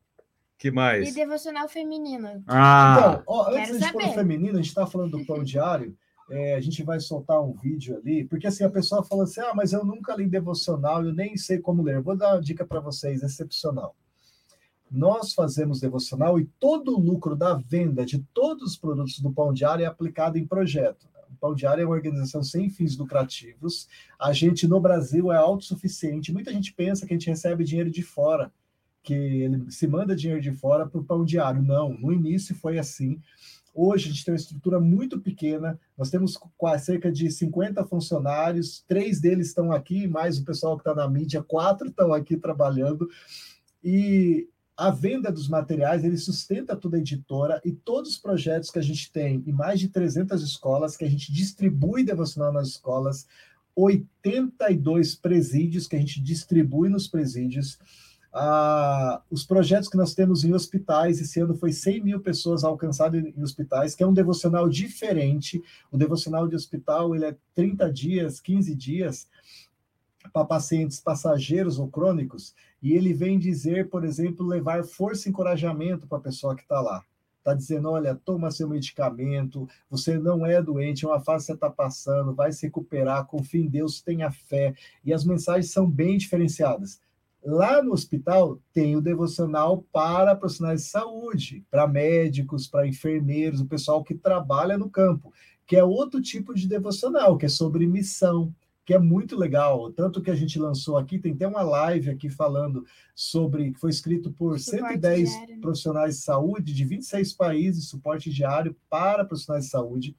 [0.58, 1.10] que mais?
[1.10, 2.44] E devocional feminino.
[2.48, 3.22] Ah!
[3.22, 5.96] Então, ó, antes de pôr feminino, a gente está falando do pão diário.
[6.32, 9.54] É, a gente vai soltar um vídeo ali, porque assim a pessoa fala assim: ah,
[9.56, 12.02] mas eu nunca li devocional, eu nem sei como ler.
[12.02, 13.96] vou dar uma dica para vocês, excepcional
[14.92, 19.54] nós fazemos devocional e todo o lucro da venda de todos os produtos do Pão
[19.54, 21.08] Diário é aplicado em projeto.
[21.32, 23.88] O Pão Diário é uma organização sem fins lucrativos.
[24.20, 26.34] A gente no Brasil é autossuficiente.
[26.34, 28.52] Muita gente pensa que a gente recebe dinheiro de fora,
[29.04, 31.62] que ele se manda dinheiro de fora para o Pão Diário.
[31.62, 33.22] Não, no início foi assim.
[33.74, 38.84] Hoje a gente tem uma estrutura muito pequena, nós temos quase cerca de 50 funcionários,
[38.88, 43.08] três deles estão aqui, mais o pessoal que está na mídia, quatro estão aqui trabalhando.
[43.84, 44.50] E
[44.80, 48.82] a venda dos materiais, ele sustenta toda a editora e todos os projetos que a
[48.82, 53.28] gente tem em mais de 300 escolas, que a gente distribui devocional nas escolas,
[53.76, 57.78] 82 presídios que a gente distribui nos presídios,
[58.32, 63.22] ah, os projetos que nós temos em hospitais, esse ano foi 100 mil pessoas alcançadas
[63.22, 65.62] em hospitais, que é um devocional diferente.
[65.92, 69.28] O devocional de hospital ele é 30 dias, 15 dias,
[70.32, 76.08] para pacientes passageiros ou crônicos, e ele vem dizer, por exemplo, levar força e encorajamento
[76.08, 77.04] para a pessoa que está lá.
[77.40, 81.54] Está dizendo, olha, toma seu medicamento, você não é doente, é uma fase que você
[81.54, 84.76] está passando, vai se recuperar, confia em Deus, tenha fé.
[85.04, 87.00] E as mensagens são bem diferenciadas.
[87.44, 93.66] Lá no hospital tem o devocional para profissionais de saúde, para médicos, para enfermeiros, o
[93.66, 95.32] pessoal que trabalha no campo,
[95.66, 98.54] que é outro tipo de devocional, que é sobre missão,
[98.90, 99.92] que é muito legal.
[99.92, 102.84] Tanto que a gente lançou aqui, tem até uma live aqui falando
[103.14, 105.56] sobre, que foi escrito por suporte 110 diário.
[105.56, 105.62] Né?
[105.62, 110.16] profissionais de saúde de 26 países, suporte diário para profissionais de saúde,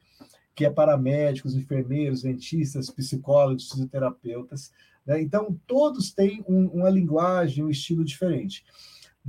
[0.55, 4.71] que é para médicos, enfermeiros, dentistas, psicólogos, fisioterapeutas.
[5.05, 5.21] Né?
[5.21, 8.65] Então, todos têm um, uma linguagem, um estilo diferente.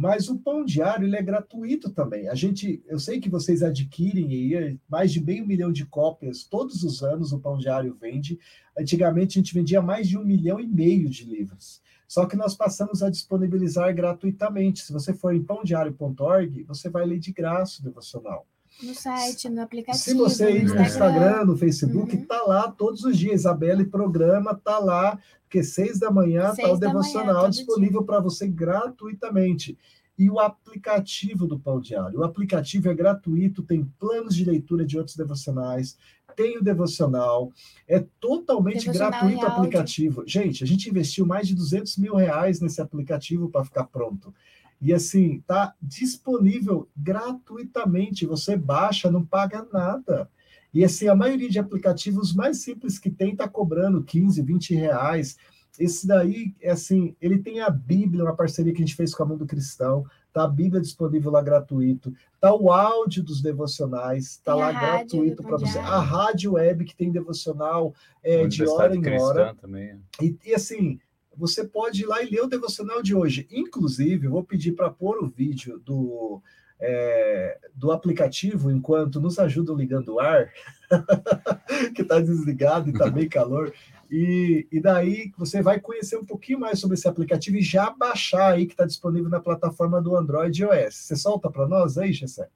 [0.02, 2.28] Mas o pão diário ele é gratuito também.
[2.28, 6.84] A gente, eu sei que vocês adquirem aí mais de meio milhão de cópias todos
[6.84, 7.32] os anos.
[7.32, 8.40] O pão diário vende.
[8.76, 11.84] Antigamente a gente vendia mais de um milhão e meio de livros.
[12.08, 14.82] Só que nós passamos a disponibilizar gratuitamente.
[14.82, 18.48] Se você for em pãodiário.org, você vai ler de graça o devocional.
[18.82, 20.04] No site, no aplicativo.
[20.04, 22.26] Se você ir no Instagram, Instagram, no Facebook, Uhum.
[22.26, 23.42] tá lá todos os dias.
[23.42, 27.52] Isabelle Programa tá lá, porque seis da manhã tá Seis o da manhã, devocional todo
[27.52, 29.78] disponível para você gratuitamente.
[30.18, 32.20] E o aplicativo do Pão Diário.
[32.20, 35.98] O aplicativo é gratuito, tem planos de leitura de outros devocionais,
[36.36, 37.52] tem o devocional,
[37.88, 40.24] é totalmente Devocional gratuito o aplicativo.
[40.28, 44.34] Gente, a gente investiu mais de 200 mil reais nesse aplicativo para ficar pronto.
[44.82, 48.26] E assim, tá disponível gratuitamente.
[48.26, 50.30] Você baixa, não paga nada.
[50.74, 55.38] E assim, a maioria de aplicativos mais simples que tem está cobrando 15, 20 reais.
[55.80, 59.24] Esse daí, é assim, ele tem a Bíblia, uma parceria que a gente fez com
[59.24, 64.54] a Mundo Cristão, tá a Bíblia disponível lá gratuito, tá o áudio dos devocionais, tá
[64.54, 65.80] lá gratuito para você.
[65.80, 69.56] A rádio web que tem devocional é, de hora em Cristã hora.
[69.56, 70.00] também.
[70.22, 71.00] E, e, assim,
[71.36, 73.48] você pode ir lá e ler o devocional de hoje.
[73.52, 76.42] Inclusive, eu vou pedir para pôr o vídeo do,
[76.80, 80.52] é, do aplicativo enquanto nos ajudam ligando o ar,
[81.96, 83.74] que está desligado e está bem calor.
[84.10, 88.54] E, e daí você vai conhecer um pouquinho mais sobre esse aplicativo e já baixar
[88.54, 90.96] aí que está disponível na plataforma do Android e iOS.
[90.96, 92.50] Você solta para nós aí, Gessé?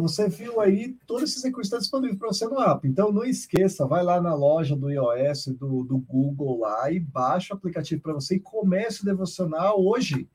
[0.00, 2.86] Você viu aí, todos esses recursos estão disponíveis para você no app.
[2.86, 7.54] Então, não esqueça, vai lá na loja do iOS, do, do Google lá e baixa
[7.54, 10.28] o aplicativo para você e comece o devocional hoje.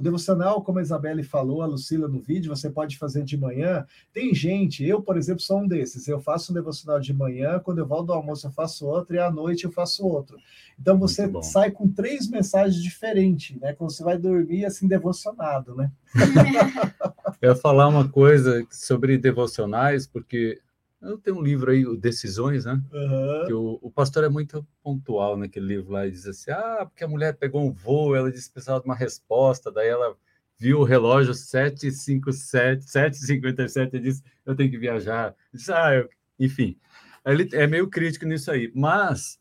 [0.00, 3.84] O devocional, como a Isabelle falou, a Lucila no vídeo, você pode fazer de manhã.
[4.14, 6.08] Tem gente, eu, por exemplo, sou um desses.
[6.08, 9.18] Eu faço um devocional de manhã, quando eu volto do almoço eu faço outro e
[9.18, 10.38] à noite eu faço outro.
[10.80, 13.74] Então você sai com três mensagens diferentes, né?
[13.74, 15.92] Quando você vai dormir assim devocionado, né?
[17.42, 20.60] Eu ia falar uma coisa sobre devocionais, porque
[21.00, 22.80] eu tenho um livro aí, o Decisões, né?
[22.92, 23.46] Aham.
[23.46, 27.04] Que o, o pastor é muito pontual naquele livro lá e diz assim: ah, porque
[27.04, 30.14] a mulher pegou um voo, ela disse que precisava de uma resposta, daí ela
[30.58, 35.34] viu o relógio 757, 757 e disse: eu tenho que viajar.
[35.52, 36.08] Disse, ah, eu...
[36.38, 36.76] enfim,
[37.24, 39.40] ele é meio crítico nisso aí, mas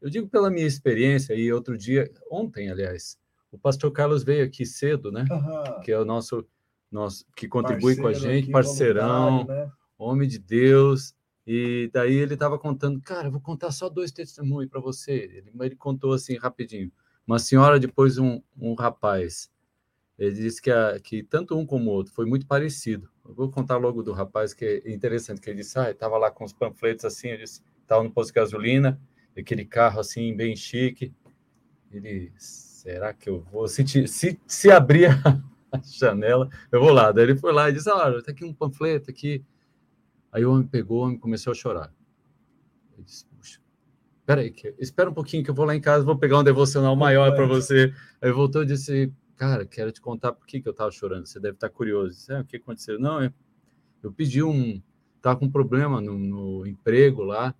[0.00, 3.16] eu digo pela minha experiência, e outro dia, ontem, aliás,
[3.52, 5.24] o pastor Carlos veio aqui cedo, né?
[5.30, 5.80] Aham.
[5.80, 6.44] Que é o nosso,
[6.90, 9.70] nosso que contribui com a Parceiro gente, aqui, parceirão né?
[9.98, 11.14] Homem de Deus.
[11.46, 15.12] E daí ele estava contando, cara, vou contar só dois testemunhos para você.
[15.12, 16.92] Ele, ele contou assim rapidinho.
[17.26, 19.50] Uma senhora, depois um, um rapaz.
[20.18, 23.08] Ele disse que, a, que tanto um como o outro foi muito parecido.
[23.26, 26.30] Eu vou contar logo do rapaz, que é interessante, que ele disse, ah, estava lá
[26.30, 29.00] com os panfletos assim, eu disse, estava no posto de gasolina,
[29.36, 31.14] aquele carro assim, bem chique.
[31.92, 33.68] Ele, será que eu vou?
[33.68, 35.08] Se, te- se, se abrir
[35.72, 37.12] a janela, eu vou lá.
[37.12, 39.44] Daí ele foi lá e disse, olha, tá aqui um panfleto aqui.
[40.32, 41.92] Aí o homem pegou, o homem começou a chorar.
[42.96, 43.60] Eu disse, puxa,
[44.26, 46.94] peraí, que, espera um pouquinho que eu vou lá em casa, vou pegar um devocional
[46.94, 47.92] maior para você.
[48.20, 51.40] Aí voltou e disse, cara, quero te contar por que, que eu estava chorando, você
[51.40, 52.06] deve estar curioso.
[52.06, 52.98] Eu disse, "É, o que aconteceu?
[52.98, 53.32] Não, eu,
[54.02, 54.82] eu pedi um,
[55.16, 57.54] estava com um problema no, no emprego lá,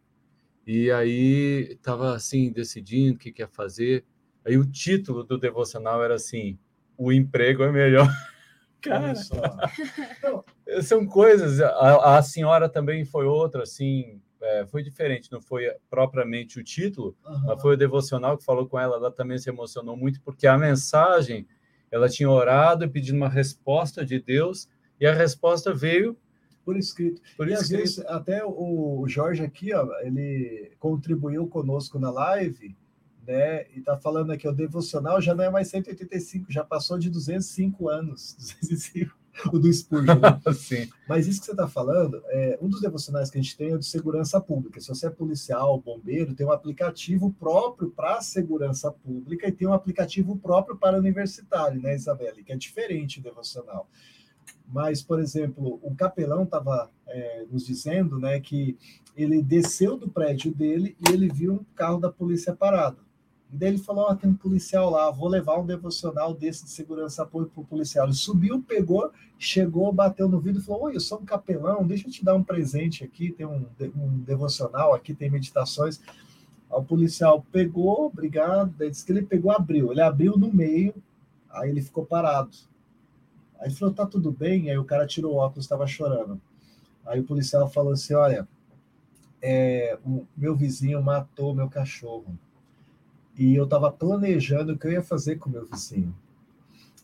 [0.66, 4.04] e aí estava assim, decidindo o que, que ia fazer.
[4.44, 6.58] Aí o título do devocional era assim,
[6.96, 8.08] o emprego é melhor.
[8.80, 9.12] Cara.
[10.22, 10.44] Não,
[10.82, 11.60] são coisas.
[11.60, 15.30] A, a senhora também foi outra, assim, é, foi diferente.
[15.32, 17.44] Não foi propriamente o título, aham.
[17.46, 18.96] mas foi o devocional que falou com ela.
[18.96, 21.46] Ela também se emocionou muito porque a mensagem,
[21.90, 24.68] ela tinha orado e pedido uma resposta de Deus
[25.00, 26.16] e a resposta veio
[26.64, 27.22] por escrito.
[27.36, 27.80] por e às escrito.
[27.80, 32.76] vezes até o o Jorge aqui, ó, ele contribuiu conosco na live,
[33.28, 33.66] né?
[33.76, 37.86] E tá falando aqui, o devocional já não é mais 185, já passou de 205
[37.86, 38.34] anos.
[38.58, 39.14] 205,
[39.52, 40.18] o do Spurgeon.
[40.18, 40.40] né?
[41.06, 43.74] Mas isso que você está falando, é, um dos devocionais que a gente tem é
[43.74, 44.80] o de segurança pública.
[44.80, 49.74] Se você é policial, bombeiro, tem um aplicativo próprio para segurança pública e tem um
[49.74, 52.42] aplicativo próprio para universitário, né, Isabelle?
[52.42, 53.90] Que é diferente o devocional.
[54.66, 56.90] Mas, por exemplo, o capelão estava
[57.50, 58.76] nos dizendo né, que
[59.16, 63.07] ele desceu do prédio dele e ele viu um carro da polícia parado.
[63.50, 67.24] Daí ele falou: Ó, tem um policial lá, vou levar um devocional desse de segurança
[67.24, 68.06] para o policial.
[68.06, 72.06] Ele subiu, pegou, chegou, bateu no vidro e falou: Oi, eu sou um capelão, deixa
[72.06, 73.64] eu te dar um presente aqui, tem um,
[73.96, 76.00] um devocional aqui, tem meditações.
[76.70, 79.90] O policial pegou, obrigado, daí disse que ele pegou, abriu.
[79.90, 80.94] Ele abriu no meio,
[81.50, 82.54] aí ele ficou parado.
[83.58, 84.70] Aí falou: Tá tudo bem?
[84.70, 86.38] Aí o cara tirou o óculos, estava chorando.
[87.08, 88.46] Aí o policial falou assim: olha,
[89.40, 92.38] é, o meu vizinho matou meu cachorro.
[93.38, 96.12] E eu estava planejando o que eu ia fazer com o meu vizinho.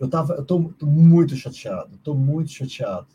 [0.00, 3.06] Eu tava, eu tô, tô muito chateado, tô muito chateado.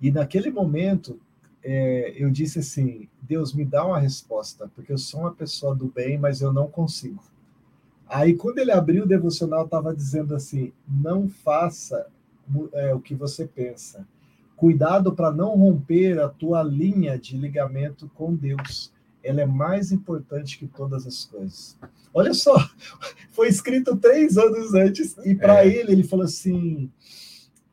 [0.00, 1.18] E naquele momento,
[1.62, 5.86] é, eu disse assim: Deus me dá uma resposta, porque eu sou uma pessoa do
[5.88, 7.22] bem, mas eu não consigo.
[8.08, 12.06] Aí, quando ele abriu o devocional, estava dizendo assim: não faça
[12.72, 14.06] é, o que você pensa.
[14.56, 18.92] Cuidado para não romper a tua linha de ligamento com Deus.
[19.28, 21.76] Ela é mais importante que todas as coisas.
[22.14, 22.56] Olha só,
[23.30, 25.68] foi escrito três anos antes, e para é.
[25.68, 26.90] ele, ele falou assim: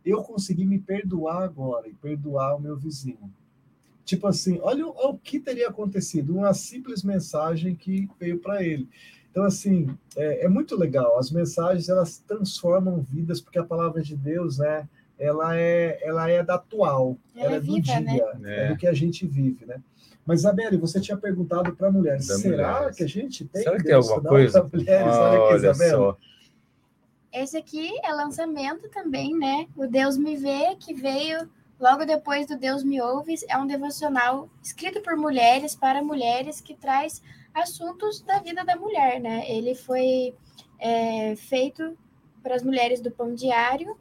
[0.06, 3.32] eu consegui me perdoar agora e perdoar o meu vizinho.
[4.04, 8.88] Tipo assim, olha, olha o que teria acontecido, uma simples mensagem que veio para ele.
[9.32, 11.18] Então, assim, é, é, muito legal.
[11.18, 14.88] As mensagens, elas transformam vidas, porque a palavra de Deus, né,
[15.18, 18.66] ela é, ela é da atual, ela, ela é, é do dia, né?
[18.66, 18.68] é.
[18.70, 19.82] do que a gente vive, né?
[20.26, 22.96] Mas, Isabelle, você tinha perguntado para mulheres, da será mulheres.
[22.96, 24.64] que a gente tem será que tem alguma coisa?
[24.74, 25.14] Mulheres?
[25.14, 25.90] Olha, Olha aqui.
[25.90, 26.18] Só.
[27.32, 29.68] Esse aqui é lançamento também, né?
[29.76, 31.50] O Deus Me Vê, que veio
[31.80, 33.36] logo depois do Deus Me Ouve.
[33.50, 37.22] É um devocional escrito por mulheres, para mulheres, que traz
[37.54, 39.44] assuntos da vida da mulher, né?
[39.50, 40.34] Ele foi
[40.80, 41.96] é, feito
[42.42, 43.98] para as mulheres do Pão Diário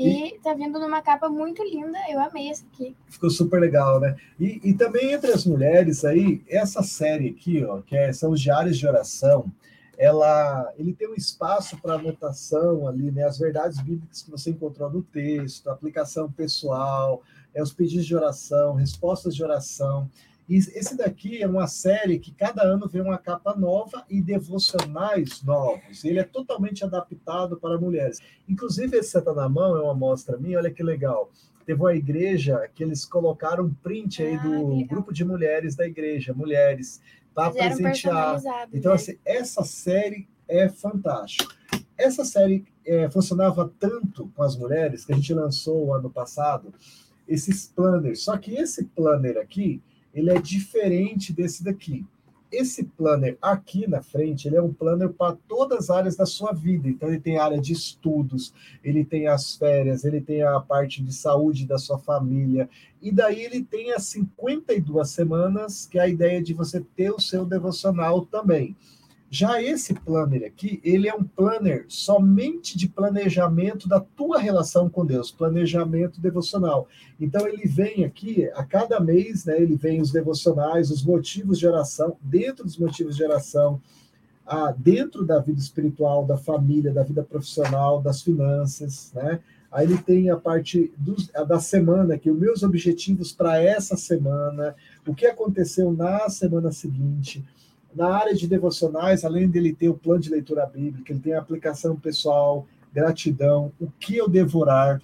[0.00, 1.98] e, e tá vindo numa capa muito linda.
[2.08, 2.96] Eu amei essa aqui.
[3.08, 4.16] Ficou super legal, né?
[4.38, 8.40] E, e também entre as mulheres aí, essa série aqui, ó, que é, são os
[8.40, 9.44] diários de oração,
[9.98, 13.24] ela, ele tem um espaço para anotação ali, né?
[13.24, 17.22] As verdades bíblicas que você encontrou no texto, aplicação pessoal,
[17.54, 20.08] é, os pedidos de oração, respostas de oração.
[20.50, 25.44] E esse daqui é uma série que cada ano vem uma capa nova e devocionais
[25.44, 26.04] novos.
[26.04, 28.18] Ele é totalmente adaptado para mulheres.
[28.48, 31.30] Inclusive, esse Senta na Mão é uma amostra minha, olha que legal.
[31.64, 35.86] Teve uma igreja que eles colocaram um print aí do ah, grupo de mulheres da
[35.86, 37.00] igreja, mulheres,
[37.32, 38.42] para presentear.
[38.72, 38.96] Então, né?
[38.96, 41.54] assim, essa série é fantástica.
[41.96, 46.74] Essa série é, funcionava tanto com as mulheres que a gente lançou ano passado
[47.28, 48.24] esses planners.
[48.24, 49.80] Só que esse planner aqui,
[50.14, 52.04] ele é diferente desse daqui.
[52.50, 56.52] Esse planner aqui na frente, ele é um planner para todas as áreas da sua
[56.52, 56.88] vida.
[56.88, 58.52] Então, ele tem área de estudos,
[58.82, 62.68] ele tem as férias, ele tem a parte de saúde da sua família.
[63.00, 67.20] E daí ele tem as 52 semanas, que é a ideia de você ter o
[67.20, 68.76] seu devocional também.
[69.32, 75.06] Já esse planner aqui, ele é um planner somente de planejamento da tua relação com
[75.06, 76.88] Deus, planejamento devocional.
[77.20, 79.62] Então ele vem aqui a cada mês, né?
[79.62, 83.80] Ele vem os devocionais, os motivos de oração, dentro dos motivos de oração,
[84.78, 89.38] dentro da vida espiritual, da família, da vida profissional, das finanças, né?
[89.70, 90.92] Aí ele tem a parte
[91.46, 94.74] da semana, que os meus objetivos para essa semana,
[95.06, 97.44] o que aconteceu na semana seguinte
[97.94, 101.38] na área de devocionais, além dele ter o plano de leitura bíblica, ele tem a
[101.38, 105.00] aplicação pessoal, gratidão, o que eu devorar.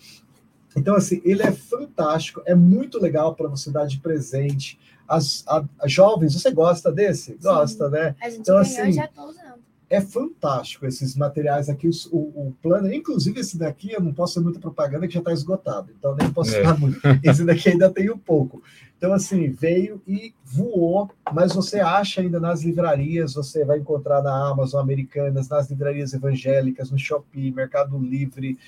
[0.76, 4.78] Então, assim, ele é fantástico, é muito legal para você dar de presente.
[5.09, 7.32] As, a, as jovens, você gosta desse?
[7.32, 7.39] Sim.
[7.43, 8.14] Gosta, né?
[8.20, 12.93] A gente então, assim, já tô usando é fantástico esses materiais aqui, o, o plano,
[12.93, 16.30] inclusive esse daqui eu não posso fazer muita propaganda que já está esgotado, então nem
[16.32, 16.62] posso é.
[16.62, 16.99] falar muito.
[17.22, 18.62] Esse daqui ainda tem um pouco.
[18.99, 24.49] Então, assim, veio e voou, mas você acha ainda nas livrarias, você vai encontrar na
[24.49, 28.59] Amazon Americanas, nas livrarias evangélicas, no Shopee, Mercado Livre,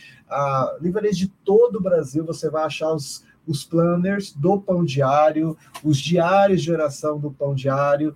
[0.81, 5.97] livrarias de todo o Brasil, você vai achar os, os planners do Pão Diário, os
[5.97, 8.15] diários de oração do Pão Diário,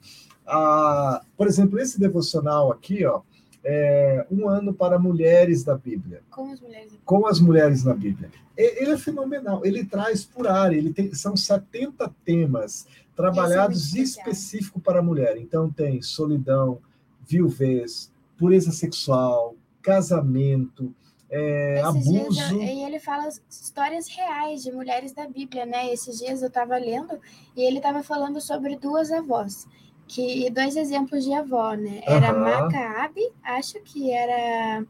[0.53, 3.23] a, por exemplo, esse devocional aqui, ó,
[3.65, 6.21] é um ano para mulheres da Bíblia.
[6.31, 6.93] Com as mulheres.
[7.05, 8.31] Com as mulheres na Bíblia.
[8.57, 9.65] Ele é fenomenal.
[9.65, 10.77] Ele traz por área.
[10.77, 12.87] Ele tem, são 70 temas
[13.17, 15.39] trabalhados é específico para a mulher.
[15.39, 16.81] Então tem solidão,
[17.27, 20.95] viuvez, pureza sexual, casamento,
[21.31, 22.61] é, abuso.
[22.61, 25.91] e ele fala histórias reais de mulheres da Bíblia, né?
[25.91, 27.19] Esses dias eu estava lendo
[27.57, 29.67] e ele estava falando sobre duas avós
[30.13, 32.03] que dois exemplos de avó, né?
[32.03, 32.41] Era uhum.
[32.41, 34.85] Macaabe, acho que era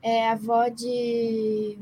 [0.00, 1.76] é, avó de.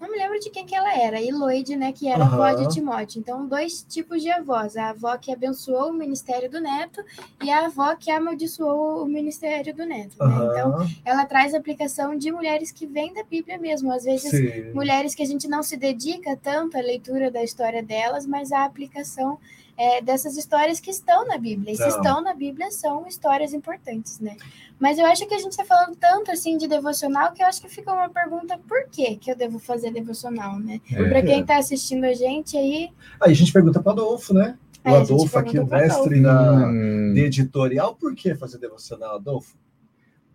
[0.00, 2.34] Não me lembro de quem que ela era, e Loide, né, que era uhum.
[2.34, 3.18] avó de Timóteo.
[3.18, 7.02] Então, dois tipos de avós: a avó que abençoou o ministério do neto
[7.42, 10.16] e a avó que amaldiçoou o ministério do neto.
[10.20, 10.26] Né?
[10.26, 10.50] Uhum.
[10.50, 13.90] Então, ela traz aplicação de mulheres que vêm da Bíblia mesmo.
[13.90, 14.72] Às vezes, Sim.
[14.72, 18.64] mulheres que a gente não se dedica tanto à leitura da história delas, mas a
[18.64, 19.36] aplicação
[19.76, 21.72] é, dessas histórias que estão na Bíblia.
[21.72, 24.36] E se estão na Bíblia, são histórias importantes, né?
[24.78, 27.60] Mas eu acho que a gente está falando tanto assim de devocional que eu acho
[27.60, 30.80] que fica uma pergunta: por que, que eu devo fazer devocional, né?
[30.90, 31.08] É.
[31.08, 32.90] Para quem está assistindo a gente aí.
[33.20, 34.58] Aí a gente pergunta para o Adolfo, né?
[34.84, 37.12] O é, Adolfo aqui, o mestre na, hum.
[37.14, 39.56] de editorial, por que fazer devocional, Adolfo?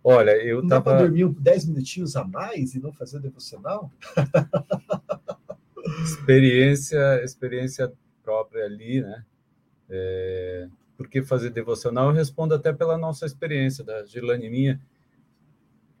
[0.02, 0.96] Olha, eu não tava...
[0.96, 3.92] Dormir 10 minutinhos a mais e não fazer devocional?
[6.02, 9.24] experiência, experiência própria ali, né?
[9.90, 12.08] É, por que fazer devocional?
[12.08, 14.80] Eu respondo até pela nossa experiência, da Gilane minha,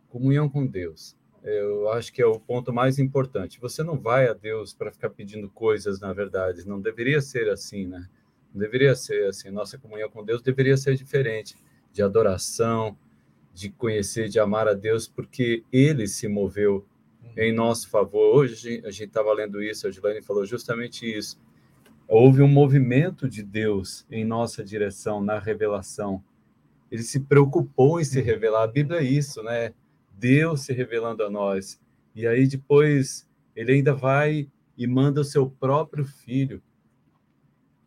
[0.08, 1.16] comunhão com Deus.
[1.42, 3.58] Eu acho que é o ponto mais importante.
[3.60, 6.68] Você não vai a Deus para ficar pedindo coisas, na verdade.
[6.68, 8.08] Não deveria ser assim, né?
[8.52, 9.50] Não deveria ser assim.
[9.50, 11.56] Nossa comunhão com Deus deveria ser diferente,
[11.92, 12.96] de adoração,
[13.54, 16.86] de conhecer, de amar a Deus, porque Ele se moveu
[17.36, 18.36] em nosso favor.
[18.36, 21.40] Hoje a gente estava lendo isso, a Gilane falou justamente isso.
[22.12, 26.20] Houve um movimento de Deus em nossa direção, na revelação.
[26.90, 28.64] Ele se preocupou em se revelar.
[28.64, 29.72] A Bíblia é isso, né?
[30.18, 31.80] Deus se revelando a nós.
[32.12, 36.60] E aí depois ele ainda vai e manda o seu próprio filho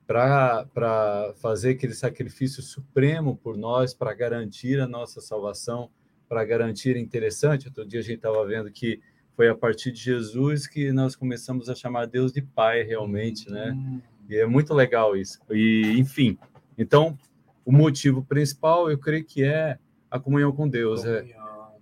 [0.07, 5.89] para fazer aquele sacrifício supremo por nós, para garantir a nossa salvação,
[6.29, 6.95] para garantir.
[6.95, 9.01] Interessante, outro dia a gente estava vendo que
[9.35, 13.73] foi a partir de Jesus que nós começamos a chamar Deus de Pai, realmente, né?
[13.73, 14.12] Hum.
[14.29, 15.39] E é muito legal isso.
[15.49, 16.37] E, enfim,
[16.77, 17.17] então,
[17.65, 19.77] o motivo principal, eu creio que é
[20.09, 21.03] a comunhão com Deus.
[21.05, 21.25] É,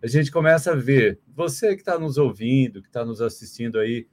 [0.01, 4.07] a gente começa a ver, você que está nos ouvindo, que está nos assistindo aí,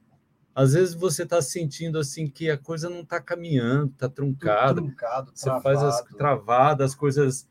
[0.53, 4.81] às vezes você está sentindo assim que a coisa não está caminhando, está truncada.
[4.81, 7.47] Truncado, você faz as travadas, as coisas,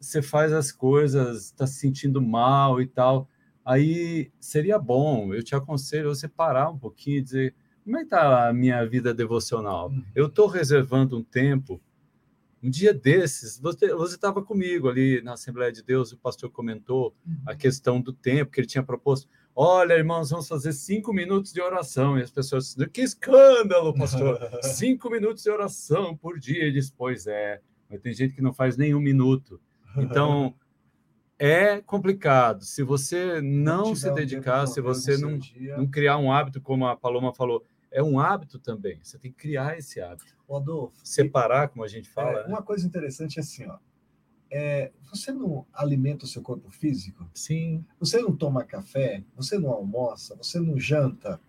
[0.00, 3.28] você faz as coisas, está se sentindo mal e tal.
[3.64, 7.54] Aí seria bom, eu te aconselho você parar um pouquinho e dizer
[7.84, 9.88] como é que está a minha vida devocional?
[9.88, 10.04] Uhum.
[10.14, 11.80] Eu estou reservando um tempo.
[12.62, 17.36] Um dia desses, você estava comigo ali na Assembleia de Deus, o pastor comentou uhum.
[17.44, 19.28] a questão do tempo que ele tinha proposto.
[19.54, 22.16] Olha, irmãos, vamos fazer cinco minutos de oração.
[22.16, 24.38] E as pessoas dizem, que escândalo, pastor!
[24.62, 26.68] cinco minutos de oração por dia.
[26.68, 27.60] E diz, pois é,
[27.90, 29.60] mas tem gente que não faz nenhum minuto.
[29.96, 30.54] Então,
[31.38, 32.64] é complicado.
[32.64, 35.38] Se você não se dedicar, se você não,
[35.76, 38.98] não criar um hábito, como a Paloma falou, é um hábito também.
[39.02, 40.34] Você tem que criar esse hábito.
[40.50, 42.40] Adolfo, Separar, como a gente fala.
[42.40, 42.48] É, né?
[42.48, 43.78] Uma coisa interessante é assim, ó.
[44.50, 47.26] É, você não alimenta o seu corpo físico?
[47.32, 47.84] Sim.
[47.98, 49.22] Você não toma café?
[49.34, 50.36] Você não almoça?
[50.36, 51.40] Você não janta?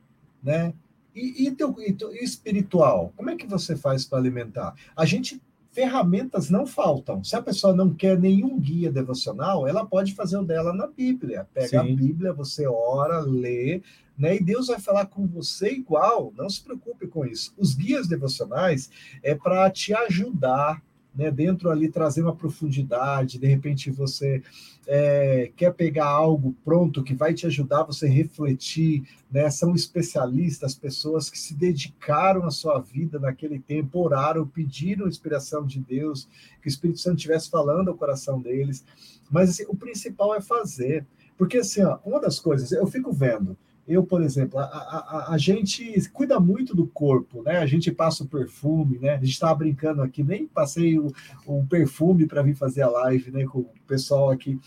[0.41, 0.73] Né?
[1.13, 3.11] E, e, teu, e, teu, e espiritual?
[3.17, 4.73] Como é que você faz para alimentar?
[4.95, 5.41] A gente
[5.73, 7.23] ferramentas não faltam.
[7.23, 11.47] Se a pessoa não quer nenhum guia devocional, ela pode fazer o dela na Bíblia.
[11.53, 11.77] Pega Sim.
[11.77, 13.81] a Bíblia, você ora, lê,
[14.17, 14.35] né?
[14.35, 16.31] E Deus vai falar com você igual.
[16.37, 17.53] Não se preocupe com isso.
[17.57, 18.89] Os guias devocionais
[19.23, 20.81] é para te ajudar
[21.15, 24.41] né, dentro ali trazer uma profundidade, de repente você
[24.87, 31.29] é, quer pegar algo pronto que vai te ajudar você refletir, né, são especialistas, pessoas
[31.29, 36.27] que se dedicaram a sua vida naquele tempo, oraram, pediram inspiração de Deus,
[36.61, 38.83] que o Espírito Santo estivesse falando ao coração deles,
[39.29, 41.05] mas assim, o principal é fazer,
[41.37, 43.55] porque assim, ó, uma das coisas, eu fico vendo,
[43.87, 47.57] eu, por exemplo, a, a, a, gente cuida muito do corpo, né?
[47.57, 49.15] A gente passa o perfume, né?
[49.15, 51.11] A gente estava brincando aqui, nem passei o,
[51.45, 53.45] o perfume para vir fazer a live, né?
[53.45, 54.57] Com o pessoal aqui.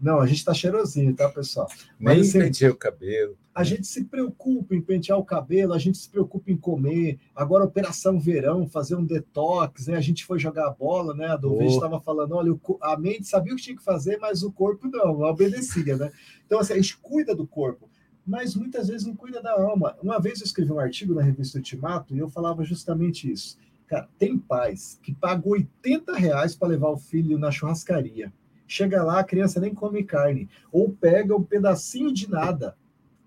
[0.00, 1.66] Não, a gente está cheirosinho, tá, pessoal?
[1.98, 3.36] Mas, nem assim, pentear o cabelo.
[3.54, 7.18] A gente se preocupa em pentear o cabelo, a gente se preocupa em comer.
[7.34, 9.96] Agora, operação verão, fazer um detox, né?
[9.96, 11.26] A gente foi jogar bola, né?
[11.28, 14.52] A Dovete estava falando: olha, a mente sabia o que tinha que fazer, mas o
[14.52, 16.12] corpo não, não obedecia, né?
[16.44, 17.88] Então, assim, a gente cuida do corpo
[18.26, 19.96] mas muitas vezes não cuida da alma.
[20.02, 23.56] Uma vez eu escrevi um artigo na revista Ultimato e eu falava justamente isso.
[23.86, 28.32] Cara, tem pais que pagam 80 reais para levar o filho na churrascaria.
[28.66, 32.76] Chega lá, a criança nem come carne, ou pega um pedacinho de nada,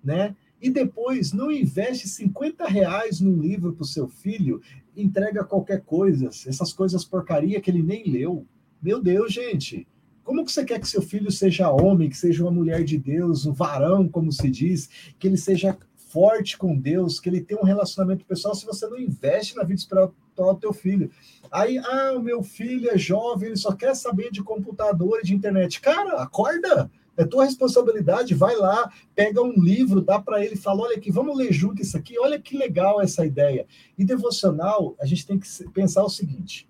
[0.03, 0.35] né?
[0.61, 4.61] E depois não investe 50 reais num livro para o seu filho,
[4.97, 8.45] entrega qualquer coisa, essas coisas porcaria que ele nem leu.
[8.81, 9.87] Meu Deus, gente,
[10.29, 13.47] como que você quer que seu filho seja homem, que seja uma mulher de Deus,
[13.47, 17.65] um varão, como se diz, que ele seja forte com Deus, que ele tenha um
[17.65, 20.13] relacionamento pessoal, se você não investe na vida espiritual
[20.53, 21.09] do teu filho?
[21.51, 25.33] Aí, ah, o meu filho é jovem, ele só quer saber de computador e de
[25.33, 25.81] internet.
[25.81, 26.91] Cara, acorda!
[27.17, 31.35] É tua responsabilidade, vai lá, pega um livro, dá para ele, fala, olha aqui, vamos
[31.35, 33.65] ler junto isso aqui, olha que legal essa ideia.
[33.97, 36.69] E devocional, a gente tem que pensar o seguinte,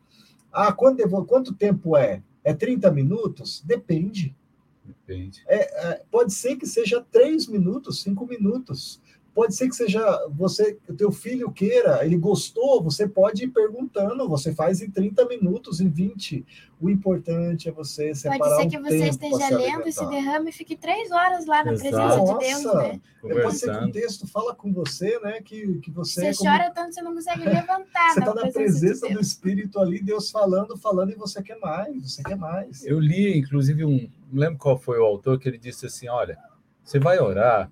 [0.49, 2.23] ah, quanto, quanto tempo é?
[2.49, 3.61] É 30 minutos?
[3.63, 4.35] Depende.
[4.83, 5.43] Depende.
[5.47, 8.99] É, é, pode ser que seja 3 minutos, 5 minutos.
[9.39, 14.27] Pode ser que seja você, o teu filho queira, ele gostou, você pode ir perguntando,
[14.27, 16.45] você faz em 30 minutos, em 20.
[16.77, 20.49] O importante é você separar Pode ser um que você esteja lendo e se derrame
[20.49, 21.89] e fique três horas lá na Exato.
[21.89, 23.01] presença de Deus, Nossa, né?
[23.21, 25.41] Pode ser que o texto fala com você, né?
[25.41, 26.33] Que, que você.
[26.33, 28.13] Você é chora tanto que você não consegue levantar.
[28.13, 32.11] você está na presença, de do Espírito ali, Deus falando, falando, e você quer mais,
[32.11, 32.85] você quer mais.
[32.85, 34.09] Eu li, inclusive, um.
[34.29, 36.37] Não lembro qual foi o autor que ele disse assim: olha,
[36.83, 37.71] você vai orar.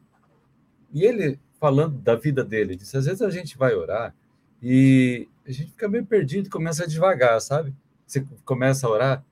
[0.93, 4.15] E ele, falando da vida dele, disse: às vezes a gente vai orar
[4.61, 7.73] e a gente fica meio perdido, começa a devagar, sabe?
[8.05, 9.25] Você começa a orar,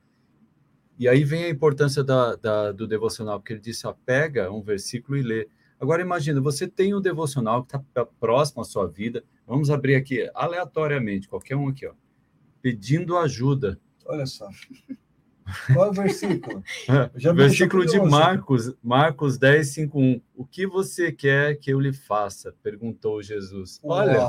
[0.97, 4.61] e aí vem a importância da, da, do devocional, porque ele disse: ó, pega um
[4.61, 5.47] versículo e lê.
[5.79, 9.23] Agora imagina, você tem um devocional que está próximo à sua vida.
[9.45, 11.93] Vamos abrir aqui aleatoriamente, qualquer um aqui, ó.
[12.61, 13.77] Pedindo ajuda.
[14.05, 14.49] Olha só.
[15.73, 16.63] Qual é o versículo?
[17.15, 20.21] Já versículo de Marcos, Marcos 10, 5, 1.
[20.35, 22.53] O que você quer que eu lhe faça?
[22.63, 23.79] Perguntou Jesus.
[23.83, 24.27] Olha.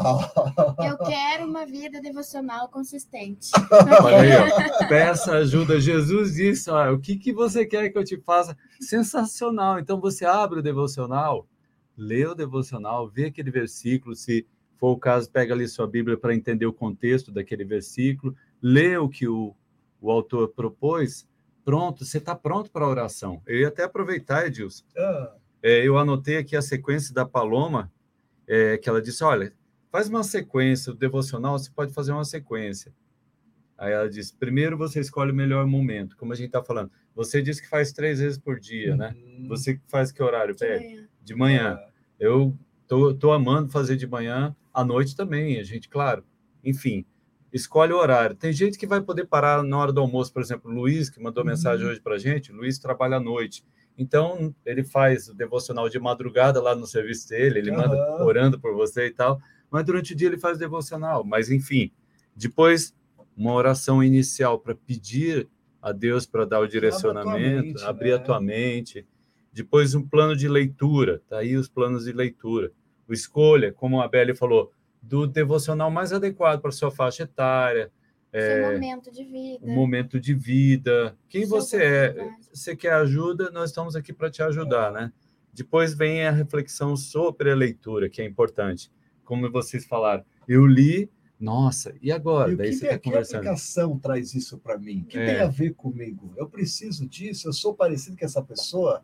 [0.86, 3.50] Eu quero uma vida devocional consistente.
[4.04, 4.88] Olha aí, ó.
[4.88, 5.80] Peça ajuda.
[5.80, 8.56] Jesus disse: ó, o que, que você quer que eu te faça?
[8.78, 9.78] Sensacional.
[9.78, 11.46] Então você abre o devocional,
[11.96, 14.14] lê o devocional, vê aquele versículo.
[14.14, 14.46] Se
[14.76, 19.08] for o caso, pega ali sua Bíblia para entender o contexto daquele versículo, lê o
[19.08, 19.54] que o
[20.01, 21.28] o autor propôs,
[21.64, 23.42] pronto, você está pronto para a oração.
[23.47, 24.84] Eu ia até aproveitar, Edilson.
[24.97, 25.34] Ah.
[25.62, 27.92] É, eu anotei aqui a sequência da Paloma,
[28.47, 29.53] é, que ela disse: olha,
[29.90, 32.94] faz uma sequência, o devocional, você pode fazer uma sequência.
[33.76, 36.90] Aí ela disse: primeiro você escolhe o melhor momento, como a gente está falando.
[37.14, 39.14] Você disse que faz três vezes por dia, né?
[39.16, 39.42] uhum.
[39.42, 39.49] né?
[39.49, 40.55] Você faz que horário?
[40.55, 41.09] De manhã.
[41.22, 41.78] De manhã.
[41.80, 41.90] Ah.
[42.18, 46.24] Eu tô, tô amando fazer de manhã, à noite também, a gente, claro.
[46.62, 47.05] Enfim,
[47.57, 48.36] escolhe o horário.
[48.36, 51.20] Tem gente que vai poder parar na hora do almoço, por exemplo, o Luiz, que
[51.20, 51.50] mandou uhum.
[51.50, 53.64] mensagem hoje para a gente, Luiz trabalha à noite.
[53.98, 57.78] Então, ele faz o devocional de madrugada lá no serviço dele, ele uhum.
[57.78, 59.40] manda orando por você e tal,
[59.70, 61.24] mas durante o dia ele faz devocional.
[61.24, 61.90] Mas, enfim,
[62.34, 62.94] depois,
[63.36, 65.48] uma oração inicial para pedir
[65.80, 68.98] a Deus para dar o direcionamento, abrir a tua mente.
[68.98, 69.04] Né?
[69.52, 72.72] Depois, um plano de leitura, tá aí os planos de leitura.
[73.09, 74.72] O escolha, como a Belle falou,
[75.09, 77.92] do devocional mais adequado para sua faixa etária.
[78.32, 79.64] É, momento de vida.
[79.64, 81.16] O momento de vida.
[81.28, 82.30] Quem você é?
[82.52, 83.50] Você quer ajuda?
[83.50, 85.12] Nós estamos aqui para te ajudar, né?
[85.52, 88.90] Depois vem a reflexão sobre a leitura, que é importante.
[89.24, 92.52] Como vocês falaram, eu li, nossa, e agora?
[92.52, 93.42] E Daí que, você está conversando.
[93.42, 95.02] Que aplicação traz isso para mim?
[95.02, 95.26] O que é.
[95.26, 96.34] tem a ver comigo?
[96.36, 97.48] Eu preciso disso?
[97.48, 99.02] Eu sou parecido com essa pessoa?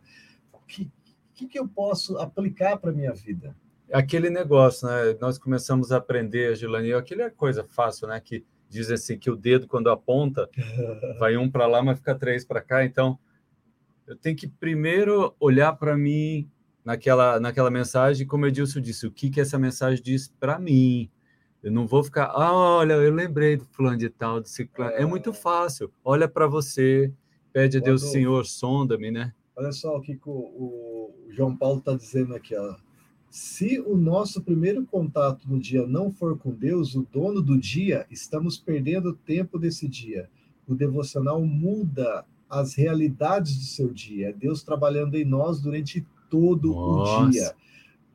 [0.51, 0.91] O que,
[1.33, 3.55] que, que eu posso aplicar para minha vida?
[3.93, 5.15] Aquele negócio, né?
[5.21, 8.19] Nós começamos a aprender, Gilani, aquilo é coisa fácil, né?
[8.19, 10.49] Que diz assim que o dedo quando aponta
[11.19, 12.83] vai um para lá, mas fica três para cá.
[12.83, 13.19] Então,
[14.07, 16.49] eu tenho que primeiro olhar para mim
[16.83, 21.09] naquela naquela mensagem, como Edilson disse, o que que essa mensagem diz para mim.
[21.61, 24.91] Eu não vou ficar, ah, olha, eu lembrei do fulano de tal, do ciclano.
[24.91, 25.93] É, é muito fácil.
[26.03, 27.13] Olha para você,
[27.53, 29.33] pede a Deus, Senhor, sonda-me, né?
[29.55, 32.75] Olha só o que o, o João Paulo está dizendo aqui, ó.
[33.33, 38.05] Se o nosso primeiro contato no dia não for com Deus, o dono do dia,
[38.11, 40.29] estamos perdendo tempo desse dia.
[40.67, 44.29] O devocional muda as realidades do seu dia.
[44.29, 47.25] É Deus trabalhando em nós durante todo Nossa.
[47.25, 47.55] o dia.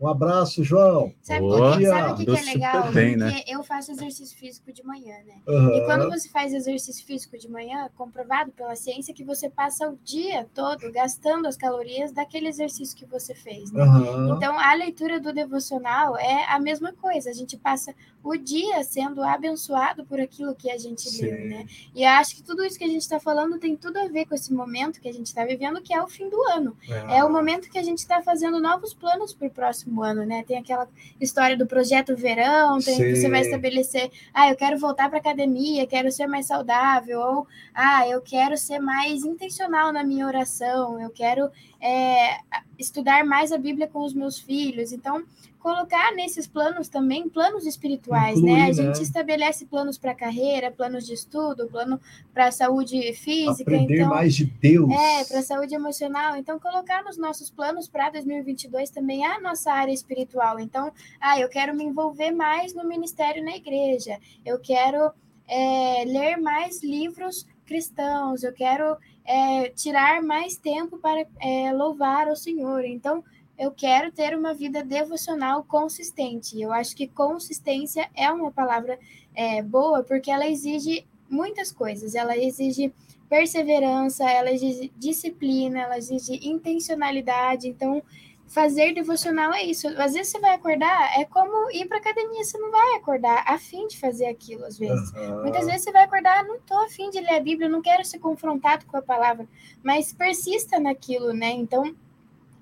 [0.01, 1.13] Um abraço, João.
[1.23, 2.93] Sabe, o que, sabe o que, que é legal?
[2.93, 3.33] Bem, né?
[3.33, 5.35] Porque eu faço exercício físico de manhã, né?
[5.47, 5.75] Uhum.
[5.75, 9.99] E quando você faz exercício físico de manhã, comprovado pela ciência que você passa o
[10.05, 13.83] dia todo gastando as calorias daquele exercício que você fez, né?
[13.83, 14.37] Uhum.
[14.37, 17.31] Então, a leitura do devocional é a mesma coisa.
[17.31, 17.93] A gente passa
[18.29, 21.25] o dia sendo abençoado por aquilo que a gente Sim.
[21.25, 21.67] leu, né?
[21.95, 24.27] E eu acho que tudo isso que a gente está falando tem tudo a ver
[24.27, 26.77] com esse momento que a gente está vivendo, que é o fim do ano.
[26.87, 30.27] É, é o momento que a gente está fazendo novos planos para o próximo ano,
[30.27, 30.45] né?
[30.47, 30.87] Tem aquela
[31.19, 36.13] história do projeto verão, tem, você vai estabelecer, ah, eu quero voltar para academia, quero
[36.13, 41.51] ser mais saudável, ou ah, eu quero ser mais intencional na minha oração, eu quero
[41.81, 42.39] é,
[42.79, 44.93] estudar mais a Bíblia com os meus filhos.
[44.93, 45.25] Então,
[45.59, 48.63] colocar nesses planos também planos espirituais, né?
[48.63, 48.73] A né?
[48.73, 52.01] gente estabelece planos para carreira, planos de estudo, plano
[52.33, 54.91] para saúde física, aprender então, mais de Deus.
[54.91, 56.37] É, para saúde emocional.
[56.37, 60.59] Então colocar nos nossos planos para 2022 também a nossa área espiritual.
[60.61, 64.19] Então, ah, eu quero me envolver mais no ministério na igreja.
[64.45, 65.11] Eu quero
[65.49, 68.43] é, ler mais livros cristãos.
[68.43, 72.85] Eu quero é, tirar mais tempo para é, louvar o Senhor.
[72.85, 73.25] Então
[73.59, 76.61] eu quero ter uma vida devocional consistente.
[76.61, 78.99] Eu acho que consistência é uma palavra
[79.35, 82.15] é, boa porque ela exige muitas coisas.
[82.15, 82.93] Ela exige
[83.29, 87.69] perseverança, ela exige disciplina, ela exige intencionalidade.
[87.69, 88.03] Então,
[88.47, 89.87] fazer devocional é isso.
[89.89, 93.59] Às vezes você vai acordar, é como ir para academia, você não vai acordar a
[93.59, 95.13] fim de fazer aquilo, às vezes.
[95.13, 95.43] Uhum.
[95.43, 98.05] Muitas vezes você vai acordar, não tô a fim de ler a Bíblia, não quero
[98.05, 99.47] ser confrontado com a palavra,
[99.83, 101.51] mas persista naquilo, né?
[101.51, 101.95] Então,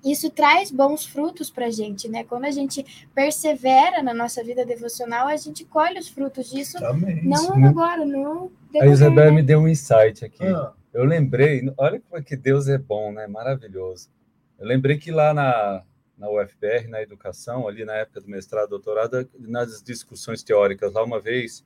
[0.03, 2.23] isso traz bons frutos para a gente, né?
[2.23, 6.77] Quando a gente persevera na nossa vida devocional, a gente colhe os frutos disso.
[6.79, 8.51] Também, não agora, não.
[8.79, 9.31] A Isabel né?
[9.31, 10.45] me deu um insight aqui.
[10.45, 10.73] Ah.
[10.93, 13.27] Eu lembrei, olha como é que Deus é bom, né?
[13.27, 14.09] Maravilhoso.
[14.57, 15.83] Eu lembrei que lá na,
[16.17, 21.19] na UFPR, na educação, ali na época do mestrado, doutorado, nas discussões teóricas, lá uma
[21.19, 21.63] vez,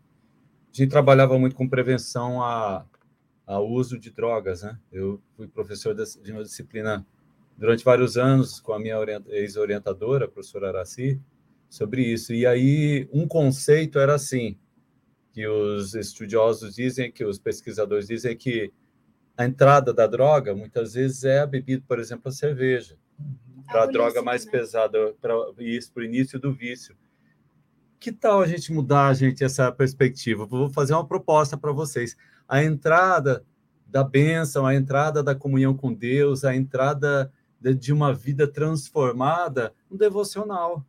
[0.73, 2.85] a gente trabalhava muito com prevenção a,
[3.45, 4.77] ao uso de drogas, né?
[4.91, 7.05] Eu fui professor de uma disciplina
[7.61, 8.97] durante vários anos com a minha
[9.27, 11.21] ex-orientadora, a professora Araci,
[11.69, 12.33] sobre isso.
[12.33, 14.57] E aí, um conceito era assim,
[15.31, 18.73] que os estudiosos dizem, que os pesquisadores dizem que
[19.37, 22.97] a entrada da droga, muitas vezes, é a bebida, por exemplo, a cerveja.
[23.19, 23.61] Uhum.
[23.67, 24.51] Para a droga mais né?
[24.51, 26.97] pesada, para isso, para o início do vício.
[27.99, 30.47] Que tal a gente mudar, gente, essa perspectiva?
[30.47, 32.17] Vou fazer uma proposta para vocês.
[32.47, 33.45] A entrada
[33.85, 37.31] da bênção, a entrada da comunhão com Deus, a entrada
[37.61, 40.83] de uma vida transformada, um devocional.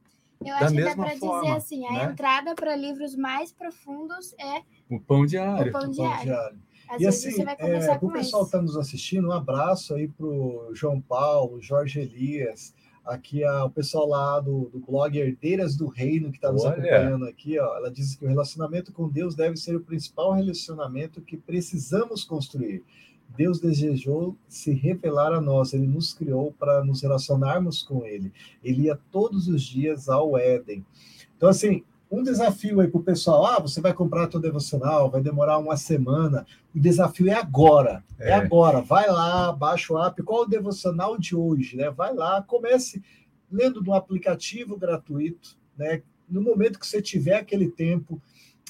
[0.44, 2.04] Eu acho que dá para dizer assim, a né?
[2.04, 5.68] entrada para livros mais profundos é o pão diário.
[5.68, 6.32] O pão diário.
[6.32, 6.62] O pão diário.
[6.88, 10.74] Às e assim, é, o pessoal que está nos assistindo, um abraço aí para o
[10.74, 16.30] João Paulo, Jorge Elias, aqui a, o pessoal lá do, do blog Herdeiras do Reino,
[16.30, 19.74] que está nos acompanhando aqui, ó, ela diz que o relacionamento com Deus deve ser
[19.76, 22.84] o principal relacionamento que precisamos construir.
[23.36, 28.32] Deus desejou se revelar a nós, ele nos criou para nos relacionarmos com ele.
[28.62, 30.84] Ele ia todos os dias ao Éden.
[31.36, 35.22] Então, assim, um desafio aí para o pessoal: ah, você vai comprar teu devocional, vai
[35.22, 36.46] demorar uma semana.
[36.74, 38.82] O desafio é agora, é, é agora.
[38.82, 40.22] Vai lá, baixa o app.
[40.22, 41.76] Qual é o devocional de hoje?
[41.76, 41.90] Né?
[41.90, 43.02] Vai lá, comece
[43.50, 46.02] lendo no aplicativo gratuito, né?
[46.28, 48.20] No momento que você tiver aquele tempo,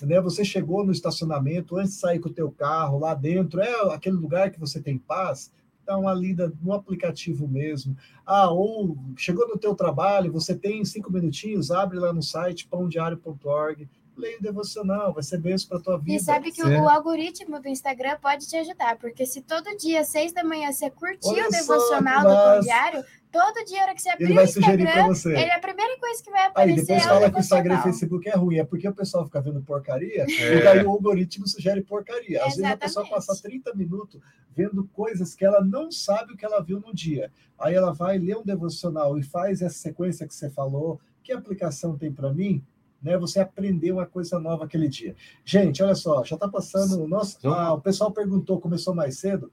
[0.00, 0.20] né?
[0.20, 4.16] Você chegou no estacionamento, antes de sair com o teu carro, lá dentro, é aquele
[4.16, 5.50] lugar que você tem paz,
[5.84, 7.96] dá uma lida no aplicativo mesmo.
[8.24, 13.88] Ah, ou chegou no teu trabalho, você tem cinco minutinhos, abre lá no site pãodiário.org,
[14.16, 16.16] leia o devocional, vai ser benção para tua vida.
[16.16, 20.04] E sabe que o, o, algoritmo do Instagram pode te ajudar, porque se todo dia,
[20.04, 23.82] seis da manhã, você curtir Olha o devocional só, do Pão Diário, todo dia, a
[23.84, 25.30] hora que você abrir ele vai o Instagram, você.
[25.30, 26.80] ele é a primeira coisa que vai aparecer.
[26.80, 29.40] Aí depois fala que o Instagram e Facebook é ruim, é porque o pessoal fica
[29.40, 30.56] vendo porcaria, é.
[30.58, 32.44] e daí o algoritmo sugere porcaria.
[32.44, 32.80] Às Exatamente.
[32.80, 34.20] vezes a pessoa passa 30 minutos
[34.54, 37.32] vendo coisas que ela não sabe o que ela viu no dia.
[37.58, 41.00] Aí ela vai ler um devocional e faz essa sequência que você falou.
[41.22, 42.62] Que aplicação tem para mim?
[43.02, 45.16] Né, você aprendeu uma coisa nova aquele dia.
[45.44, 47.02] Gente, olha só, já está passando.
[47.02, 49.50] O, nosso, ah, o pessoal perguntou, começou mais cedo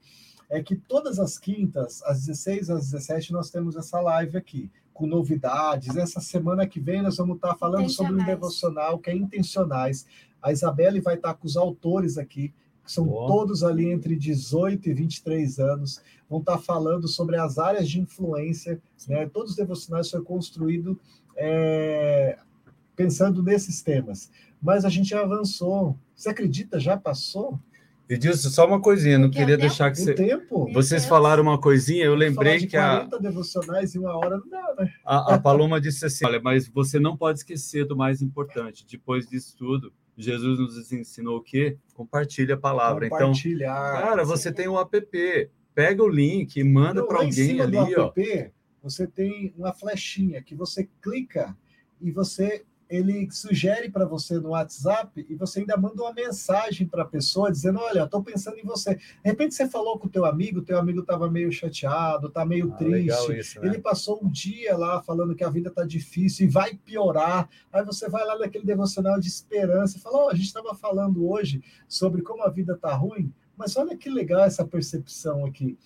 [0.50, 5.06] é que todas as quintas, às 16 às 17, nós temos essa live aqui, com
[5.06, 5.96] novidades.
[5.96, 10.04] Essa semana que vem nós vamos estar falando sobre um devocional que é intencionais.
[10.42, 12.52] A Isabelle vai estar com os autores aqui,
[12.84, 13.28] que são Boa.
[13.28, 18.82] todos ali entre 18 e 23 anos, vão estar falando sobre as áreas de influência.
[19.08, 19.28] Né?
[19.28, 20.96] Todos os devocionais foram construídos
[21.36, 22.38] é,
[22.96, 24.30] pensando nesses temas.
[24.60, 25.96] Mas a gente já avançou.
[26.14, 26.80] Você acredita?
[26.80, 27.58] Já passou?
[28.10, 30.14] Edilson, só uma coisinha, não queria deixar que você...
[30.14, 30.68] tempo?
[30.72, 33.06] Vocês falaram uma coisinha, eu lembrei que a...
[33.06, 34.92] 40 devocionais em uma hora não dá, né?
[35.04, 38.84] A, a Paloma disse assim, olha, mas você não pode esquecer do mais importante.
[38.84, 41.78] Depois disso tudo, Jesus nos ensinou o quê?
[41.94, 43.06] Compartilha a palavra.
[43.06, 43.94] Então, Compartilhar.
[43.94, 47.76] Então, cara, você tem o um app, pega o link e manda para alguém ali,
[47.96, 48.08] ó.
[48.08, 48.52] App,
[48.82, 51.56] você tem uma flechinha que você clica
[52.00, 57.04] e você ele sugere para você no WhatsApp e você ainda manda uma mensagem para
[57.04, 58.96] a pessoa dizendo: Olha, estou pensando em você.
[58.96, 62.72] De repente você falou com o teu amigo, teu amigo estava meio chateado, está meio
[62.72, 63.38] ah, triste.
[63.38, 63.68] Isso, né?
[63.68, 67.48] Ele passou um dia lá falando que a vida está difícil e vai piorar.
[67.72, 71.30] Aí você vai lá naquele devocional de esperança e fala: oh, a gente estava falando
[71.30, 75.78] hoje sobre como a vida está ruim, mas olha que legal essa percepção aqui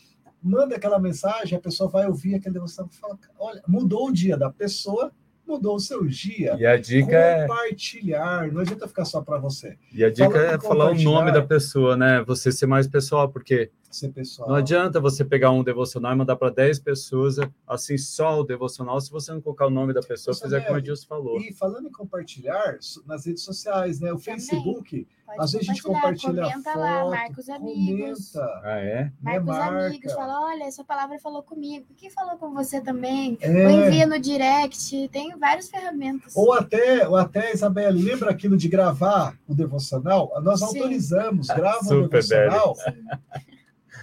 [0.42, 4.36] manda aquela mensagem, a pessoa vai ouvir aquele devocional e fala: olha, mudou o dia
[4.36, 5.10] da pessoa
[5.46, 6.56] mudou o seu dia.
[6.58, 9.76] E a dica é compartilhar, não adianta ficar só para você.
[9.92, 12.22] E a dica é falar o nome da pessoa, né?
[12.24, 14.48] Você ser mais pessoal, porque ser pessoal.
[14.48, 19.00] Não adianta você pegar um devocional e mandar para 10 pessoas, assim, só o devocional,
[19.00, 21.40] se você não colocar o nome da pessoa, fizer como a Dilson falou.
[21.40, 24.12] E falando em compartilhar nas redes sociais, né?
[24.12, 24.40] O Também.
[24.40, 28.32] Facebook, Pode às vezes a gente compartilha comenta foto, lá, marca os amigos.
[28.32, 28.60] Comenta.
[28.62, 29.12] Ah, é?
[29.20, 29.86] Marca os marca.
[29.86, 31.86] amigos, fala, olha, essa palavra falou comigo.
[31.90, 33.36] O que falou com você também?
[33.40, 33.66] É.
[33.66, 36.34] Ou envia no direct, tem várias ferramentas.
[36.36, 40.32] Ou até, ou até, Isabela, lembra aquilo de gravar o devocional?
[40.42, 40.66] Nós Sim.
[40.66, 42.76] autorizamos, grava o devocional.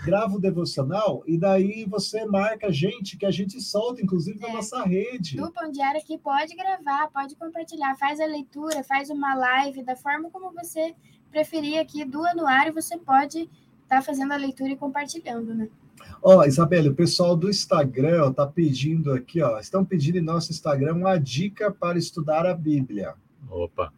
[0.03, 4.49] Grava o devocional e daí você marca a gente, que a gente solta, inclusive, na
[4.49, 4.53] é.
[4.53, 5.37] nossa rede.
[5.37, 9.95] Do Pão Diário aqui pode gravar, pode compartilhar, faz a leitura, faz uma live, da
[9.95, 10.93] forma como você
[11.29, 13.49] preferir aqui do anuário, você pode estar
[13.87, 15.69] tá fazendo a leitura e compartilhando, né?
[16.21, 20.51] Ó, oh, Isabelle, o pessoal do Instagram está pedindo aqui, ó, estão pedindo em nosso
[20.51, 23.13] Instagram uma dica para estudar a Bíblia.
[23.49, 23.93] Opa.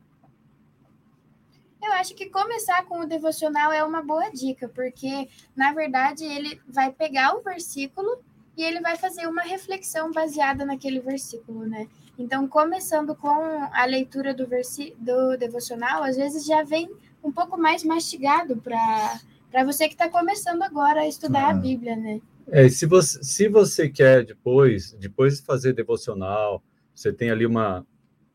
[1.84, 6.60] Eu acho que começar com o devocional é uma boa dica, porque na verdade ele
[6.68, 8.19] vai pegar o versículo
[8.55, 11.88] e ele vai fazer uma reflexão baseada naquele versículo, né?
[12.18, 16.89] Então, começando com a leitura do, versi do devocional, às vezes já vem
[17.23, 21.49] um pouco mais mastigado para você que está começando agora a estudar ah.
[21.49, 22.22] a Bíblia, né?
[22.47, 27.85] É, se você, se você quer depois, depois de fazer devocional, você tem ali uma,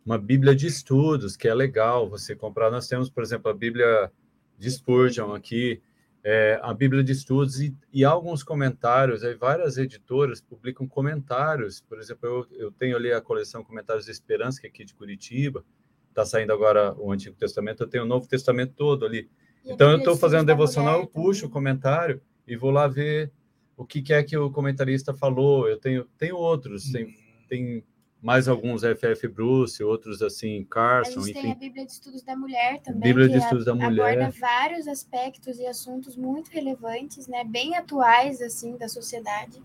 [0.08, 2.70] uma Bíblia de estudos, que é legal você comprar.
[2.70, 4.10] Nós temos, por exemplo, a Bíblia
[4.56, 5.82] de Spurgeon aqui,
[6.24, 9.22] é, a Bíblia de Estudos e, e, alguns comentários.
[9.22, 11.82] Aí várias editoras publicam comentários.
[11.82, 14.94] Por exemplo, eu, eu tenho ali a coleção Comentários de Esperança, que é aqui de
[14.94, 15.62] Curitiba.
[16.08, 19.28] Está saindo agora o Antigo Testamento, eu tenho o Novo Testamento todo ali.
[19.62, 23.30] E então, eu estou fazendo devocional, eu puxo o comentário e vou lá ver
[23.76, 25.68] o que, que, é que o comentarista falou.
[25.68, 27.14] Eu tenho, tenho outros, tem,
[27.46, 27.84] tem
[28.20, 31.42] mais alguns FF Bruce, outros assim, Carson, a gente enfim.
[31.42, 34.18] tem a Bíblia de Estudos da Mulher também, Bíblia de Estudos da Mulher.
[34.18, 39.62] aborda vários aspectos e assuntos muito relevantes, né, bem atuais, assim, da sociedade.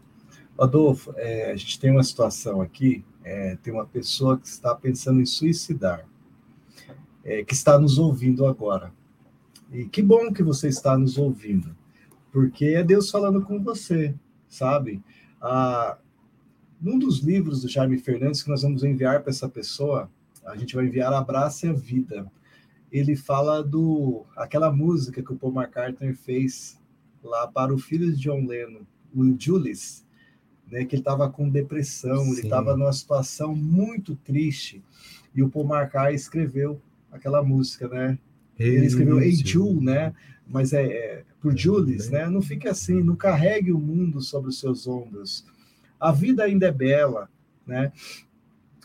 [0.58, 5.20] Adolfo, é, a gente tem uma situação aqui, é, tem uma pessoa que está pensando
[5.20, 6.06] em suicidar,
[7.24, 8.94] é, que está nos ouvindo agora.
[9.72, 11.76] E que bom que você está nos ouvindo,
[12.32, 14.14] porque é Deus falando com você,
[14.48, 15.02] sabe?
[15.42, 15.98] Ah,
[16.84, 20.12] num dos livros do Jaime Fernandes que nós vamos enviar para essa pessoa,
[20.46, 22.30] a gente vai enviar Abraça a Vida.
[22.92, 26.78] Ele fala do aquela música que o Paul McCartney fez
[27.24, 28.82] lá para o filho de John Lennon,
[29.16, 30.04] o Julius,
[30.70, 32.32] né, que ele estava com depressão, Sim.
[32.34, 34.84] ele estava numa situação muito triste,
[35.34, 38.20] e o Paul McCartney escreveu aquela música, né?
[38.60, 40.14] Ele escreveu Hey Jules, né?
[40.46, 42.30] Mas é, é por Julius, né?
[42.30, 45.46] Não fique assim, não carregue o mundo sobre os seus ombros
[46.04, 47.30] a vida ainda é bela,
[47.66, 47.94] né?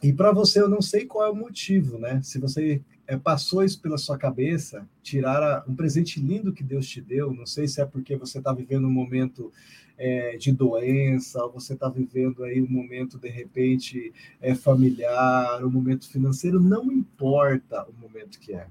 [0.00, 2.20] E para você, eu não sei qual é o motivo, né?
[2.22, 6.86] Se você é, passou isso pela sua cabeça, tirar a, um presente lindo que Deus
[6.86, 9.52] te deu, não sei se é porque você está vivendo um momento
[9.96, 15.70] é, de doença, ou você está vivendo aí um momento, de repente, é, familiar, um
[15.70, 18.68] momento financeiro, não importa o momento que é.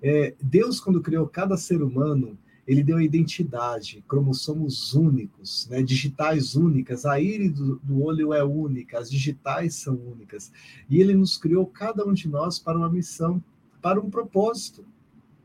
[0.00, 7.04] é Deus, quando criou cada ser humano, ele deu identidade, cromossomos únicos, né, digitais únicas,
[7.04, 10.52] a íris do, do, olho é única, as digitais são únicas.
[10.88, 13.42] E ele nos criou, cada um de nós, para uma missão,
[13.80, 14.84] para um propósito.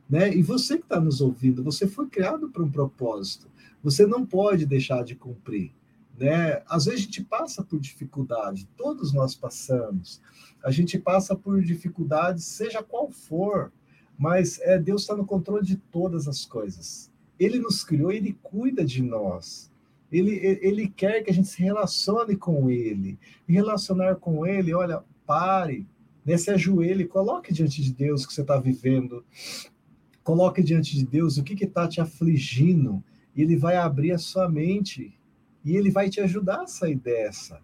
[0.08, 0.34] Né?
[0.36, 3.48] E você que está nos ouvindo, você foi criado para um propósito.
[3.84, 5.74] Você não pode deixar de cumprir.
[6.18, 6.62] Né?
[6.68, 10.22] Às vezes a gente passa por dificuldade, todos nós passamos.
[10.64, 13.72] A gente passa por dificuldades, seja qual for,
[14.18, 17.12] mas é, Deus está no controle de todas as coisas.
[17.40, 19.72] Ele nos criou, ele cuida de nós.
[20.12, 23.20] Ele, ele quer que a gente se relacione com ele.
[23.48, 25.86] E relacionar com ele, olha, pare,
[26.26, 29.24] né, se ajoelhe, coloque diante de Deus o que você está vivendo.
[30.24, 33.04] Coloque diante de Deus o que está te afligindo.
[33.36, 35.14] E ele vai abrir a sua mente.
[35.64, 37.62] E ele vai te ajudar a sair dessa.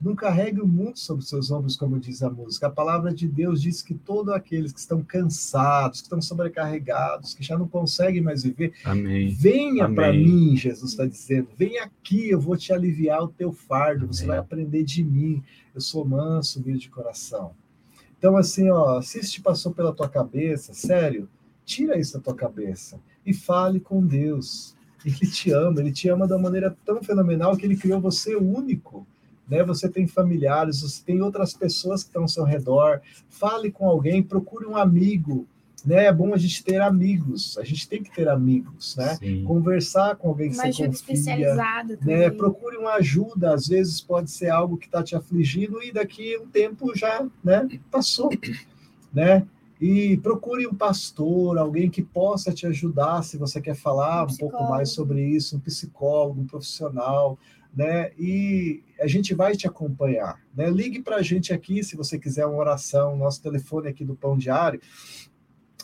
[0.00, 2.68] Não carregue o mundo sobre seus ombros, como diz a música.
[2.68, 7.42] A palavra de Deus diz que todos aqueles que estão cansados, que estão sobrecarregados, que
[7.42, 9.28] já não conseguem mais viver, Amém.
[9.28, 11.48] venha para mim, Jesus está dizendo.
[11.56, 14.04] Venha aqui, eu vou te aliviar o teu fardo.
[14.04, 14.12] Amém.
[14.12, 15.42] Você vai aprender de mim.
[15.74, 17.52] Eu sou manso, humilde de coração.
[18.16, 21.28] Então, assim, ó, se isso te passou pela tua cabeça, sério,
[21.64, 24.76] tira isso da tua cabeça e fale com Deus.
[25.04, 29.06] Ele te ama, ele te ama da maneira tão fenomenal que ele criou você único
[29.48, 29.64] né?
[29.64, 33.00] Você tem familiares, você tem outras pessoas que estão ao seu redor.
[33.28, 35.46] Fale com alguém, procure um amigo.
[35.86, 36.06] Né?
[36.06, 39.14] É bom a gente ter amigos, a gente tem que ter amigos, né?
[39.14, 39.44] Sim.
[39.44, 42.30] Conversar com alguém que uma você confia, especializada né?
[42.30, 46.48] Procure uma ajuda, às vezes pode ser algo que está te afligindo e daqui um
[46.48, 47.68] tempo já, né?
[47.90, 48.28] Passou,
[49.14, 49.46] né?
[49.80, 54.36] E procure um pastor, alguém que possa te ajudar se você quer falar um, um
[54.36, 57.38] pouco mais sobre isso, um psicólogo, um profissional,
[57.78, 58.10] né?
[58.18, 60.68] E a gente vai te acompanhar, né?
[60.68, 63.16] Ligue para a gente aqui se você quiser uma oração.
[63.16, 64.80] Nosso telefone aqui do Pão Diário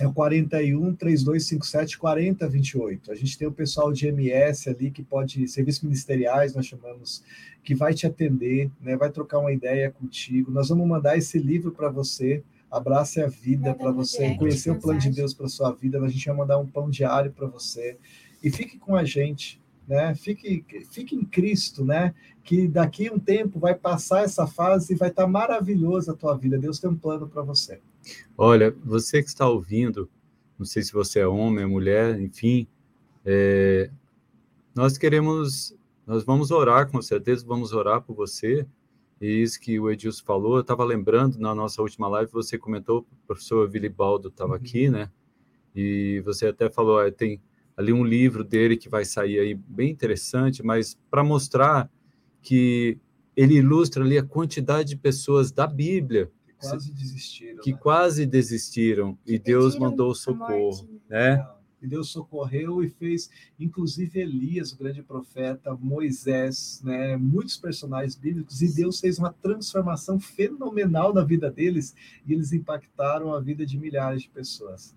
[0.01, 3.13] é o 41 3257 4028.
[3.13, 7.23] A gente tem o pessoal de MS ali que pode serviços ministeriais, nós chamamos,
[7.63, 8.97] que vai te atender, né?
[8.97, 10.51] Vai trocar uma ideia contigo.
[10.51, 12.43] Nós vamos mandar esse livro para você.
[12.69, 16.01] Abrace a vida para você conhecer o plano de Deus para sua vida.
[16.01, 17.97] A gente vai mandar um pão diário para você.
[18.43, 20.15] E fique com a gente né?
[20.15, 22.15] Fique, fique em Cristo, né?
[22.43, 26.17] Que daqui a um tempo vai passar essa fase e vai estar tá maravilhosa a
[26.17, 26.59] tua vida.
[26.59, 27.81] Deus tem um plano para você.
[28.37, 30.09] Olha, você que está ouvindo,
[30.59, 32.67] não sei se você é homem, é mulher, enfim,
[33.25, 33.91] é,
[34.75, 35.75] nós queremos,
[36.07, 38.67] nós vamos orar, com certeza vamos orar por você.
[39.21, 43.01] E isso que o Edilson falou, eu estava lembrando na nossa última live, você comentou,
[43.01, 44.57] o professor Vilibaldo estava uhum.
[44.57, 45.09] aqui, né?
[45.75, 47.41] E você até falou, ah, tem
[47.77, 51.91] ali um livro dele que vai sair aí bem interessante, mas para mostrar
[52.41, 52.99] que
[53.37, 57.79] ele ilustra ali a quantidade de pessoas da Bíblia que quase desistiram, que né?
[57.79, 61.45] quase desistiram que e Deus mandou socorro, né?
[61.83, 63.29] E Deus socorreu e fez,
[63.61, 67.15] inclusive Elias, o grande profeta, Moisés, né?
[67.17, 71.95] Muitos personagens bíblicos e Deus fez uma transformação fenomenal na vida deles
[72.27, 74.97] e eles impactaram a vida de milhares de pessoas.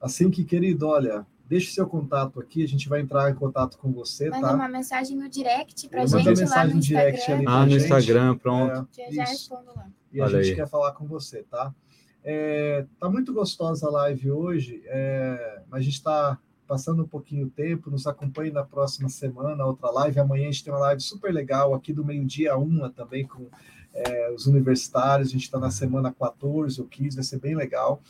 [0.00, 3.90] Assim que, querido, olha, deixe seu contato aqui, a gente vai entrar em contato com
[3.90, 4.54] você, Manda tá?
[4.54, 7.44] uma mensagem no direct pra Manda gente lá no Instagram.
[7.44, 8.72] ah, no Instagram, pronto.
[8.72, 9.88] É, que eu já respondo lá.
[10.12, 10.56] E a Olha gente aí.
[10.56, 11.74] quer falar com você, tá?
[12.22, 17.48] É, tá muito gostosa a live hoje, é, mas a gente está passando um pouquinho
[17.48, 20.20] o tempo, nos acompanhe na próxima semana, outra live.
[20.20, 23.48] Amanhã a gente tem uma live super legal aqui do meio-dia a uma também com
[23.92, 25.30] é, os universitários.
[25.30, 28.00] A gente está na semana 14 ou 15, vai ser bem legal.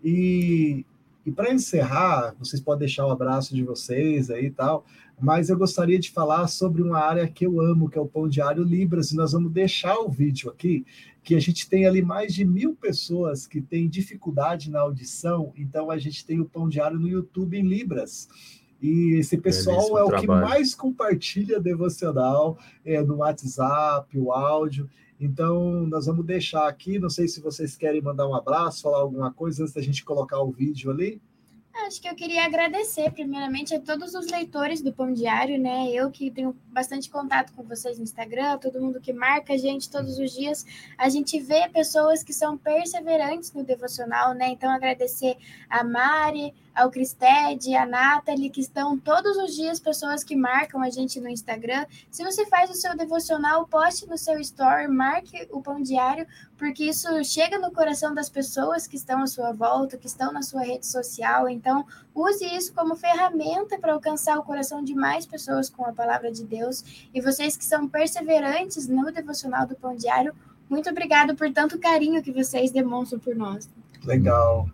[0.00, 0.86] E
[1.28, 4.86] e para encerrar, vocês podem deixar o abraço de vocês aí e tal,
[5.20, 8.26] mas eu gostaria de falar sobre uma área que eu amo, que é o Pão
[8.26, 10.86] Diário Libras, e nós vamos deixar o vídeo aqui,
[11.22, 15.90] que a gente tem ali mais de mil pessoas que têm dificuldade na audição, então
[15.90, 18.26] a gente tem o Pão Diário no YouTube em Libras.
[18.80, 20.46] E esse pessoal Belíssimo é o trabalho.
[20.46, 22.56] que mais compartilha devocional
[22.86, 24.88] é, no WhatsApp, o áudio.
[25.20, 26.98] Então, nós vamos deixar aqui.
[26.98, 30.40] Não sei se vocês querem mandar um abraço, falar alguma coisa antes da gente colocar
[30.40, 31.20] o vídeo ali.
[31.86, 35.88] Acho que eu queria agradecer, primeiramente, a todos os leitores do Pão Diário, né?
[35.90, 39.88] Eu que tenho bastante contato com vocês no Instagram, todo mundo que marca a gente
[39.88, 40.66] todos os dias.
[40.98, 44.48] A gente vê pessoas que são perseverantes no devocional, né?
[44.48, 45.36] Então, agradecer
[45.70, 50.88] a Mari, ao Cristed, a Nathalie, que estão todos os dias pessoas que marcam a
[50.88, 51.84] gente no Instagram.
[52.08, 56.24] Se você faz o seu devocional, poste no seu story, marque o Pão Diário,
[56.56, 60.40] porque isso chega no coração das pessoas que estão à sua volta, que estão na
[60.40, 61.48] sua rede social.
[61.48, 61.84] Então,
[62.14, 66.44] use isso como ferramenta para alcançar o coração de mais pessoas com a palavra de
[66.44, 67.08] Deus.
[67.12, 70.32] E vocês que são perseverantes no devocional do Pão Diário,
[70.70, 73.68] muito obrigado por tanto carinho que vocês demonstram por nós.
[74.04, 74.68] Legal.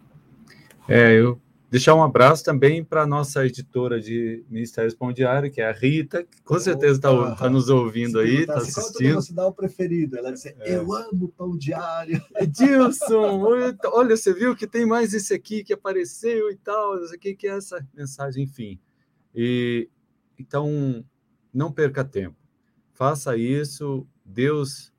[0.86, 1.40] É, eu
[1.74, 5.72] Deixar um abraço também para a nossa editora de Ministério Pão Diário, que é a
[5.72, 9.20] Rita, que com certeza está tá nos ouvindo aí, está assistindo.
[9.34, 10.16] Qual é o o preferido?
[10.16, 10.76] Ela disse, é.
[10.76, 12.22] eu amo Pão Diário.
[12.38, 13.42] Edilson,
[13.86, 17.48] olha, você viu que tem mais esse aqui que apareceu e tal, isso aqui que
[17.48, 18.78] é essa mensagem, enfim.
[19.34, 19.88] E,
[20.38, 21.04] então,
[21.52, 22.36] não perca tempo.
[22.92, 24.06] Faça isso.
[24.24, 24.92] Deus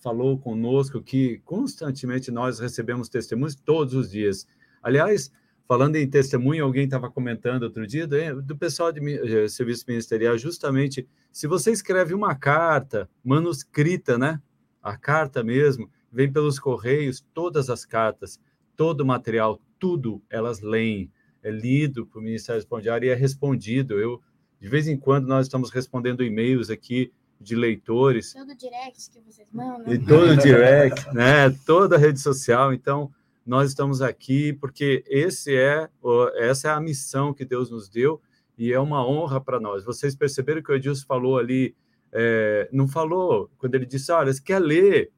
[0.00, 4.44] falou conosco que constantemente nós recebemos testemunhos todos os dias.
[4.82, 5.30] Aliás,
[5.70, 9.84] Falando em testemunho, alguém estava comentando outro dia do, do pessoal de, de eh, serviço
[9.86, 14.42] ministerial, justamente, se você escreve uma carta manuscrita, né?
[14.82, 18.40] A carta mesmo, vem pelos correios, todas as cartas,
[18.76, 21.08] todo o material, tudo elas leem,
[21.40, 23.96] é lido para o Ministério Espondiário e é respondido.
[23.96, 24.20] Eu,
[24.60, 28.32] de vez em quando, nós estamos respondendo e-mails aqui de leitores.
[28.32, 29.94] Todo direct que vocês mandam.
[29.94, 31.48] E todo direct, né?
[31.64, 32.74] Toda rede social.
[32.74, 33.08] Então,
[33.44, 35.88] nós estamos aqui porque esse é
[36.36, 38.20] essa é a missão que Deus nos deu
[38.56, 39.84] e é uma honra para nós.
[39.84, 41.74] Vocês perceberam que o Edilson falou ali,
[42.12, 45.10] é, não falou quando ele disse, olha, você quer ler?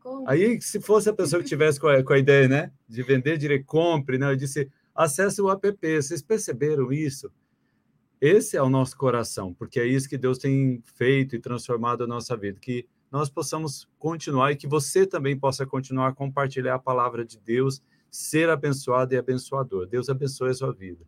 [0.00, 0.28] Como?
[0.28, 3.38] Aí, se fosse a pessoa que tivesse com a, com a ideia, né, de vender,
[3.38, 5.78] direito, compre, né, eu disse, acesse o app.
[5.80, 7.30] Vocês perceberam isso?
[8.20, 12.06] Esse é o nosso coração, porque é isso que Deus tem feito e transformado a
[12.06, 16.78] nossa vida, que nós possamos continuar e que você também possa continuar a compartilhar a
[16.78, 19.86] palavra de Deus, ser abençoado e abençoador.
[19.86, 21.04] Deus abençoe a sua vida.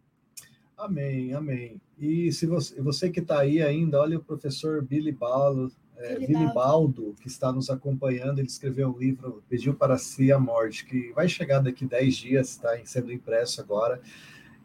[0.77, 1.81] Amém, amém.
[1.99, 6.53] E se você, você que está aí ainda, olha o professor Billy Baldo, é, Billy
[6.53, 11.11] Baldo, que está nos acompanhando, ele escreveu um livro, Pediu para si a Morte, que
[11.13, 13.99] vai chegar daqui 10 dias, está sendo impresso agora.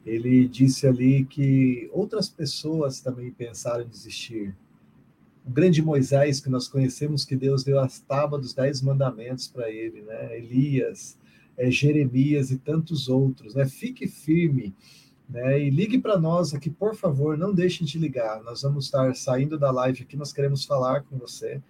[0.06, 4.56] Ele disse ali que outras pessoas também pensaram em desistir,
[5.46, 9.70] o grande Moisés que nós conhecemos, que Deus deu as tábuas dos dez mandamentos para
[9.70, 10.38] ele, né?
[10.38, 11.18] Elias,
[11.58, 13.68] é, Jeremias e tantos outros, né?
[13.68, 14.74] Fique firme,
[15.30, 15.60] né?
[15.60, 18.42] E ligue para nós aqui, por favor, não deixem de ligar.
[18.44, 21.62] Nós vamos estar saindo da live aqui, nós queremos falar com você.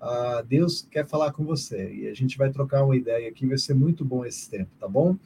[0.00, 3.56] Ah, Deus quer falar com você e a gente vai trocar uma ideia aqui, vai
[3.56, 5.16] ser muito bom esse tempo, tá bom?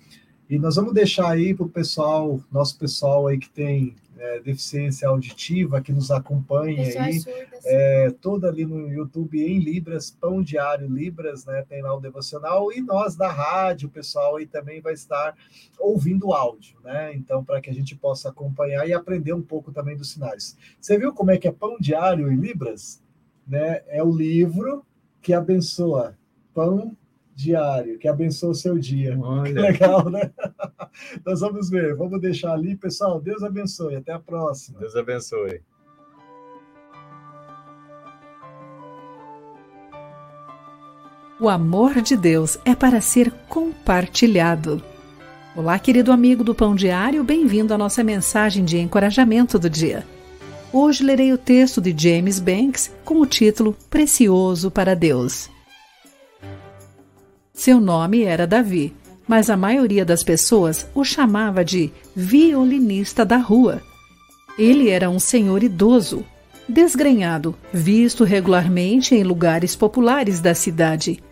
[0.51, 5.09] E nós vamos deixar aí para o pessoal, nosso pessoal aí que tem é, deficiência
[5.09, 7.23] auditiva que nos acompanha aí,
[7.65, 11.65] é, toda ali no YouTube em Libras, Pão Diário Libras, né?
[11.69, 15.35] Tem lá o devocional e nós da rádio, o pessoal aí também vai estar
[15.79, 17.15] ouvindo áudio, né?
[17.15, 20.57] Então, para que a gente possa acompanhar e aprender um pouco também dos sinais.
[20.81, 23.03] Você viu como é que é Pão Diário em Libras?
[23.47, 23.83] Né?
[23.89, 24.85] É o livro
[25.23, 26.17] que abençoa
[26.53, 26.97] pão
[27.35, 29.17] diário, que abençoe o seu dia.
[29.21, 29.53] Olha.
[29.61, 30.33] Legal, né?
[31.25, 32.77] Nós vamos ver, vamos deixar ali.
[32.77, 33.97] Pessoal, Deus abençoe.
[33.97, 34.79] Até a próxima.
[34.81, 35.61] Deus abençoe.
[41.39, 44.83] O amor de Deus é para ser compartilhado.
[45.55, 50.07] Olá, querido amigo do Pão Diário, bem-vindo à nossa mensagem de encorajamento do dia.
[50.73, 55.51] Hoje lerei o texto de James Banks com o título Precioso para Deus.
[57.53, 58.95] Seu nome era Davi,
[59.27, 63.83] mas a maioria das pessoas o chamava de violinista da rua.
[64.59, 66.25] Ele era um senhor idoso,
[66.69, 71.23] desgrenhado, visto regularmente em lugares populares da cidade,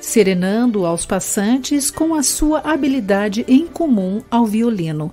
[0.00, 5.12] serenando aos passantes com a sua habilidade em comum ao violino.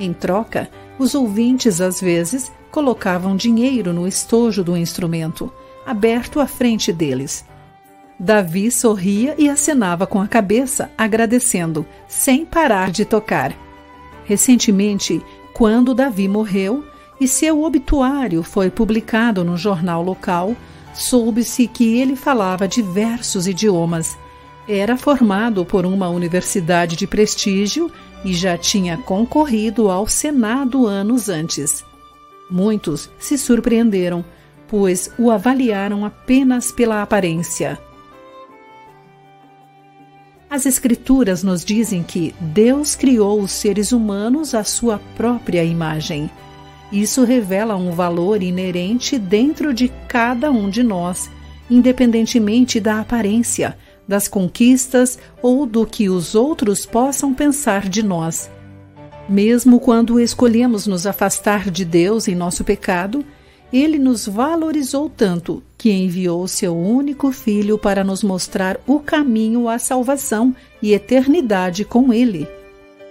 [0.00, 5.52] Em troca, os ouvintes às vezes colocavam dinheiro no estojo do instrumento,
[5.84, 7.44] aberto à frente deles,
[8.22, 13.52] Davi sorria e acenava com a cabeça, agradecendo, sem parar de tocar.
[14.24, 15.20] Recentemente,
[15.52, 16.84] quando Davi morreu
[17.20, 20.54] e seu obituário foi publicado no jornal local,
[20.94, 24.16] soube-se que ele falava diversos idiomas.
[24.68, 27.90] Era formado por uma universidade de prestígio
[28.24, 31.84] e já tinha concorrido ao Senado anos antes.
[32.48, 34.24] Muitos se surpreenderam,
[34.68, 37.80] pois o avaliaram apenas pela aparência.
[40.52, 46.30] As Escrituras nos dizem que Deus criou os seres humanos à sua própria imagem.
[46.92, 51.30] Isso revela um valor inerente dentro de cada um de nós,
[51.70, 58.50] independentemente da aparência, das conquistas ou do que os outros possam pensar de nós.
[59.26, 63.24] Mesmo quando escolhemos nos afastar de Deus em nosso pecado,
[63.72, 69.78] ele nos valorizou tanto que enviou seu único filho para nos mostrar o caminho à
[69.78, 72.46] salvação e eternidade com ele.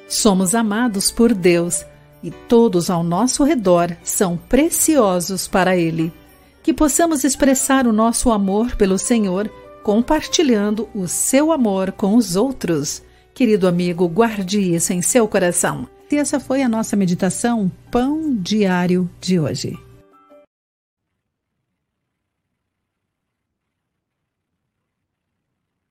[0.08, 1.86] Somos amados por Deus
[2.24, 6.14] e todos ao nosso redor são preciosos para ele.
[6.62, 9.50] Que possamos expressar o nosso amor pelo Senhor
[9.84, 13.02] compartilhando o seu amor com os outros.
[13.34, 15.88] Querido amigo, guarde isso em seu coração.
[16.12, 19.91] E essa foi a nossa meditação Pão Diário de hoje.